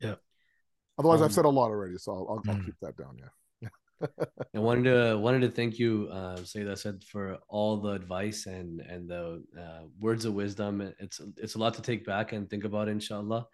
Yeah. 0.00 0.16
Otherwise, 0.98 1.20
I've 1.20 1.26
Um, 1.26 1.32
said 1.32 1.44
a 1.44 1.48
lot 1.50 1.70
already, 1.70 1.98
so 1.98 2.12
I'll, 2.12 2.26
I'll, 2.30 2.42
I'll 2.48 2.60
Mm. 2.60 2.64
keep 2.64 2.78
that 2.80 2.96
down. 2.96 3.18
Yeah. 3.18 3.68
I 4.54 4.58
wanted 4.58 4.84
to 4.84 5.18
wanted 5.18 5.40
to 5.42 5.50
thank 5.50 5.78
you, 5.78 6.08
uh, 6.10 6.36
Sayyid 6.44 6.78
said, 6.78 7.02
for 7.04 7.38
all 7.48 7.78
the 7.78 7.90
advice 7.90 8.46
and 8.46 8.80
and 8.80 9.08
the 9.08 9.42
uh, 9.58 9.84
words 9.98 10.24
of 10.24 10.34
wisdom. 10.34 10.80
It's 10.98 11.20
it's 11.36 11.54
a 11.54 11.58
lot 11.58 11.74
to 11.74 11.82
take 11.82 12.04
back 12.04 12.32
and 12.32 12.48
think 12.48 12.64
about, 12.64 12.88
inshallah. 12.88 13.46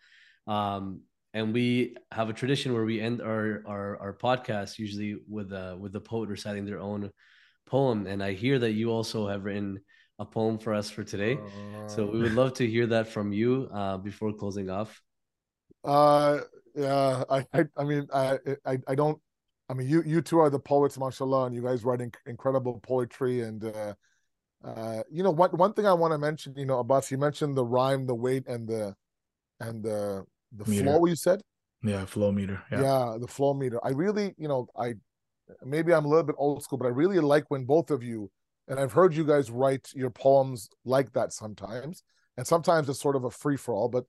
Um, 0.46 1.02
and 1.34 1.54
we 1.54 1.96
have 2.10 2.28
a 2.28 2.32
tradition 2.32 2.72
where 2.74 2.84
we 2.84 3.00
end 3.00 3.22
our 3.22 3.62
our, 3.66 3.96
our 3.98 4.12
podcast 4.14 4.78
usually 4.78 5.16
with 5.28 5.52
uh, 5.52 5.76
with 5.78 5.92
the 5.92 6.00
poet 6.00 6.28
reciting 6.28 6.64
their 6.66 6.80
own 6.80 7.10
poem. 7.66 8.06
And 8.06 8.22
I 8.22 8.32
hear 8.32 8.58
that 8.58 8.72
you 8.72 8.90
also 8.90 9.28
have 9.28 9.44
written 9.44 9.80
a 10.18 10.24
poem 10.26 10.58
for 10.58 10.74
us 10.74 10.90
for 10.90 11.02
today. 11.04 11.38
So 11.88 12.06
we 12.06 12.20
would 12.20 12.34
love 12.34 12.54
to 12.54 12.66
hear 12.66 12.86
that 12.88 13.08
from 13.08 13.32
you 13.32 13.68
uh, 13.72 13.96
before 13.98 14.32
closing 14.32 14.70
off. 14.70 15.00
Uh, 15.84 16.40
yeah. 16.74 17.24
I, 17.30 17.46
I, 17.52 17.64
I 17.76 17.84
mean, 17.84 18.06
I, 18.12 18.38
I, 18.66 18.78
I 18.88 18.94
don't. 18.94 19.18
I 19.68 19.74
mean, 19.74 19.88
you, 19.88 20.02
you 20.04 20.20
two 20.20 20.38
are 20.40 20.50
the 20.50 20.58
poets, 20.58 20.98
mashallah, 20.98 21.46
and 21.46 21.54
you 21.54 21.62
guys 21.62 21.84
write 21.84 22.00
inc- 22.00 22.16
incredible 22.26 22.80
poetry. 22.82 23.40
And 23.40 23.64
uh, 23.64 23.94
uh, 24.64 25.02
you 25.10 25.22
know, 25.22 25.30
one 25.30 25.50
one 25.50 25.72
thing 25.72 25.86
I 25.86 25.92
want 25.94 26.12
to 26.12 26.18
mention, 26.18 26.54
you 26.56 26.66
know, 26.66 26.80
Abbas, 26.80 27.10
you 27.10 27.18
mentioned 27.18 27.56
the 27.56 27.64
rhyme, 27.64 28.06
the 28.06 28.14
weight, 28.14 28.46
and 28.46 28.68
the 28.68 28.94
and 29.60 29.82
the 29.82 30.24
the 30.56 30.68
Meter. 30.68 30.84
flow. 30.84 31.06
You 31.06 31.16
said. 31.16 31.40
Yeah, 31.84 32.04
flow 32.04 32.30
meter. 32.30 32.62
yeah. 32.70 32.80
Yeah. 32.82 33.16
the 33.18 33.26
flow 33.26 33.54
meter 33.54 33.84
i 33.84 33.88
really 33.90 34.36
you 34.38 34.46
know 34.46 34.68
i 34.78 34.94
maybe 35.64 35.92
i'm 35.92 36.04
a 36.04 36.08
little 36.08 36.22
bit 36.22 36.36
old 36.38 36.62
school 36.62 36.78
but 36.78 36.86
i 36.86 36.90
really 36.90 37.18
like 37.18 37.44
when 37.48 37.64
both 37.64 37.90
of 37.90 38.04
you 38.04 38.30
and 38.68 38.78
i've 38.78 38.92
heard 38.92 39.12
you 39.16 39.24
guys 39.24 39.50
write 39.50 39.88
your 39.92 40.10
poems 40.10 40.68
like 40.84 41.12
that 41.14 41.32
sometimes 41.32 42.04
and 42.36 42.46
sometimes 42.46 42.88
it's 42.88 43.00
sort 43.00 43.16
of 43.16 43.24
a 43.24 43.30
free 43.32 43.56
for 43.56 43.74
all 43.74 43.88
but 43.88 44.04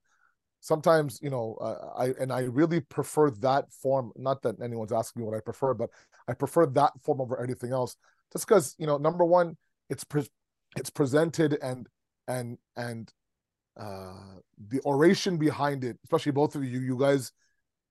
sometimes 0.64 1.20
you 1.22 1.30
know 1.30 1.58
uh, 1.62 1.90
i 1.98 2.14
and 2.20 2.32
i 2.32 2.42
really 2.42 2.80
prefer 2.80 3.30
that 3.30 3.72
form 3.72 4.12
not 4.16 4.42
that 4.42 4.56
anyone's 4.62 4.92
asking 4.92 5.22
me 5.22 5.26
what 5.26 5.36
i 5.36 5.42
prefer 5.42 5.74
but 5.74 5.90
i 6.28 6.34
prefer 6.34 6.66
that 6.66 6.92
form 7.02 7.20
over 7.20 7.42
anything 7.44 7.72
else 7.72 7.98
just 8.32 8.48
because 8.48 8.76
you 8.78 8.88
know 8.88 8.98
number 8.98 9.26
one 9.26 9.58
it's 9.90 10.04
pre- 10.04 10.30
it's 10.78 10.90
presented 10.90 11.58
and 11.62 11.88
and 12.28 12.58
and 12.78 13.12
uh 13.78 14.38
the 14.70 14.80
oration 14.86 15.38
behind 15.38 15.84
it 15.84 15.98
especially 16.06 16.32
both 16.32 16.56
of 16.56 16.64
you 16.64 16.80
you 16.80 16.98
guys 16.98 17.34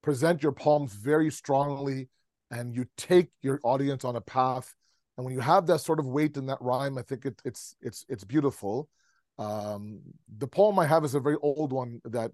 present 0.02 0.42
your 0.42 0.52
poems 0.52 0.92
very 0.92 1.30
strongly 1.30 2.08
and 2.50 2.74
you 2.76 2.86
take 2.96 3.28
your 3.40 3.58
audience 3.64 4.04
on 4.04 4.16
a 4.16 4.20
path. 4.20 4.74
And 5.16 5.24
when 5.24 5.34
you 5.34 5.40
have 5.40 5.66
that 5.66 5.80
sort 5.80 5.98
of 5.98 6.06
weight 6.06 6.36
in 6.36 6.46
that 6.46 6.60
rhyme 6.60 6.98
i 6.98 7.02
think 7.02 7.24
it, 7.26 7.40
it's 7.44 7.74
it's 7.80 8.04
it's 8.08 8.24
beautiful. 8.24 8.88
Um 9.38 10.00
the 10.38 10.46
poem 10.46 10.78
i 10.78 10.86
have 10.86 11.04
is 11.04 11.14
a 11.14 11.20
very 11.20 11.36
old 11.42 11.72
one 11.72 12.00
that 12.04 12.30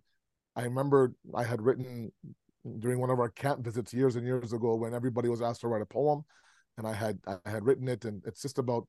i 0.58 0.64
remember 0.64 1.12
i 1.34 1.42
had 1.42 1.62
written 1.62 2.12
during 2.80 3.00
one 3.00 3.10
of 3.10 3.18
our 3.18 3.30
camp 3.30 3.64
visits 3.64 3.94
years 3.94 4.16
and 4.16 4.26
years 4.26 4.52
ago 4.52 4.74
when 4.74 4.92
everybody 4.92 5.28
was 5.28 5.40
asked 5.40 5.62
to 5.62 5.68
write 5.68 5.82
a 5.82 5.86
poem 5.86 6.22
and 6.76 6.86
i 6.86 6.92
had 6.92 7.18
i 7.26 7.50
had 7.50 7.64
written 7.64 7.88
it 7.88 8.04
and 8.04 8.22
it's 8.26 8.42
just 8.42 8.58
about 8.58 8.86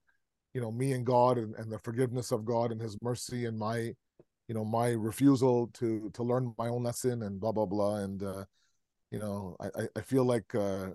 you 0.54 0.60
know 0.60 0.72
me 0.72 0.92
and 0.92 1.06
god 1.06 1.38
and, 1.38 1.56
and 1.56 1.72
the 1.72 1.80
forgiveness 1.80 2.32
of 2.32 2.44
god 2.44 2.72
and 2.72 2.82
his 2.82 2.98
mercy 3.02 3.46
and 3.46 3.58
my 3.58 3.94
you 4.50 4.56
know 4.56 4.66
my 4.66 4.90
refusal 4.90 5.68
to 5.74 6.10
to 6.14 6.24
learn 6.24 6.54
my 6.58 6.68
own 6.68 6.84
lesson 6.84 7.24
and 7.24 7.40
blah 7.40 7.52
blah 7.52 7.68
blah. 7.68 7.98
And 7.98 8.22
uh 8.24 8.44
you 9.12 9.20
know 9.20 9.56
i 9.62 9.88
i 9.96 10.02
feel 10.02 10.26
like 10.26 10.54
uh 10.56 10.88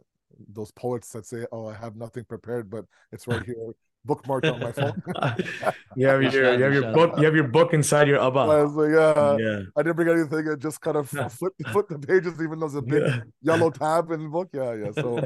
those 0.53 0.73
poets 0.73 1.11
that 1.11 1.25
say 1.25 1.47
oh 1.53 1.67
i 1.69 1.75
have 1.75 1.95
nothing 1.95 2.25
prepared 2.25 2.69
but 2.69 2.85
it's 3.13 3.27
right 3.29 3.43
here 3.47 3.73
bookmarked 4.07 4.53
on 4.53 4.61
my 4.61 4.73
phone 4.73 5.03
you 5.97 6.07
have 6.07 6.23
your 6.23 6.55
you 6.55 6.63
have 6.63 6.75
your 6.75 6.93
book 6.93 7.15
you 7.19 7.25
have 7.25 7.35
your 7.35 7.49
book 7.49 7.73
inside 7.73 8.07
your 8.09 8.21
I 8.21 8.27
abba. 8.27 8.47
was 8.47 8.75
like, 8.75 8.91
yeah, 8.91 9.37
yeah. 9.39 9.63
I 9.77 9.83
didn't 9.83 9.97
bring 9.97 10.09
anything. 10.09 10.49
I 10.51 10.57
just 10.57 10.81
kind 10.81 10.97
of 10.97 11.09
flipped, 11.09 11.67
flip 11.69 11.89
the 11.89 11.99
pages, 11.99 12.35
even 12.43 12.59
though 12.59 12.69
there's 12.69 12.75
a 12.75 12.83
big 12.83 13.03
yeah. 13.03 13.21
yellow 13.43 13.71
tab 13.71 14.11
in 14.11 14.25
the 14.25 14.29
book. 14.29 14.49
Yeah, 14.53 14.75
yeah. 14.75 14.91
So 14.93 15.17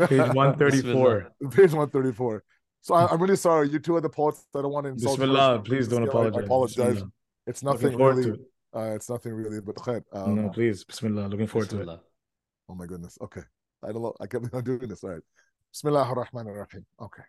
Page 0.06 0.34
134. 0.34 1.32
page 1.50 1.72
one 1.72 1.90
thirty 1.90 2.12
four. 2.12 2.42
So 2.82 2.94
I, 2.94 3.12
am 3.12 3.20
really 3.20 3.36
sorry. 3.36 3.68
You 3.68 3.78
two 3.78 3.96
are 3.96 4.00
the 4.00 4.08
poets. 4.08 4.46
I 4.56 4.62
don't 4.62 4.72
want 4.72 4.84
to 4.84 4.90
insult. 4.92 5.18
you. 5.18 5.24
Bismillah, 5.24 5.62
please 5.64 5.88
don't 5.88 6.04
I 6.04 6.06
apologize. 6.06 6.44
apologize. 6.44 7.02
It's 7.46 7.62
nothing 7.62 7.96
really. 7.96 8.24
to 8.24 8.34
it. 8.34 8.40
Uh, 8.74 8.94
it's 8.94 9.10
nothing 9.10 9.32
really, 9.32 9.60
but 9.60 9.74
khair. 9.76 10.02
Um, 10.12 10.36
no, 10.36 10.48
please. 10.48 10.84
Bismillah. 10.84 11.28
Looking 11.28 11.46
forward 11.46 11.70
to 11.70 11.80
it. 11.82 11.88
Oh 12.68 12.74
my 12.74 12.86
goodness. 12.86 13.18
Okay. 13.20 13.42
I 13.82 13.92
don't 13.92 14.02
know. 14.02 14.14
I 14.20 14.26
can't 14.26 14.64
doing 14.64 14.88
this. 14.88 15.02
All 15.04 15.10
right. 15.10 15.22
Bismillah 15.72 16.04
ar-Rahman 16.04 16.46
ar-Rahim. 16.46 16.86
Okay. 17.00 17.22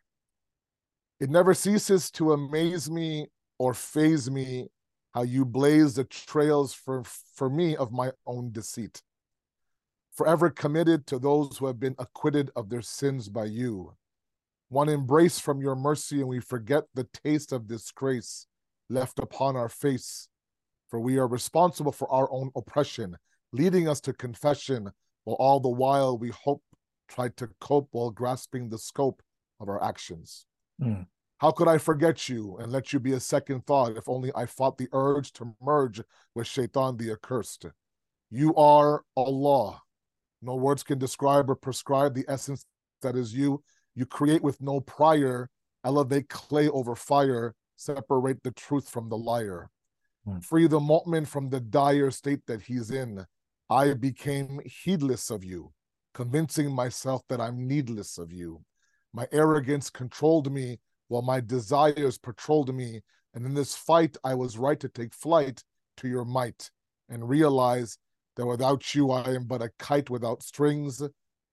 It 1.21 1.29
never 1.29 1.53
ceases 1.53 2.09
to 2.13 2.33
amaze 2.33 2.89
me 2.89 3.27
or 3.59 3.75
phase 3.75 4.31
me 4.31 4.69
how 5.11 5.21
you 5.21 5.45
blaze 5.45 5.93
the 5.93 6.03
trails 6.03 6.73
for, 6.73 7.03
for 7.05 7.47
me 7.47 7.75
of 7.75 7.91
my 7.91 8.11
own 8.25 8.51
deceit. 8.51 9.03
forever 10.11 10.49
committed 10.49 11.07
to 11.07 11.19
those 11.19 11.57
who 11.57 11.67
have 11.67 11.79
been 11.79 11.95
acquitted 11.97 12.51
of 12.55 12.69
their 12.69 12.81
sins 12.81 13.29
by 13.29 13.45
you. 13.45 13.93
One 14.69 14.89
embrace 14.89 15.39
from 15.39 15.61
your 15.61 15.75
mercy, 15.75 16.19
and 16.19 16.27
we 16.27 16.39
forget 16.39 16.85
the 16.93 17.07
taste 17.23 17.51
of 17.51 17.67
disgrace 17.67 18.47
left 18.89 19.19
upon 19.19 19.55
our 19.55 19.69
face. 19.69 20.27
For 20.89 20.99
we 20.99 21.17
are 21.17 21.27
responsible 21.27 21.91
for 21.91 22.11
our 22.11 22.31
own 22.31 22.51
oppression, 22.55 23.15
leading 23.53 23.87
us 23.87 24.01
to 24.01 24.13
confession, 24.13 24.91
while 25.23 25.37
all 25.37 25.59
the 25.59 25.69
while 25.69 26.17
we 26.17 26.29
hope 26.29 26.63
tried 27.07 27.37
to 27.37 27.49
cope 27.59 27.89
while 27.91 28.11
grasping 28.11 28.69
the 28.69 28.77
scope 28.77 29.21
of 29.59 29.69
our 29.69 29.81
actions. 29.83 30.45
Mm. 30.81 31.05
How 31.37 31.51
could 31.51 31.67
I 31.67 31.77
forget 31.77 32.29
you 32.29 32.57
and 32.57 32.71
let 32.71 32.93
you 32.93 32.99
be 32.99 33.13
a 33.13 33.19
second 33.19 33.65
thought 33.65 33.97
if 33.97 34.07
only 34.07 34.31
I 34.35 34.45
fought 34.45 34.77
the 34.77 34.87
urge 34.93 35.33
to 35.33 35.55
merge 35.61 36.01
with 36.35 36.47
Shaitan 36.47 36.97
the 36.97 37.11
accursed? 37.11 37.65
You 38.29 38.55
are 38.55 39.03
Allah. 39.17 39.81
No 40.41 40.55
words 40.55 40.83
can 40.83 40.99
describe 40.99 41.49
or 41.49 41.55
prescribe 41.55 42.13
the 42.13 42.25
essence 42.27 42.65
that 43.01 43.15
is 43.15 43.33
you. 43.33 43.63
You 43.95 44.05
create 44.05 44.41
with 44.41 44.61
no 44.61 44.81
prior, 44.81 45.49
elevate 45.83 46.29
clay 46.29 46.69
over 46.69 46.95
fire, 46.95 47.55
separate 47.75 48.41
the 48.43 48.51
truth 48.51 48.87
from 48.87 49.09
the 49.09 49.17
liar. 49.17 49.69
Hmm. 50.25 50.39
Free 50.39 50.67
the 50.67 50.79
mu'min 50.79 51.27
from 51.27 51.49
the 51.49 51.59
dire 51.59 52.11
state 52.11 52.45
that 52.47 52.61
he's 52.61 52.91
in. 52.91 53.25
I 53.69 53.93
became 53.93 54.59
heedless 54.65 55.29
of 55.29 55.43
you, 55.43 55.71
convincing 56.13 56.71
myself 56.71 57.21
that 57.29 57.41
I'm 57.41 57.67
needless 57.67 58.17
of 58.17 58.31
you. 58.31 58.61
My 59.13 59.27
arrogance 59.31 59.89
controlled 59.89 60.51
me 60.51 60.79
while 61.07 61.21
my 61.21 61.41
desires 61.41 62.17
patrolled 62.17 62.73
me. 62.73 63.01
And 63.33 63.45
in 63.45 63.53
this 63.53 63.75
fight, 63.75 64.17
I 64.23 64.33
was 64.33 64.57
right 64.57 64.79
to 64.79 64.89
take 64.89 65.13
flight 65.13 65.63
to 65.97 66.07
your 66.07 66.25
might 66.25 66.69
and 67.09 67.27
realize 67.27 67.97
that 68.35 68.45
without 68.45 68.95
you, 68.95 69.11
I 69.11 69.29
am 69.31 69.45
but 69.45 69.61
a 69.61 69.71
kite 69.77 70.09
without 70.09 70.43
strings, 70.43 71.01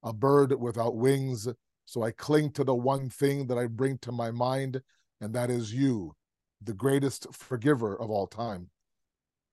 a 0.03 0.13
bird 0.13 0.53
without 0.59 0.97
wings. 0.97 1.49
So 1.85 2.03
I 2.03 2.13
cling 2.13 2.53
to 2.53 2.65
the 2.65 2.75
one 2.75 3.11
thing 3.11 3.47
that 3.49 3.59
I 3.59 3.67
bring 3.67 3.99
to 3.99 4.13
my 4.13 4.31
mind, 4.31 4.81
and 5.21 5.35
that 5.35 5.51
is 5.51 5.75
you, 5.75 6.15
the 6.63 6.75
greatest 6.75 7.27
forgiver 7.33 8.01
of 8.01 8.11
all 8.11 8.27
time. 8.27 8.71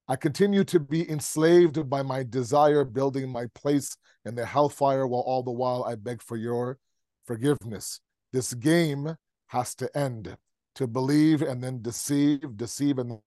I 0.08 0.16
continue 0.16 0.64
to 0.66 0.80
be 0.80 1.10
enslaved 1.10 1.90
by 1.90 2.04
my 2.04 2.22
desire, 2.22 2.84
building 2.84 3.32
my 3.32 3.48
place 3.56 3.98
in 4.24 4.36
the 4.36 4.46
hellfire, 4.46 5.08
while 5.08 5.22
all 5.22 5.42
the 5.42 5.52
while 5.52 5.84
I 5.84 5.96
beg 5.96 6.22
for 6.22 6.38
your 6.38 6.78
forgiveness. 7.26 8.00
This 8.32 8.54
game 8.54 9.16
has 9.48 9.76
to 9.76 9.98
end. 9.98 10.38
To 10.76 10.88
believe 10.88 11.42
and 11.42 11.64
then 11.64 11.82
deceive, 11.82 12.58
deceive 12.58 12.98
and 13.00 13.20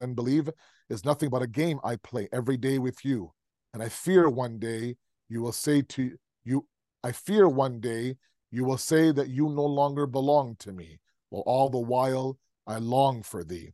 then 0.00 0.14
believe 0.14 0.50
is 0.90 1.04
nothing 1.04 1.30
but 1.30 1.42
a 1.42 1.46
game 1.46 1.78
I 1.84 1.94
play 1.96 2.28
every 2.32 2.56
day 2.56 2.78
with 2.78 3.04
you. 3.04 3.32
And 3.72 3.82
I 3.82 3.88
fear 3.88 4.28
one 4.28 4.58
day 4.58 4.96
you 5.28 5.42
will 5.42 5.52
say 5.52 5.82
to 5.82 6.16
you, 6.44 6.66
I 7.04 7.12
fear 7.12 7.48
one 7.48 7.80
day 7.80 8.16
you 8.50 8.64
will 8.64 8.78
say 8.78 9.12
that 9.12 9.28
you 9.28 9.48
no 9.48 9.64
longer 9.64 10.06
belong 10.06 10.56
to 10.56 10.72
me, 10.72 10.98
while 11.30 11.44
all 11.46 11.70
the 11.70 11.78
while 11.78 12.36
I 12.66 12.78
long 12.78 13.22
for 13.22 13.44
thee. 13.44 13.72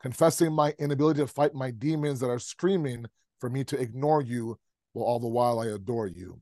Confessing 0.00 0.52
my 0.52 0.74
inability 0.78 1.20
to 1.20 1.26
fight 1.26 1.54
my 1.54 1.70
demons 1.70 2.20
that 2.20 2.28
are 2.28 2.38
screaming 2.38 3.06
for 3.40 3.48
me 3.50 3.64
to 3.64 3.80
ignore 3.80 4.22
you, 4.22 4.58
while 4.92 5.06
all 5.06 5.18
the 5.18 5.26
while 5.26 5.58
I 5.58 5.68
adore 5.68 6.06
you. 6.06 6.40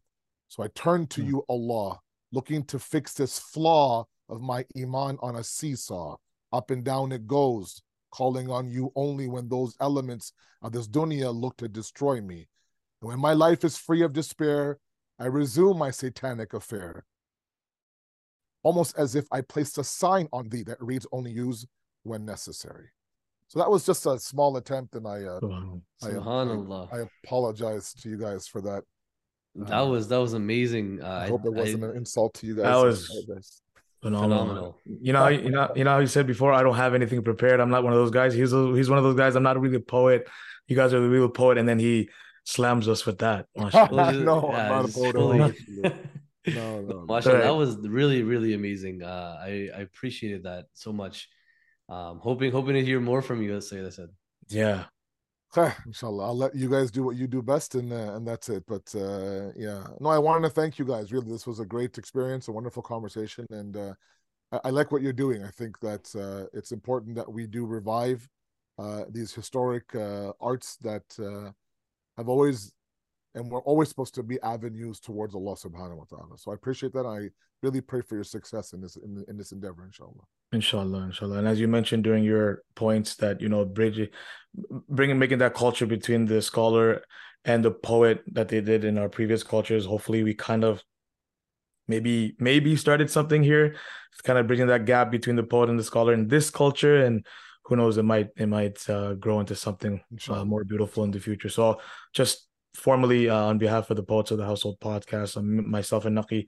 So 0.48 0.62
I 0.62 0.68
turn 0.74 1.06
to 1.08 1.22
Hmm. 1.22 1.28
you, 1.28 1.44
Allah, 1.48 2.00
looking 2.32 2.64
to 2.64 2.78
fix 2.78 3.14
this 3.14 3.38
flaw 3.38 4.04
of 4.28 4.40
my 4.40 4.64
iman 4.76 5.18
on 5.20 5.36
a 5.36 5.44
seesaw. 5.44 6.16
Up 6.52 6.70
and 6.70 6.84
down 6.84 7.12
it 7.12 7.26
goes, 7.26 7.82
calling 8.10 8.50
on 8.50 8.68
you 8.68 8.92
only 8.96 9.28
when 9.28 9.48
those 9.48 9.76
elements 9.80 10.32
of 10.62 10.72
this 10.72 10.88
dunya 10.88 11.34
look 11.34 11.56
to 11.58 11.68
destroy 11.68 12.20
me. 12.20 12.48
And 13.00 13.08
when 13.08 13.18
my 13.20 13.32
life 13.32 13.64
is 13.64 13.76
free 13.76 14.02
of 14.02 14.12
despair, 14.12 14.78
I 15.18 15.26
resume 15.26 15.78
my 15.78 15.90
satanic 15.90 16.54
affair. 16.54 17.04
Almost 18.62 18.98
as 18.98 19.14
if 19.14 19.26
I 19.32 19.40
placed 19.42 19.78
a 19.78 19.84
sign 19.84 20.28
on 20.32 20.48
thee 20.48 20.62
that 20.64 20.82
reads 20.82 21.06
only 21.12 21.30
use 21.30 21.66
when 22.02 22.24
necessary. 22.24 22.90
So 23.48 23.58
that 23.58 23.70
was 23.70 23.84
just 23.84 24.06
a 24.06 24.18
small 24.18 24.56
attempt, 24.58 24.94
and 24.94 25.06
I 25.08 25.24
uh. 25.24 25.40
I, 26.02 26.06
uh, 26.18 26.20
I 26.92 26.98
apologize 27.24 27.92
to 27.94 28.08
you 28.08 28.16
guys 28.16 28.46
for 28.46 28.60
that. 28.62 28.84
That 29.56 29.80
was 29.80 30.08
that 30.08 30.18
was 30.18 30.32
amazing. 30.34 31.00
Uh, 31.02 31.06
I 31.08 31.28
hope 31.28 31.44
it 31.44 31.50
wasn't 31.52 31.84
an 31.84 31.96
insult 31.96 32.34
to 32.34 32.46
you 32.46 32.56
guys. 32.56 32.64
That 32.64 32.76
was- 32.76 33.62
Phenomenal. 34.02 34.38
phenomenal. 34.38 34.78
You 34.86 35.12
know, 35.12 35.28
you 35.28 35.50
know, 35.50 35.70
you 35.76 35.84
know. 35.84 35.90
how 35.90 35.98
You 35.98 36.06
said 36.06 36.26
before, 36.26 36.54
I 36.54 36.62
don't 36.62 36.76
have 36.76 36.94
anything 36.94 37.22
prepared. 37.22 37.60
I'm 37.60 37.68
not 37.68 37.84
one 37.84 37.92
of 37.92 37.98
those 37.98 38.10
guys. 38.10 38.32
He's 38.32 38.50
a, 38.54 38.74
he's 38.74 38.88
one 38.88 38.96
of 38.96 39.04
those 39.04 39.14
guys. 39.14 39.36
I'm 39.36 39.42
not 39.42 39.60
really 39.60 39.76
a 39.76 39.80
poet. 39.80 40.26
You 40.68 40.74
guys 40.76 40.94
are 40.94 41.00
the 41.00 41.08
real 41.10 41.28
poet, 41.28 41.58
and 41.58 41.68
then 41.68 41.78
he 41.78 42.08
slams 42.44 42.88
us 42.88 43.04
with 43.04 43.18
that. 43.18 43.44
Mashallah. 43.56 43.88
Well, 43.92 44.12
just- 44.12 44.24
No, 44.24 44.50
I'm 44.52 44.68
not 44.70 44.88
a 44.88 44.92
poet 44.92 45.08
at 45.08 45.14
fully- 45.14 45.92
No, 46.46 46.80
no, 46.80 46.80
no. 46.80 47.04
Mashallah, 47.06 47.38
that 47.42 47.54
was 47.54 47.76
really, 47.86 48.22
really 48.22 48.54
amazing. 48.54 49.02
Uh, 49.02 49.36
I, 49.38 49.68
I 49.76 49.80
appreciated 49.82 50.44
that 50.44 50.64
so 50.72 50.94
much. 50.94 51.28
Um, 51.90 52.20
hoping 52.22 52.52
hoping 52.52 52.74
to 52.76 52.84
hear 52.84 53.00
more 53.00 53.20
from 53.20 53.42
you, 53.42 53.54
as 53.56 53.68
Sayyid 53.68 53.92
said. 53.92 54.08
yeah. 54.48 54.84
Inshallah, 55.86 56.26
I'll 56.26 56.36
let 56.36 56.54
you 56.54 56.68
guys 56.70 56.90
do 56.90 57.02
what 57.02 57.16
you 57.16 57.26
do 57.26 57.42
best, 57.42 57.74
and 57.74 57.92
uh, 57.92 58.14
and 58.14 58.26
that's 58.26 58.48
it. 58.48 58.64
But 58.66 58.94
uh, 58.94 59.50
yeah, 59.56 59.84
no, 59.98 60.08
I 60.08 60.18
wanted 60.18 60.42
to 60.48 60.54
thank 60.54 60.78
you 60.78 60.84
guys. 60.84 61.12
Really, 61.12 61.30
this 61.30 61.46
was 61.46 61.58
a 61.58 61.66
great 61.66 61.98
experience, 61.98 62.46
a 62.46 62.52
wonderful 62.52 62.82
conversation, 62.82 63.46
and 63.50 63.76
uh, 63.76 63.94
I, 64.52 64.60
I 64.66 64.70
like 64.70 64.92
what 64.92 65.02
you're 65.02 65.12
doing. 65.12 65.44
I 65.44 65.50
think 65.50 65.80
that 65.80 66.14
uh, 66.14 66.46
it's 66.56 66.72
important 66.72 67.16
that 67.16 67.32
we 67.32 67.46
do 67.46 67.66
revive 67.66 68.28
uh, 68.78 69.04
these 69.10 69.34
historic 69.34 69.94
uh, 69.94 70.32
arts 70.40 70.76
that 70.82 71.04
have 72.16 72.28
always 72.28 72.72
and 73.34 73.48
we're 73.50 73.62
always 73.62 73.88
supposed 73.88 74.14
to 74.14 74.22
be 74.22 74.40
avenues 74.42 75.00
towards 75.00 75.34
Allah 75.34 75.54
Subhanahu 75.54 75.96
wa 75.96 76.04
Taala. 76.04 76.38
So 76.38 76.50
I 76.50 76.54
appreciate 76.54 76.92
that. 76.94 77.06
I 77.06 77.30
really 77.62 77.80
pray 77.80 78.00
for 78.00 78.14
your 78.14 78.24
success 78.24 78.72
in 78.72 78.80
this 78.80 78.96
in, 78.96 79.24
in 79.28 79.36
this 79.36 79.52
endeavor, 79.52 79.84
inshallah. 79.84 80.24
Inshallah, 80.52 81.02
inshallah. 81.04 81.38
And 81.38 81.48
as 81.48 81.60
you 81.60 81.68
mentioned 81.68 82.02
during 82.04 82.24
your 82.24 82.62
points 82.74 83.14
that, 83.16 83.40
you 83.40 83.48
know, 83.48 83.64
bridging, 83.64 84.08
bringing, 84.88 85.18
making 85.18 85.38
that 85.38 85.54
culture 85.54 85.86
between 85.86 86.26
the 86.26 86.42
scholar 86.42 87.02
and 87.44 87.64
the 87.64 87.70
poet 87.70 88.22
that 88.32 88.48
they 88.48 88.60
did 88.60 88.84
in 88.84 88.98
our 88.98 89.08
previous 89.08 89.42
cultures, 89.44 89.86
hopefully 89.86 90.24
we 90.24 90.34
kind 90.34 90.64
of 90.64 90.82
maybe, 91.86 92.34
maybe 92.40 92.74
started 92.74 93.10
something 93.10 93.44
here, 93.44 93.76
kind 94.24 94.38
of 94.38 94.48
bridging 94.48 94.66
that 94.66 94.86
gap 94.86 95.10
between 95.10 95.36
the 95.36 95.44
poet 95.44 95.70
and 95.70 95.78
the 95.78 95.84
scholar 95.84 96.12
in 96.12 96.26
this 96.26 96.50
culture. 96.50 97.04
And 97.04 97.24
who 97.64 97.76
knows, 97.76 97.96
it 97.96 98.02
might, 98.02 98.30
it 98.36 98.46
might 98.46 98.88
uh, 98.90 99.14
grow 99.14 99.38
into 99.38 99.54
something 99.54 100.00
uh, 100.28 100.44
more 100.44 100.64
beautiful 100.64 101.04
in 101.04 101.12
the 101.12 101.20
future. 101.20 101.48
So 101.48 101.80
just 102.12 102.48
formally 102.74 103.28
uh, 103.28 103.36
on 103.36 103.58
behalf 103.58 103.90
of 103.90 103.96
the 103.96 104.02
Poets 104.02 104.30
of 104.30 104.38
the 104.38 104.44
Household 104.44 104.78
podcast, 104.80 105.36
um, 105.36 105.68
myself 105.70 106.04
and 106.04 106.16
Naqi, 106.16 106.46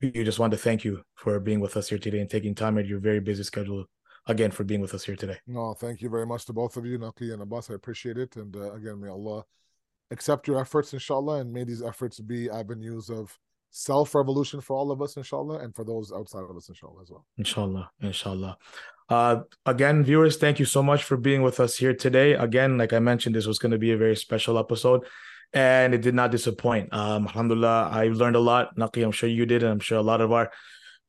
we 0.00 0.10
just 0.10 0.38
want 0.38 0.50
to 0.52 0.56
thank 0.56 0.84
you 0.84 1.02
for 1.14 1.40
being 1.40 1.60
with 1.60 1.76
us 1.76 1.88
here 1.88 1.98
today 1.98 2.20
and 2.20 2.28
taking 2.28 2.54
time 2.54 2.76
out 2.76 2.84
of 2.84 2.88
your 2.88 3.00
very 3.00 3.20
busy 3.20 3.42
schedule 3.42 3.86
again 4.26 4.50
for 4.50 4.64
being 4.64 4.80
with 4.80 4.94
us 4.94 5.04
here 5.04 5.16
today. 5.16 5.38
No, 5.46 5.74
thank 5.74 6.02
you 6.02 6.10
very 6.10 6.26
much 6.26 6.44
to 6.46 6.52
both 6.52 6.76
of 6.76 6.84
you, 6.84 6.98
Naqi 6.98 7.32
and 7.32 7.42
Abbas. 7.42 7.70
I 7.70 7.74
appreciate 7.74 8.18
it. 8.18 8.36
And 8.36 8.54
uh, 8.56 8.72
again, 8.72 9.00
may 9.00 9.08
Allah 9.08 9.44
accept 10.10 10.48
your 10.48 10.60
efforts, 10.60 10.92
inshallah, 10.92 11.40
and 11.40 11.52
may 11.52 11.64
these 11.64 11.82
efforts 11.82 12.20
be 12.20 12.50
avenues 12.50 13.08
of 13.08 13.36
self 13.70 14.14
revolution 14.14 14.60
for 14.60 14.76
all 14.76 14.90
of 14.90 15.02
us, 15.02 15.16
inshallah, 15.16 15.58
and 15.58 15.74
for 15.74 15.84
those 15.84 16.12
outside 16.12 16.44
of 16.48 16.56
us, 16.56 16.68
inshallah, 16.68 17.02
as 17.02 17.10
well. 17.10 17.26
Inshallah, 17.38 17.90
inshallah. 18.00 18.56
Uh, 19.08 19.40
again, 19.64 20.02
viewers, 20.02 20.36
thank 20.36 20.58
you 20.58 20.64
so 20.64 20.82
much 20.82 21.04
for 21.04 21.16
being 21.16 21.42
with 21.42 21.60
us 21.60 21.76
here 21.76 21.94
today. 21.94 22.32
Again, 22.34 22.76
like 22.76 22.92
I 22.92 22.98
mentioned, 22.98 23.34
this 23.34 23.46
was 23.46 23.58
going 23.58 23.72
to 23.72 23.78
be 23.78 23.92
a 23.92 23.96
very 23.96 24.16
special 24.16 24.58
episode, 24.58 25.04
and 25.52 25.94
it 25.94 26.02
did 26.02 26.14
not 26.14 26.30
disappoint. 26.30 26.92
Um, 26.92 27.26
alhamdulillah, 27.26 27.90
I 27.92 28.08
learned 28.08 28.36
a 28.36 28.40
lot. 28.40 28.76
Naqi, 28.76 29.04
I'm 29.04 29.12
sure 29.12 29.28
you 29.28 29.46
did, 29.46 29.62
and 29.62 29.72
I'm 29.72 29.80
sure 29.80 29.98
a 29.98 30.02
lot 30.02 30.20
of 30.20 30.32
our 30.32 30.50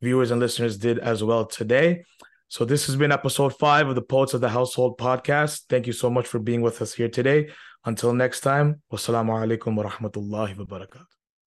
viewers 0.01 0.31
and 0.31 0.39
listeners 0.39 0.77
did 0.77 0.99
as 0.99 1.23
well 1.23 1.45
today. 1.45 2.03
So 2.49 2.63
this 2.63 2.88
has 2.88 2.95
been 2.95 3.11
episode 3.11 3.57
five 3.57 3.89
of 3.89 3.95
the 3.95 4.01
Poets 4.01 4.33
of 4.33 4.41
the 4.41 4.49
Household 4.49 4.97
podcast. 4.97 5.63
Thank 5.67 5.85
you 5.85 5.93
so 5.93 6.09
much 6.09 6.27
for 6.27 6.39
being 6.39 6.61
with 6.61 6.81
us 6.81 6.93
here 6.93 7.09
today. 7.09 7.49
Until 7.83 8.13
next 8.13 8.41
time, 8.41 8.81
wassalamu 8.91 9.31
alaikum 9.31 9.75
wa 9.75 9.83
rahmatullahi 9.83 10.57
wa 10.57 10.65
barakatuh. 10.65 11.16